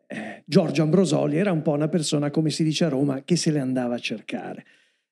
eh, 0.09 0.43
Giorgio 0.45 0.82
Ambrosoli 0.82 1.39
era 1.39 1.53
un 1.53 1.62
po' 1.62 1.72
una 1.72 1.89
persona, 1.89 2.30
come 2.30 2.51
si 2.51 2.62
dice 2.62 2.84
a 2.84 2.91
Roma, 2.91 3.22
che 3.24 3.37
se 3.37 3.51
le 3.51 3.61
andava 3.61 3.95
a 3.95 3.99
cercare. 3.99 4.66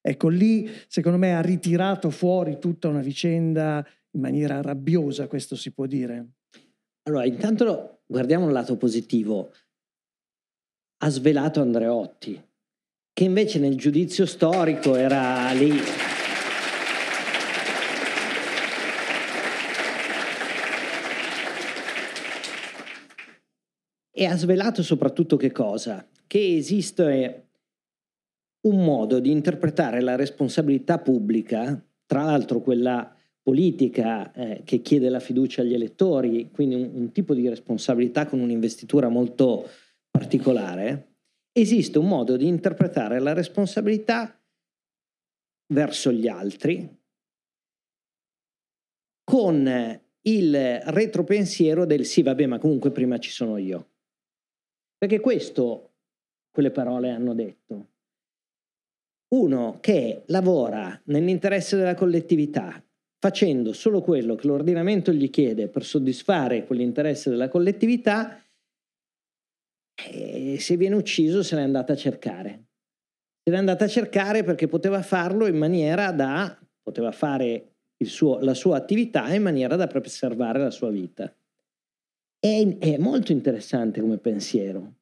Ecco, 0.06 0.28
lì 0.28 0.70
secondo 0.86 1.16
me 1.16 1.34
ha 1.34 1.40
ritirato 1.40 2.10
fuori 2.10 2.58
tutta 2.58 2.88
una 2.88 3.00
vicenda 3.00 3.82
in 4.10 4.20
maniera 4.20 4.60
rabbiosa, 4.60 5.28
questo 5.28 5.56
si 5.56 5.72
può 5.72 5.86
dire. 5.86 6.32
Allora, 7.04 7.24
intanto 7.24 8.02
guardiamo 8.04 8.44
il 8.44 8.52
lato 8.52 8.76
positivo. 8.76 9.50
Ha 10.98 11.08
svelato 11.08 11.62
Andreotti, 11.62 12.38
che 13.14 13.24
invece 13.24 13.58
nel 13.58 13.76
giudizio 13.76 14.26
storico 14.26 14.94
era 14.94 15.50
lì. 15.52 15.72
E 24.10 24.26
ha 24.26 24.36
svelato 24.36 24.82
soprattutto 24.82 25.38
che 25.38 25.50
cosa? 25.50 26.06
Che 26.26 26.56
esiste 26.56 27.48
un 28.64 28.84
modo 28.84 29.18
di 29.18 29.30
interpretare 29.30 30.00
la 30.00 30.16
responsabilità 30.16 30.98
pubblica, 30.98 31.82
tra 32.06 32.24
l'altro 32.24 32.60
quella 32.60 33.14
politica 33.42 34.32
eh, 34.32 34.62
che 34.64 34.80
chiede 34.80 35.08
la 35.10 35.20
fiducia 35.20 35.62
agli 35.62 35.74
elettori, 35.74 36.50
quindi 36.50 36.74
un, 36.76 36.90
un 36.94 37.12
tipo 37.12 37.34
di 37.34 37.48
responsabilità 37.48 38.26
con 38.26 38.40
un'investitura 38.40 39.08
molto 39.08 39.68
particolare, 40.10 41.16
esiste 41.52 41.98
un 41.98 42.08
modo 42.08 42.36
di 42.36 42.46
interpretare 42.46 43.20
la 43.20 43.32
responsabilità 43.32 44.40
verso 45.72 46.10
gli 46.10 46.26
altri 46.26 47.02
con 49.24 50.00
il 50.26 50.80
retropensiero 50.84 51.84
del 51.84 52.04
sì, 52.04 52.22
vabbè, 52.22 52.46
ma 52.46 52.58
comunque 52.58 52.90
prima 52.90 53.18
ci 53.18 53.30
sono 53.30 53.58
io. 53.58 53.90
Perché 54.96 55.20
questo 55.20 55.94
quelle 56.50 56.70
parole 56.70 57.10
hanno 57.10 57.34
detto. 57.34 57.93
Uno 59.34 59.78
che 59.80 60.22
lavora 60.26 61.00
nell'interesse 61.06 61.76
della 61.76 61.94
collettività, 61.94 62.80
facendo 63.18 63.72
solo 63.72 64.00
quello 64.00 64.36
che 64.36 64.46
l'ordinamento 64.46 65.12
gli 65.12 65.28
chiede 65.28 65.66
per 65.66 65.84
soddisfare 65.84 66.64
quell'interesse 66.64 67.30
della 67.30 67.48
collettività, 67.48 68.40
e 70.08 70.56
se 70.60 70.76
viene 70.76 70.94
ucciso 70.94 71.42
se 71.42 71.56
l'è 71.56 71.62
andata 71.62 71.94
a 71.94 71.96
cercare. 71.96 72.66
Se 73.42 73.50
l'è 73.50 73.56
andata 73.56 73.86
a 73.86 73.88
cercare 73.88 74.44
perché 74.44 74.68
poteva 74.68 75.02
farlo 75.02 75.46
in 75.46 75.56
maniera 75.56 76.12
da, 76.12 76.56
poteva 76.80 77.10
fare 77.10 77.74
suo, 78.04 78.38
la 78.38 78.54
sua 78.54 78.76
attività 78.76 79.32
in 79.34 79.42
maniera 79.42 79.74
da 79.74 79.88
preservare 79.88 80.60
la 80.60 80.70
sua 80.70 80.90
vita. 80.90 81.34
È, 82.38 82.76
è 82.78 82.98
molto 82.98 83.32
interessante 83.32 84.00
come 84.00 84.18
pensiero. 84.18 84.94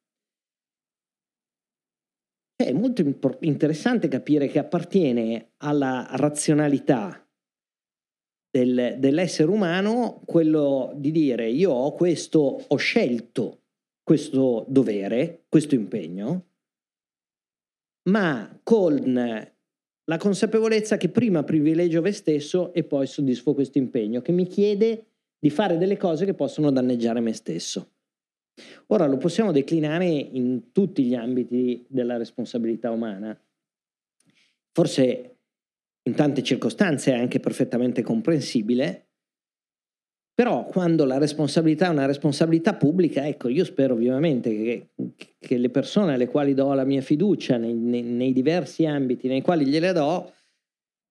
È 2.65 2.73
molto 2.73 3.03
interessante 3.41 4.09
capire 4.09 4.49
che 4.49 4.59
appartiene 4.59 5.53
alla 5.59 6.07
razionalità 6.13 7.27
del, 8.51 8.97
dell'essere 8.99 9.51
umano 9.51 10.23
quello 10.27 10.93
di 10.95 11.11
dire 11.11 11.49
io 11.49 11.73
ho 11.73 11.93
questo, 11.93 12.65
ho 12.67 12.77
scelto 12.77 13.61
questo 14.03 14.65
dovere, 14.69 15.45
questo 15.49 15.75
impegno, 15.75 16.47
ma 18.11 18.61
con 18.63 19.51
la 20.05 20.17
consapevolezza 20.17 20.97
che 20.97 21.09
prima 21.09 21.45
privilegio 21.45 22.03
me 22.03 22.13
stesso 22.13 22.73
e 22.75 22.85
poi 22.85 23.07
soddisfo 23.07 23.55
questo 23.55 23.79
impegno, 23.79 24.21
che 24.21 24.33
mi 24.33 24.47
chiede 24.47 25.07
di 25.39 25.51
fare 25.51 25.79
delle 25.79 25.97
cose 25.97 26.25
che 26.25 26.35
possono 26.35 26.71
danneggiare 26.71 27.21
me 27.21 27.33
stesso. 27.33 27.91
Ora 28.89 29.07
lo 29.07 29.17
possiamo 29.17 29.53
declinare 29.53 30.07
in 30.07 30.73
tutti 30.73 31.05
gli 31.05 31.15
ambiti 31.15 31.85
della 31.89 32.17
responsabilità 32.17 32.91
umana. 32.91 33.39
Forse 34.73 35.37
in 36.03 36.15
tante 36.15 36.43
circostanze 36.43 37.13
è 37.13 37.19
anche 37.19 37.41
perfettamente 37.41 38.03
comprensibile, 38.03 39.07
però 40.35 40.65
quando 40.65 41.05
la 41.05 41.19
responsabilità 41.19 41.87
è 41.87 41.91
una 41.91 42.07
responsabilità 42.07 42.75
pubblica, 42.75 43.27
ecco, 43.27 43.49
io 43.49 43.65
spero 43.65 43.95
vivamente 43.95 44.51
che, 44.51 44.89
che 45.39 45.59
le 45.59 45.69
persone 45.69 46.15
alle 46.15 46.27
quali 46.27 46.55
do 46.55 46.73
la 46.73 46.85
mia 46.85 47.03
fiducia 47.03 47.59
nei, 47.59 47.75
nei, 47.75 48.03
nei 48.03 48.33
diversi 48.33 48.87
ambiti 48.87 49.29
nei 49.29 49.43
quali 49.43 49.67
gliele 49.67 49.93
do, 49.93 50.33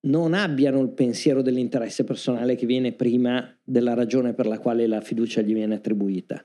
non 0.08 0.34
abbiano 0.34 0.82
il 0.82 0.90
pensiero 0.90 1.44
dell'interesse 1.44 2.04
personale 2.04 2.56
che 2.56 2.66
viene 2.66 2.94
prima 2.94 3.48
della 3.64 3.94
ragione 3.94 4.34
per 4.34 4.48
la 4.48 4.58
quale 4.58 4.88
la 4.88 5.02
fiducia 5.02 5.42
gli 5.42 5.54
viene 5.54 5.76
attribuita. 5.76 6.44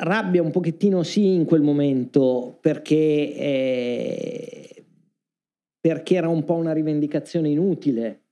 Rabbia 0.00 0.42
un 0.42 0.50
pochettino 0.50 1.02
sì 1.02 1.34
in 1.34 1.44
quel 1.44 1.62
momento 1.62 2.58
perché, 2.60 3.34
eh, 3.34 4.84
perché 5.80 6.14
era 6.14 6.28
un 6.28 6.44
po' 6.44 6.54
una 6.54 6.72
rivendicazione 6.72 7.48
inutile 7.48 8.22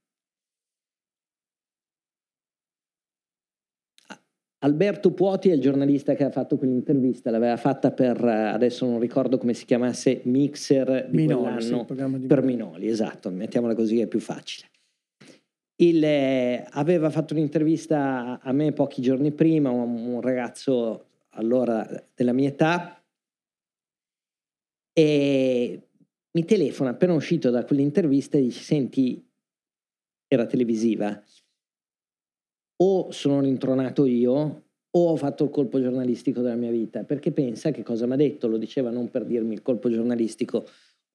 Alberto 4.67 5.13
Puoti 5.13 5.51
è 5.51 5.53
il 5.53 5.61
giornalista 5.61 6.15
che 6.15 6.25
ha 6.25 6.31
fatto 6.31 6.57
quell'intervista, 6.57 7.31
l'aveva 7.31 7.57
fatta 7.57 7.93
per, 7.93 8.23
adesso 8.25 8.85
non 8.85 8.99
ricordo 8.99 9.39
come 9.39 9.55
si 9.55 9.65
chiamasse, 9.65 10.23
Mixer 10.25 11.09
di 11.09 11.27
Minoli, 11.27 11.63
sì, 11.63 11.85
di 12.19 12.27
per 12.27 12.43
Minoli, 12.43 12.89
esatto, 12.89 13.31
mettiamola 13.31 13.75
così 13.75 14.01
è 14.01 14.09
più 14.09 14.19
facile. 14.19 14.71
Il, 15.77 16.03
eh, 16.03 16.67
aveva 16.71 17.11
fatto 17.11 17.35
un'intervista 17.35 18.41
a 18.43 18.53
me 18.53 18.73
pochi 18.73 19.03
giorni 19.03 19.31
prima, 19.31 19.71
un, 19.71 20.15
un 20.15 20.21
ragazzo 20.21 21.06
allora 21.37 21.87
della 22.15 22.33
mia 22.33 22.49
età, 22.49 23.03
e 24.93 25.89
mi 26.31 26.45
telefona 26.45 26.91
appena 26.91 27.15
uscito 27.15 27.51
da 27.51 27.65
quell'intervista 27.65 28.39
e 28.39 28.43
dice, 28.43 28.63
senti, 28.63 29.27
era 30.27 30.47
televisiva, 30.47 31.23
o 32.83 33.11
sono 33.11 33.41
rintronato 33.41 34.05
io 34.05 34.65
o 34.97 35.11
ho 35.11 35.17
fatto 35.17 35.45
il 35.45 35.51
colpo 35.51 35.81
giornalistico 35.81 36.41
della 36.41 36.55
mia 36.55 36.71
vita, 36.71 37.05
perché 37.05 37.31
pensa 37.31 37.71
che 37.71 37.83
cosa 37.83 38.07
mi 38.07 38.15
ha 38.15 38.17
detto, 38.17 38.49
lo 38.49 38.57
diceva 38.57 38.91
non 38.91 39.11
per 39.11 39.27
dirmi 39.27 39.53
il 39.53 39.63
colpo 39.63 39.91
giornalistico, 39.91 40.67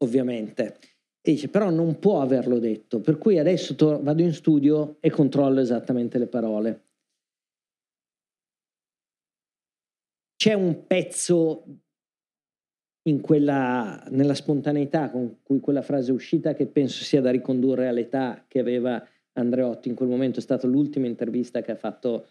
ovviamente. 0.04 0.78
E 1.20 1.32
dice, 1.32 1.50
però 1.50 1.72
non 1.72 1.98
può 1.98 2.22
averlo 2.22 2.60
detto, 2.60 3.00
per 3.00 3.18
cui 3.18 3.40
adesso 3.40 3.74
to- 3.76 4.00
vado 4.02 4.22
in 4.22 4.34
studio 4.34 4.98
e 5.00 5.10
controllo 5.10 5.60
esattamente 5.60 6.20
le 6.20 6.28
parole. 6.28 6.91
C'è 10.42 10.54
un 10.54 10.88
pezzo 10.88 11.66
quella, 13.22 14.04
nella 14.10 14.34
spontaneità 14.34 15.12
con 15.12 15.44
cui 15.44 15.60
quella 15.60 15.84
frase 15.84 16.10
è 16.10 16.16
uscita 16.16 16.56
che 16.56 16.66
penso 16.66 17.04
sia 17.04 17.22
da 17.22 17.30
ricondurre 17.30 17.88
all'età 17.88 18.46
che 18.48 18.58
aveva 18.58 19.08
Andreotti 19.34 19.90
in 19.90 19.94
quel 19.94 20.10
momento 20.10 20.40
è 20.40 20.42
stata 20.42 20.66
l'ultima 20.66 21.06
intervista 21.06 21.62
che 21.62 21.70
ha 21.70 21.76
fatto, 21.76 22.26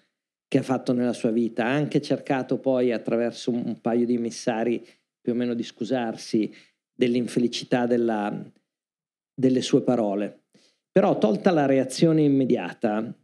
che 0.49 0.59
ha 0.59 0.63
fatto 0.63 0.93
nella 0.93 1.13
sua 1.13 1.31
vita. 1.31 1.67
Ha 1.67 1.73
anche 1.73 2.03
cercato 2.03 2.59
poi 2.59 2.91
attraverso 2.91 3.53
un 3.53 3.81
paio 3.81 4.07
di 4.07 4.17
emissari 4.17 4.85
più 5.21 5.31
o 5.33 5.37
meno 5.37 5.55
di 5.55 5.63
scusarsi 5.63 6.53
dell'infelicità 6.93 7.87
della, 7.87 8.45
delle 9.33 9.63
sue 9.63 9.83
parole. 9.83 10.47
Però 10.91 11.17
tolta 11.17 11.53
la 11.53 11.67
reazione 11.67 12.23
immediata, 12.23 13.17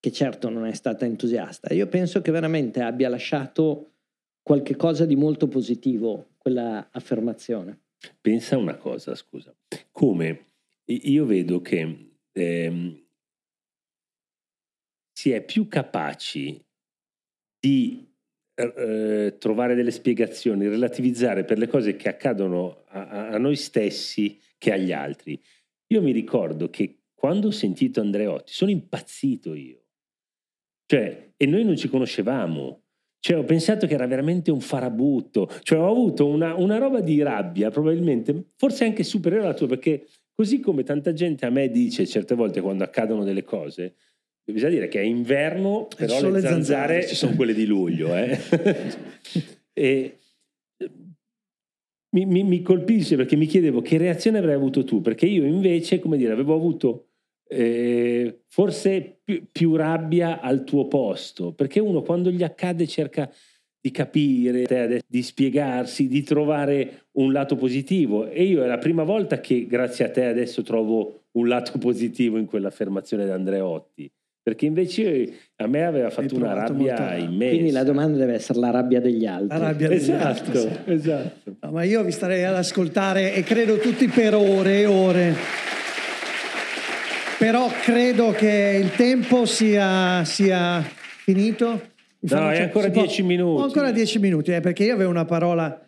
che 0.00 0.10
certo 0.10 0.48
non 0.48 0.66
è 0.66 0.72
stata 0.72 1.04
entusiasta, 1.04 1.72
io 1.72 1.86
penso 1.86 2.20
che 2.22 2.32
veramente 2.32 2.80
abbia 2.80 3.08
lasciato 3.08 3.92
qualche 4.46 4.76
cosa 4.76 5.04
di 5.06 5.16
molto 5.16 5.48
positivo 5.48 6.34
quella 6.38 6.90
affermazione. 6.92 7.80
Pensa 8.20 8.56
una 8.56 8.76
cosa, 8.76 9.16
scusa, 9.16 9.52
come 9.90 10.44
io 10.84 11.24
vedo 11.24 11.60
che 11.60 12.12
ehm, 12.30 13.04
si 15.12 15.32
è 15.32 15.44
più 15.44 15.66
capaci 15.66 16.64
di 17.58 18.08
eh, 18.54 19.34
trovare 19.36 19.74
delle 19.74 19.90
spiegazioni, 19.90 20.68
relativizzare 20.68 21.44
per 21.44 21.58
le 21.58 21.66
cose 21.66 21.96
che 21.96 22.08
accadono 22.08 22.84
a, 22.90 23.30
a, 23.30 23.38
noi 23.38 23.56
stessi 23.56 24.40
che 24.58 24.70
agli 24.72 24.92
altri. 24.92 25.42
Io 25.88 26.00
mi 26.00 26.12
ricordo 26.12 26.70
che 26.70 27.00
quando 27.14 27.48
ho 27.48 27.50
sentito 27.50 28.00
Andreotti 28.00 28.52
sono 28.52 28.70
impazzito 28.70 29.54
io. 29.54 29.86
Cioè, 30.86 31.32
e 31.36 31.46
noi 31.46 31.64
non 31.64 31.76
ci 31.76 31.88
conoscevamo. 31.88 32.84
Cioè, 33.26 33.38
ho 33.38 33.44
pensato 33.44 33.88
che 33.88 33.94
era 33.94 34.06
veramente 34.06 34.52
un 34.52 34.60
farabutto. 34.60 35.50
Cioè, 35.62 35.80
ho 35.80 35.90
avuto 35.90 36.28
una, 36.28 36.54
una 36.54 36.78
roba 36.78 37.00
di 37.00 37.20
rabbia, 37.22 37.70
probabilmente, 37.70 38.50
forse 38.54 38.84
anche 38.84 39.02
superiore 39.02 39.46
alla 39.46 39.54
tua, 39.54 39.66
perché 39.66 40.06
così 40.32 40.60
come 40.60 40.84
tanta 40.84 41.12
gente 41.12 41.44
a 41.44 41.50
me 41.50 41.68
dice 41.68 42.06
certe 42.06 42.36
volte 42.36 42.60
quando 42.60 42.84
accadono 42.84 43.24
delle 43.24 43.42
cose, 43.42 43.94
Bisogna 44.44 44.70
dire 44.70 44.86
che 44.86 45.00
è 45.00 45.04
inverno, 45.04 45.88
però 45.96 46.20
le, 46.20 46.30
le 46.30 46.40
zanzare, 46.40 47.00
zanzare 47.00 47.16
sono 47.16 47.34
quelle 47.34 47.52
di 47.52 47.66
luglio. 47.66 48.14
Eh? 48.14 48.38
e 49.74 50.18
mi, 52.14 52.26
mi, 52.26 52.44
mi, 52.44 52.62
colpisce 52.62 53.16
perché 53.16 53.34
mi 53.34 53.46
chiedevo 53.46 53.82
che 53.82 53.98
reazione 53.98 54.38
avrei 54.38 54.54
avuto 54.54 54.84
tu, 54.84 55.00
perché 55.00 55.26
io 55.26 55.44
invece, 55.44 55.98
come 55.98 56.16
dire, 56.16 56.32
avevo 56.32 56.54
avuto 56.54 57.08
eh, 57.48 58.40
forse 58.48 59.18
più, 59.22 59.46
più, 59.50 59.76
rabbia 59.76 60.40
al 60.40 60.64
tuo 60.64 60.86
posto, 60.88 61.52
perché 61.52 61.80
uno 61.80 62.02
quando 62.02 62.30
gli 62.30 62.42
accade 62.42 62.86
cerca 62.86 63.30
di 63.80 63.90
capire, 63.92 65.02
di 65.06 65.22
spiegarsi, 65.22 66.08
di 66.08 66.22
trovare 66.24 67.06
un 67.12 67.32
lato 67.32 67.54
positivo 67.54 68.28
e 68.28 68.42
io 68.42 68.64
è 68.64 68.66
la 68.66 68.78
prima 68.78 69.04
volta 69.04 69.38
che 69.38 69.66
grazie 69.66 70.06
a 70.06 70.10
te 70.10 70.24
adesso 70.24 70.62
trovo 70.62 71.26
un 71.32 71.46
lato 71.46 71.78
positivo 71.78 72.36
in 72.36 72.46
quell'affermazione 72.46 73.24
di 73.24 73.30
Andreotti 73.30 74.10
perché 74.46 74.64
invece 74.66 75.32
a 75.56 75.66
me 75.66 75.84
aveva 75.84 76.08
fatto 76.08 76.36
una 76.36 76.52
rabbia 76.52 77.16
immensa. 77.16 77.54
Quindi 77.54 77.72
la 77.72 77.82
domanda 77.82 78.16
deve 78.16 78.34
essere 78.34 78.60
la 78.60 78.70
rabbia 78.70 79.00
degli 79.00 79.26
altri. 79.26 79.48
La 79.48 79.58
rabbia 79.58 79.88
degli 79.88 79.98
esatto, 79.98 80.24
altri. 80.24 80.58
Sì. 80.60 80.68
Esatto. 80.84 81.56
No, 81.62 81.70
ma 81.72 81.82
io 81.82 82.04
vi 82.04 82.12
starei 82.12 82.44
ad 82.44 82.54
ascoltare 82.54 83.34
e 83.34 83.42
credo 83.42 83.78
tutti 83.78 84.06
per 84.06 84.36
ore 84.36 84.82
e 84.82 84.86
ore. 84.86 85.34
Però 87.38 87.68
credo 87.68 88.30
che 88.30 88.80
il 88.82 88.92
tempo 88.96 89.44
sia, 89.44 90.24
sia 90.24 90.80
finito. 90.80 91.90
No, 92.20 92.38
hai 92.38 92.62
ancora 92.62 92.88
dieci 92.88 93.22
minuti. 93.22 93.60
Ho 93.60 93.64
ancora 93.64 93.92
dieci 93.92 94.18
minuti, 94.18 94.52
eh, 94.52 94.60
perché 94.60 94.84
io 94.84 94.94
avevo 94.94 95.10
una 95.10 95.26
parola 95.26 95.86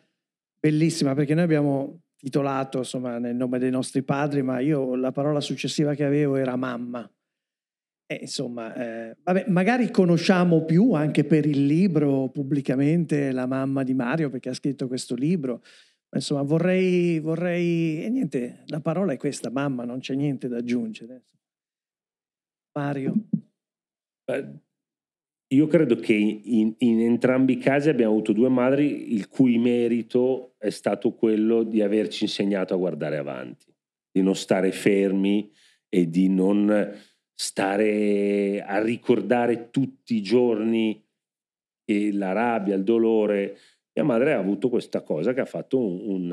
bellissima, 0.61 1.15
perché 1.15 1.33
noi 1.33 1.45
abbiamo 1.45 2.01
titolato, 2.19 2.79
insomma, 2.79 3.19
nel 3.19 3.35
nome 3.35 3.59
dei 3.59 3.71
nostri 3.71 4.03
padri, 4.03 4.43
ma 4.43 4.61
io 4.61 4.95
la 4.95 5.11
parola 5.11 5.41
successiva 5.41 5.95
che 5.95 6.05
avevo 6.05 6.37
era 6.37 6.55
mamma. 6.57 7.11
E, 8.07 8.19
insomma, 8.21 8.75
eh, 8.75 9.17
vabbè, 9.25 9.47
magari 9.49 9.91
conosciamo 9.91 10.67
più 10.67 10.93
anche 10.93 11.25
per 11.25 11.47
il 11.47 11.65
libro 11.65 12.29
pubblicamente 12.29 13.33
la 13.33 13.47
mamma 13.47 13.85
di 13.85 13.95
Mario, 13.95 14.29
perché 14.29 14.51
ha 14.51 14.55
scritto 14.55 14.87
questo 14.87 15.15
libro. 15.15 15.63
Ma, 16.11 16.19
insomma, 16.19 16.43
vorrei, 16.43 17.21
vorrei, 17.21 18.05
e 18.05 18.11
niente, 18.11 18.65
la 18.67 18.81
parola 18.81 19.15
è 19.15 19.17
questa, 19.17 19.51
mamma, 19.51 19.85
non 19.85 20.01
c'è 20.01 20.15
niente 20.15 20.47
da 20.47 20.59
aggiungere. 20.59 21.23
Mario. 22.79 23.15
Io 25.49 25.67
credo 25.67 25.97
che 25.97 26.13
in, 26.13 26.75
in, 26.79 27.01
entrambi 27.01 27.55
i 27.55 27.59
casi 27.59 27.89
abbiamo 27.89 28.13
avuto 28.13 28.33
due 28.33 28.49
madri 28.49 29.15
il 29.15 29.29
cui 29.29 29.59
merito 29.59 30.55
è 30.59 30.71
stato 30.71 31.15
quello 31.15 31.65
di 31.65 31.83
averci 31.83 32.25
insegnato 32.25 32.75
a 32.75 32.77
guardare 32.77 33.17
avanti, 33.17 33.75
di 34.13 34.23
non 34.23 34.37
stare 34.37 34.71
fermi 34.71 35.51
e 35.89 36.09
di 36.09 36.29
non 36.29 36.95
stare 37.35 38.63
a 38.63 38.81
ricordare 38.83 39.71
tutti 39.71 40.15
i 40.15 40.23
giorni 40.23 41.03
la 42.13 42.33
rabbia, 42.33 42.77
il 42.77 42.85
dolore. 42.85 43.57
Mia 43.95 44.05
madre 44.05 44.35
ha 44.35 44.39
avuto 44.39 44.69
questa 44.69 45.03
cosa 45.03 45.33
che 45.33 45.41
ha 45.41 45.47
fatto 45.47 45.81
un, 45.81 46.31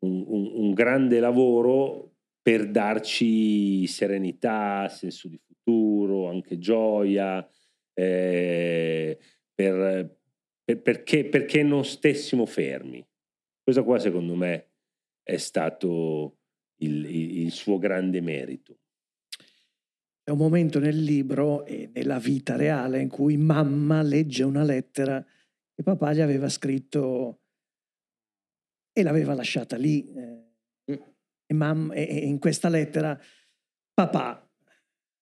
un, 0.00 0.24
un, 0.26 0.50
un 0.54 0.72
grande 0.72 1.20
lavoro 1.20 2.14
per 2.44 2.68
darci 2.68 3.86
serenità, 3.86 4.86
senso 4.90 5.28
di 5.28 5.40
futuro, 5.64 6.28
anche 6.28 6.58
gioia 6.58 7.46
eh, 7.94 9.18
per, 9.52 10.18
per, 10.62 10.82
perché, 10.82 11.24
perché 11.24 11.62
non 11.62 11.84
stessimo 11.84 12.46
fermi. 12.46 13.04
Questo 13.62 13.82
qua 13.82 13.98
secondo 13.98 14.34
me 14.34 14.72
è 15.22 15.38
stato 15.38 16.38
il, 16.80 17.06
il, 17.06 17.38
il 17.40 17.50
suo 17.50 17.78
grande 17.78 18.20
merito. 18.20 18.78
È 20.22 20.30
un 20.30 20.38
momento 20.38 20.78
nel 20.78 21.02
libro 21.02 21.64
e 21.64 21.90
nella 21.92 22.18
vita 22.18 22.56
reale 22.56 23.00
in 23.00 23.08
cui 23.08 23.36
mamma 23.36 24.02
legge 24.02 24.42
una 24.42 24.62
lettera 24.62 25.22
che 25.74 25.82
papà 25.82 26.12
gli 26.12 26.20
aveva 26.20 26.48
scritto 26.48 27.40
e 28.92 29.02
l'aveva 29.02 29.34
lasciata 29.34 29.76
lì. 29.76 30.10
Eh, 30.12 30.42
e, 31.46 31.54
mamma, 31.54 31.92
e 31.94 32.02
in 32.02 32.38
questa 32.38 32.68
lettera 32.68 33.18
papà 33.92 34.43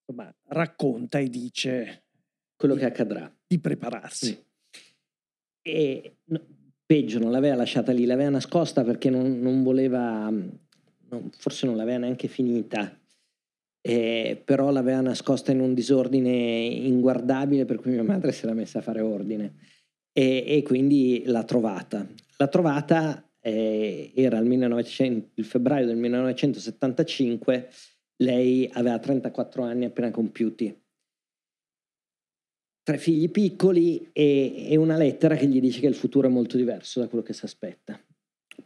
insomma, 0.07 0.35
racconta 0.49 1.19
e 1.19 1.29
dice 1.29 2.05
quello 2.57 2.75
che 2.75 2.85
accadrà. 2.85 3.33
Di 3.47 3.59
prepararsi. 3.59 4.45
E 5.63 6.17
no, 6.25 6.41
peggio, 6.85 7.19
non 7.19 7.31
l'aveva 7.31 7.55
lasciata 7.55 7.93
lì, 7.93 8.05
l'aveva 8.05 8.31
nascosta 8.31 8.85
perché 8.85 9.11
non, 9.11 9.41
non 9.41 9.63
voleva, 9.63 10.29
non, 10.29 11.31
forse 11.31 11.67
non 11.67 11.77
l'aveva 11.77 11.99
neanche 11.99 12.29
finita, 12.29 12.99
eh, 13.81 14.41
però 14.45 14.71
l'aveva 14.71 15.01
nascosta 15.01 15.53
in 15.53 15.61
un 15.61 15.75
disordine 15.75 16.31
inguardabile 16.31 17.65
per 17.65 17.77
cui 17.77 17.93
mia 17.93 18.03
madre 18.05 18.33
si 18.33 18.45
era 18.45 18.55
messa 18.55 18.79
a 18.79 18.83
fare 18.83 19.01
ordine 19.01 19.55
e, 20.13 20.45
e 20.47 20.63
quindi 20.63 21.23
l'ha 21.27 21.45
trovata. 21.45 22.07
L'ha 22.37 22.49
trovata, 22.49 23.29
eh, 23.41 24.13
era 24.15 24.39
il, 24.39 24.47
1900, 24.47 25.31
il 25.35 25.45
febbraio 25.45 25.87
del 25.87 25.97
1975, 25.97 27.71
lei 28.23 28.69
aveva 28.73 28.99
34 28.99 29.63
anni 29.63 29.85
appena 29.85 30.11
compiuti 30.11 30.83
tre 32.83 32.99
figli 32.99 33.31
piccoli 33.31 34.11
e, 34.13 34.71
e, 34.71 34.77
una 34.77 34.97
lettera 34.97 35.37
che 35.37 35.47
gli 35.47 35.61
dice 35.61 35.81
che 35.81 35.87
il 35.87 35.95
futuro 35.95 36.27
è 36.27 36.31
molto 36.31 36.57
diverso 36.57 37.01
da 37.01 37.09
quello 37.09 37.23
che 37.23 37.33
si 37.33 37.45
aspetta. 37.45 38.01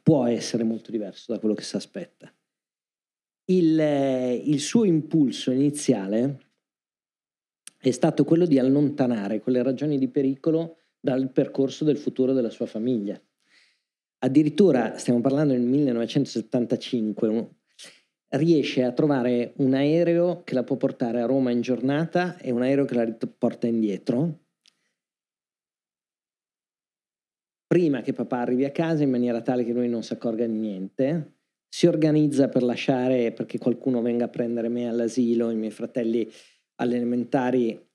Può 0.02 0.24
essere 0.26 0.64
molto 0.64 0.90
diverso 0.90 1.32
da 1.32 1.38
quello 1.38 1.54
che 1.54 1.62
si 1.62 1.76
aspetta. 1.76 2.32
Il, 3.48 3.78
il 3.78 4.60
suo 4.60 4.84
impulso 4.84 5.50
iniziale 5.50 6.40
è 7.78 7.90
stato 7.90 8.24
quello 8.24 8.46
di 8.46 8.58
allontanare 8.58 9.40
quelle 9.40 9.62
ragioni 9.62 9.98
di 9.98 10.08
pericolo 10.08 10.78
dal 10.98 11.30
percorso 11.30 11.84
del 11.84 11.98
futuro 11.98 12.32
della 12.32 12.50
sua 12.50 12.66
famiglia. 12.66 13.20
Addirittura, 14.18 14.96
stiamo 14.96 15.20
parlando 15.20 15.52
del 15.52 15.62
1975, 15.62 17.28
riesce 18.30 18.82
a 18.82 18.92
trovare 18.92 19.52
un 19.58 19.74
aereo 19.74 20.42
che 20.42 20.54
la 20.54 20.64
può 20.64 20.76
portare 20.76 21.20
a 21.20 21.26
Roma 21.26 21.50
in 21.50 21.60
giornata 21.60 22.36
e 22.38 22.50
un 22.50 22.62
aereo 22.62 22.84
che 22.84 22.94
la 22.94 23.16
porta 23.38 23.66
indietro. 23.66 24.40
Prima 27.66 28.00
che 28.00 28.12
papà 28.12 28.38
arrivi 28.38 28.64
a 28.64 28.70
casa 28.70 29.02
in 29.02 29.10
maniera 29.10 29.42
tale 29.42 29.64
che 29.64 29.72
lui 29.72 29.88
non 29.88 30.02
si 30.02 30.12
accorga 30.12 30.46
di 30.46 30.52
niente, 30.52 31.34
si 31.68 31.86
organizza 31.86 32.48
per 32.48 32.62
lasciare 32.62 33.32
perché 33.32 33.58
qualcuno 33.58 34.00
venga 34.02 34.26
a 34.26 34.28
prendere 34.28 34.68
me 34.68 34.88
all'asilo, 34.88 35.50
i 35.50 35.56
miei 35.56 35.72
fratelli 35.72 36.30
alle 36.76 36.96
elementari 36.96 37.86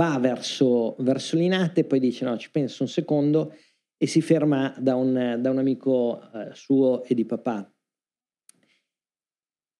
va 0.00 0.18
verso, 0.18 0.96
verso 1.00 1.36
Linate, 1.36 1.84
poi 1.84 2.00
dice 2.00 2.24
no, 2.24 2.38
ci 2.38 2.50
penso 2.50 2.84
un 2.84 2.88
secondo 2.88 3.54
e 4.02 4.06
si 4.06 4.22
ferma 4.22 4.74
da 4.78 4.94
un, 4.94 5.36
da 5.42 5.50
un 5.50 5.58
amico 5.58 6.22
eh, 6.32 6.54
suo 6.54 7.04
e 7.04 7.14
di 7.14 7.26
papà. 7.26 7.70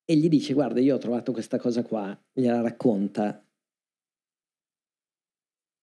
E 0.05 0.15
gli 0.15 0.29
dice, 0.29 0.53
guarda, 0.53 0.79
io 0.79 0.97
ho 0.97 0.99
trovato 0.99 1.33
questa 1.33 1.59
cosa 1.59 1.83
qua, 1.83 2.23
gliela 2.31 2.61
racconta. 2.61 3.43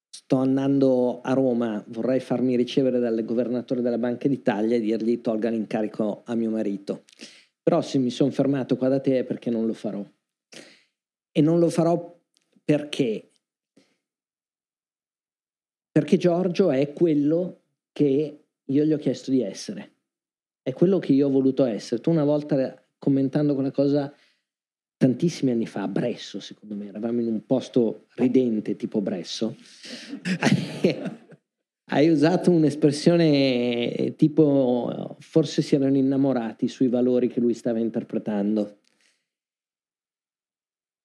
Sto 0.08 0.36
andando 0.36 1.22
a 1.22 1.34
Roma, 1.34 1.84
vorrei 1.88 2.20
farmi 2.20 2.56
ricevere 2.56 3.00
dal 3.00 3.26
governatore 3.26 3.82
della 3.82 3.98
Banca 3.98 4.28
d'Italia 4.28 4.76
e 4.76 4.82
dirgli 4.82 5.20
tolga 5.20 5.50
l'incarico 5.50 6.22
a 6.26 6.36
mio 6.36 6.52
marito. 6.52 7.06
Però 7.64 7.82
se 7.82 7.98
mi 7.98 8.12
sono 8.12 8.30
fermato 8.30 8.78
qua 8.78 8.88
da 8.88 9.00
te 9.00 9.18
è 9.18 9.24
perché 9.24 9.50
non 9.50 9.66
lo 9.66 9.74
farò. 9.74 10.06
E 11.32 11.42
non 11.42 11.58
lo 11.58 11.72
farò 11.72 12.20
perché? 12.64 13.32
Perché 15.92 16.18
Giorgio 16.18 16.70
è 16.70 16.94
quello 16.94 17.62
che 17.98 18.43
io 18.64 18.84
gli 18.84 18.93
ho 18.93 19.00
chiesto 19.00 19.32
di 19.32 19.41
essere. 19.41 19.93
È 20.62 20.72
quello 20.72 21.00
che 21.00 21.14
io 21.14 21.26
ho 21.26 21.32
voluto 21.32 21.66
essere. 21.66 22.00
Tu 22.00 22.12
una 22.12 22.26
volta 22.26 22.80
commentando 23.00 23.56
quella 23.56 23.72
cosa 23.72 24.14
tantissimi 24.98 25.50
anni 25.50 25.66
fa 25.66 25.82
a 25.82 25.88
Bresso, 25.88 26.39
secondo 26.39 26.76
me, 26.76 26.89
eravamo 26.89 27.22
in 27.22 27.28
un 27.28 27.43
posto 27.48 28.06
ridente 28.14 28.76
tipo 28.76 29.02
Bresso, 29.02 29.56
hai 31.89 32.10
usato 32.10 32.52
un'espressione 32.52 34.14
tipo 34.16 35.18
forse 35.20 35.64
si 35.64 35.74
erano 35.74 35.98
innamorati 35.98 36.68
sui 36.68 36.89
valori 36.89 37.30
che 37.30 37.39
lui 37.39 37.56
stava 37.56 37.80
interpretando. 37.80 38.82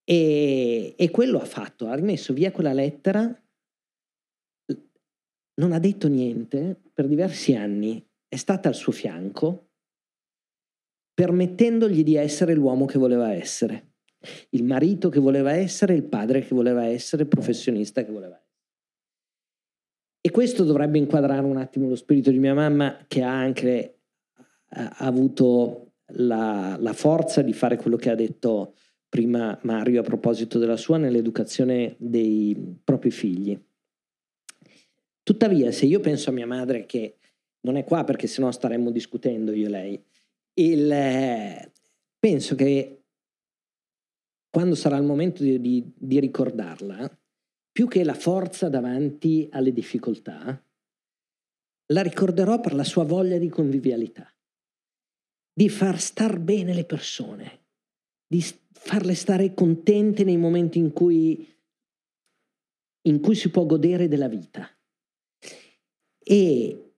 E, 0.05 0.95
e 0.95 1.11
quello 1.11 1.39
ha 1.39 1.47
fatto, 1.47 1.87
ha 1.87 1.95
rimesso 1.95 2.35
via 2.35 2.53
quella 2.53 2.75
lettera 2.75 3.42
non 5.63 5.73
ha 5.73 5.79
detto 5.79 6.09
niente 6.09 6.81
per 6.93 7.07
diversi 7.07 7.55
anni, 7.55 8.05
è 8.27 8.37
stata 8.37 8.69
al 8.69 8.75
suo 8.75 8.91
fianco, 8.91 9.69
permettendogli 11.15 12.03
di 12.03 12.17
essere 12.17 12.55
l'uomo 12.55 12.85
che 12.85 12.99
voleva 12.99 13.33
essere, 13.33 13.93
il 14.51 14.65
marito 14.65 15.09
che 15.09 15.21
voleva 15.21 15.53
essere, 15.53 15.95
il 15.95 16.05
padre 16.05 16.41
che 16.41 16.55
voleva 16.55 16.85
essere, 16.85 17.23
il 17.23 17.29
professionista 17.29 18.05
che 18.05 18.11
voleva 18.11 18.35
essere. 18.35 18.51
E 20.21 20.31
questo 20.31 20.65
dovrebbe 20.65 20.99
inquadrare 20.99 21.45
un 21.45 21.57
attimo 21.57 21.89
lo 21.89 21.97
spirito 21.97 22.31
di 22.31 22.39
mia 22.39 22.55
mamma 22.55 23.05
che 23.07 23.23
ha 23.23 23.33
anche 23.33 23.99
ha 24.75 24.95
avuto 24.99 25.95
la, 26.15 26.77
la 26.81 26.93
forza 26.93 27.43
di 27.43 27.53
fare 27.53 27.77
quello 27.77 27.97
che 27.97 28.11
ha 28.11 28.15
detto 28.15 28.75
prima 29.09 29.59
Mario 29.63 30.01
a 30.01 30.05
proposito 30.05 30.59
della 30.59 30.77
sua 30.77 30.97
nell'educazione 30.97 31.95
dei 31.99 32.81
propri 32.83 33.11
figli. 33.11 33.61
Tuttavia, 35.23 35.71
se 35.71 35.87
io 35.87 36.01
penso 36.01 36.31
a 36.31 36.33
mia 36.33 36.47
madre 36.47 36.85
che 36.85 37.19
non 37.61 37.77
è 37.77 37.85
qua 37.85 38.03
perché 38.05 38.27
sennò 38.27 38.51
staremmo 38.51 38.91
discutendo 38.91 39.53
io 39.53 39.67
e 39.67 39.71
lei, 39.71 40.05
il, 40.55 40.91
eh, 40.91 41.73
penso 42.19 42.55
che 42.57 43.05
quando 44.51 44.75
sarà 44.75 44.97
il 44.97 45.05
momento 45.05 45.43
di, 45.43 45.61
di, 45.61 45.93
di 45.97 46.21
ricordarla, 46.21 47.09
più 47.71 47.89
che 47.89 48.05
la 48.05 48.15
forza 48.15 48.69
davanti 48.69 49.49
alle 49.53 49.73
difficoltà, 49.73 50.63
la 51.93 52.03
ricorderò 52.03 52.61
per 52.61 52.75
la 52.75 52.85
sua 52.85 53.05
voglia 53.05 53.39
di 53.39 53.49
convivialità, 53.49 54.31
di 55.55 55.69
far 55.69 56.01
star 56.01 56.39
bene 56.39 56.75
le 56.75 56.85
persone, 56.85 57.61
di 58.27 58.45
farle 58.73 59.15
stare 59.15 59.55
contente 59.55 60.25
nei 60.25 60.37
momenti 60.37 60.79
in 60.79 60.93
cui, 60.93 61.49
in 63.03 63.21
cui 63.21 63.35
si 63.35 63.51
può 63.51 63.65
godere 63.65 64.09
della 64.09 64.29
vita 64.29 64.69
e 66.23 66.93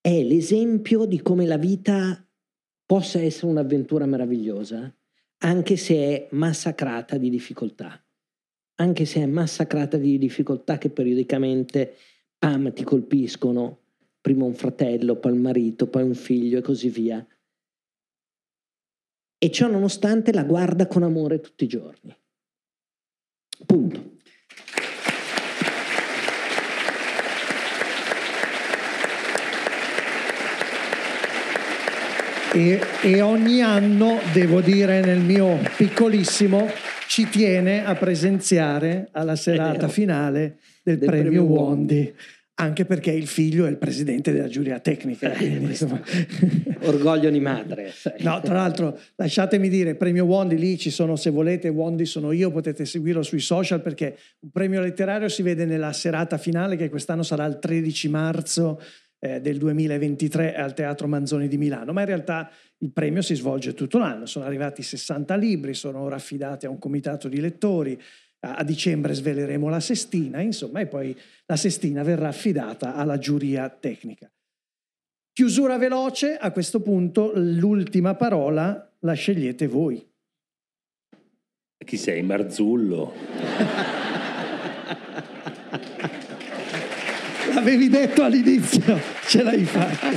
è 0.00 0.22
l'esempio 0.22 1.04
di 1.04 1.22
come 1.22 1.46
la 1.46 1.56
vita 1.56 2.26
possa 2.84 3.20
essere 3.20 3.46
un'avventura 3.46 4.04
meravigliosa, 4.04 4.92
anche 5.38 5.76
se 5.76 5.94
è 5.94 6.28
massacrata 6.32 7.16
di 7.16 7.30
difficoltà, 7.30 8.04
anche 8.76 9.04
se 9.04 9.22
è 9.22 9.26
massacrata 9.26 9.96
di 9.96 10.18
difficoltà 10.18 10.78
che 10.78 10.90
periodicamente, 10.90 11.96
pam, 12.36 12.72
ti 12.72 12.84
colpiscono, 12.84 13.80
prima 14.20 14.44
un 14.44 14.54
fratello, 14.54 15.16
poi 15.16 15.32
il 15.32 15.40
marito, 15.40 15.86
poi 15.88 16.02
un 16.02 16.14
figlio 16.14 16.58
e 16.58 16.62
così 16.62 16.88
via. 16.88 17.26
E 19.38 19.50
ciò 19.50 19.68
nonostante 19.68 20.32
la 20.32 20.44
guarda 20.44 20.86
con 20.86 21.02
amore 21.02 21.40
tutti 21.40 21.64
i 21.64 21.68
giorni. 21.68 22.16
Punto. 23.66 24.20
E, 32.54 32.80
e, 33.02 33.20
ogni 33.22 33.62
anno, 33.62 34.18
devo 34.34 34.60
dire 34.60 35.00
nel 35.00 35.20
mio 35.20 35.58
piccolissimo, 35.74 36.68
ci 37.06 37.26
tiene 37.30 37.82
a 37.82 37.94
presenziare 37.94 39.08
alla 39.12 39.36
serata 39.36 39.88
finale 39.88 40.58
del, 40.82 40.98
del 40.98 41.08
premio, 41.08 41.30
premio 41.30 41.44
Wondi. 41.44 42.14
Anche 42.56 42.84
perché 42.84 43.10
il 43.10 43.26
figlio 43.26 43.64
è 43.64 43.70
il 43.70 43.78
presidente 43.78 44.32
della 44.32 44.48
giuria 44.48 44.78
tecnica. 44.80 45.32
Eh, 45.32 45.36
quindi, 45.36 45.74
Orgoglio 46.80 47.30
di 47.30 47.40
madre. 47.40 47.90
No, 48.20 48.38
tra 48.42 48.54
l'altro, 48.54 48.98
lasciatemi 49.16 49.70
dire, 49.70 49.94
premio 49.94 50.26
Wondi, 50.26 50.58
lì 50.58 50.76
ci 50.76 50.90
sono, 50.90 51.16
se 51.16 51.30
volete, 51.30 51.70
Wondi 51.70 52.04
sono 52.04 52.32
io, 52.32 52.50
potete 52.50 52.84
seguirlo 52.84 53.22
sui 53.22 53.40
social 53.40 53.80
perché 53.80 54.14
un 54.40 54.50
premio 54.50 54.82
letterario 54.82 55.30
si 55.30 55.40
vede 55.40 55.64
nella 55.64 55.94
serata 55.94 56.36
finale 56.36 56.76
che 56.76 56.90
quest'anno 56.90 57.22
sarà 57.22 57.46
il 57.46 57.58
13 57.58 58.08
marzo 58.10 58.78
eh, 59.24 59.40
del 59.40 59.56
2023 59.56 60.56
al 60.56 60.74
Teatro 60.74 61.06
Manzoni 61.06 61.46
di 61.46 61.56
Milano, 61.56 61.92
ma 61.92 62.00
in 62.00 62.06
realtà 62.08 62.50
il 62.78 62.90
premio 62.90 63.22
si 63.22 63.36
svolge 63.36 63.72
tutto 63.72 63.98
l'anno, 63.98 64.26
sono 64.26 64.44
arrivati 64.44 64.82
60 64.82 65.36
libri, 65.36 65.74
sono 65.74 66.00
ora 66.00 66.16
affidati 66.16 66.66
a 66.66 66.70
un 66.70 66.78
comitato 66.80 67.28
di 67.28 67.38
lettori, 67.38 68.00
a, 68.40 68.56
a 68.56 68.64
dicembre 68.64 69.14
sveleremo 69.14 69.68
la 69.68 69.78
sestina, 69.78 70.40
insomma, 70.40 70.80
e 70.80 70.88
poi 70.88 71.16
la 71.46 71.54
sestina 71.54 72.02
verrà 72.02 72.28
affidata 72.28 72.96
alla 72.96 73.18
giuria 73.18 73.68
tecnica. 73.68 74.28
Chiusura 75.32 75.78
veloce, 75.78 76.36
a 76.36 76.50
questo 76.50 76.80
punto 76.82 77.30
l'ultima 77.34 78.16
parola 78.16 78.92
la 78.98 79.12
scegliete 79.12 79.68
voi. 79.68 80.04
Chi 81.78 81.96
sei, 81.96 82.22
Marzullo? 82.22 83.12
L'avevi 87.54 87.88
detto 87.88 88.22
all'inizio, 88.22 88.98
ce 89.26 89.42
l'hai 89.42 89.64
fatta. 89.64 90.08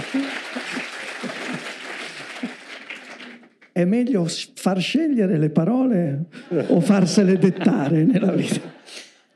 È 3.72 3.84
meglio 3.84 4.26
far 4.54 4.80
scegliere 4.80 5.38
le 5.38 5.50
parole 5.50 6.26
o 6.68 6.80
farsele 6.80 7.38
dettare 7.38 8.04
nella 8.04 8.32
vita? 8.32 8.62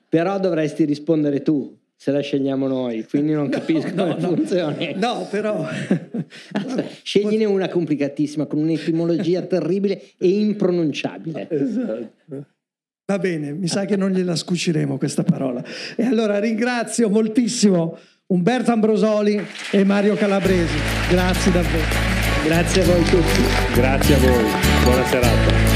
Però 0.07 0.39
dovresti 0.39 0.85
rispondere 0.85 1.41
tu, 1.41 1.77
se 1.95 2.11
la 2.11 2.21
scegliamo 2.21 2.67
noi, 2.67 3.05
quindi 3.05 3.33
non 3.33 3.49
capisco 3.49 3.93
no, 3.93 4.03
come 4.03 4.15
no, 4.21 4.35
funziona. 4.35 4.77
No, 4.95 5.27
però... 5.29 5.67
Scegliene 7.03 7.45
una 7.45 7.67
complicatissima, 7.67 8.45
con 8.45 8.59
un'etimologia 8.59 9.41
terribile 9.41 10.01
e 10.17 10.29
impronunciabile. 10.29 11.47
Esatto. 11.49 12.45
Va 13.09 13.17
bene, 13.17 13.53
mi 13.53 13.67
sa 13.67 13.85
che 13.85 13.97
non 13.97 14.11
gliela 14.11 14.35
scuciremo 14.35 14.99
questa 14.99 15.23
parola. 15.23 15.63
E 15.95 16.05
allora 16.05 16.37
ringrazio 16.37 17.09
moltissimo 17.09 17.97
Umberto 18.27 18.71
Ambrosoli 18.71 19.43
e 19.71 19.83
Mario 19.83 20.13
Calabresi. 20.13 20.77
Grazie 21.09 21.51
davvero. 21.51 21.87
Grazie 22.43 22.83
a 22.83 22.85
voi 22.85 23.03
tutti. 23.05 23.41
Grazie 23.73 24.13
a 24.13 24.17
voi. 24.19 24.43
Buona 24.83 25.05
serata. 25.05 25.68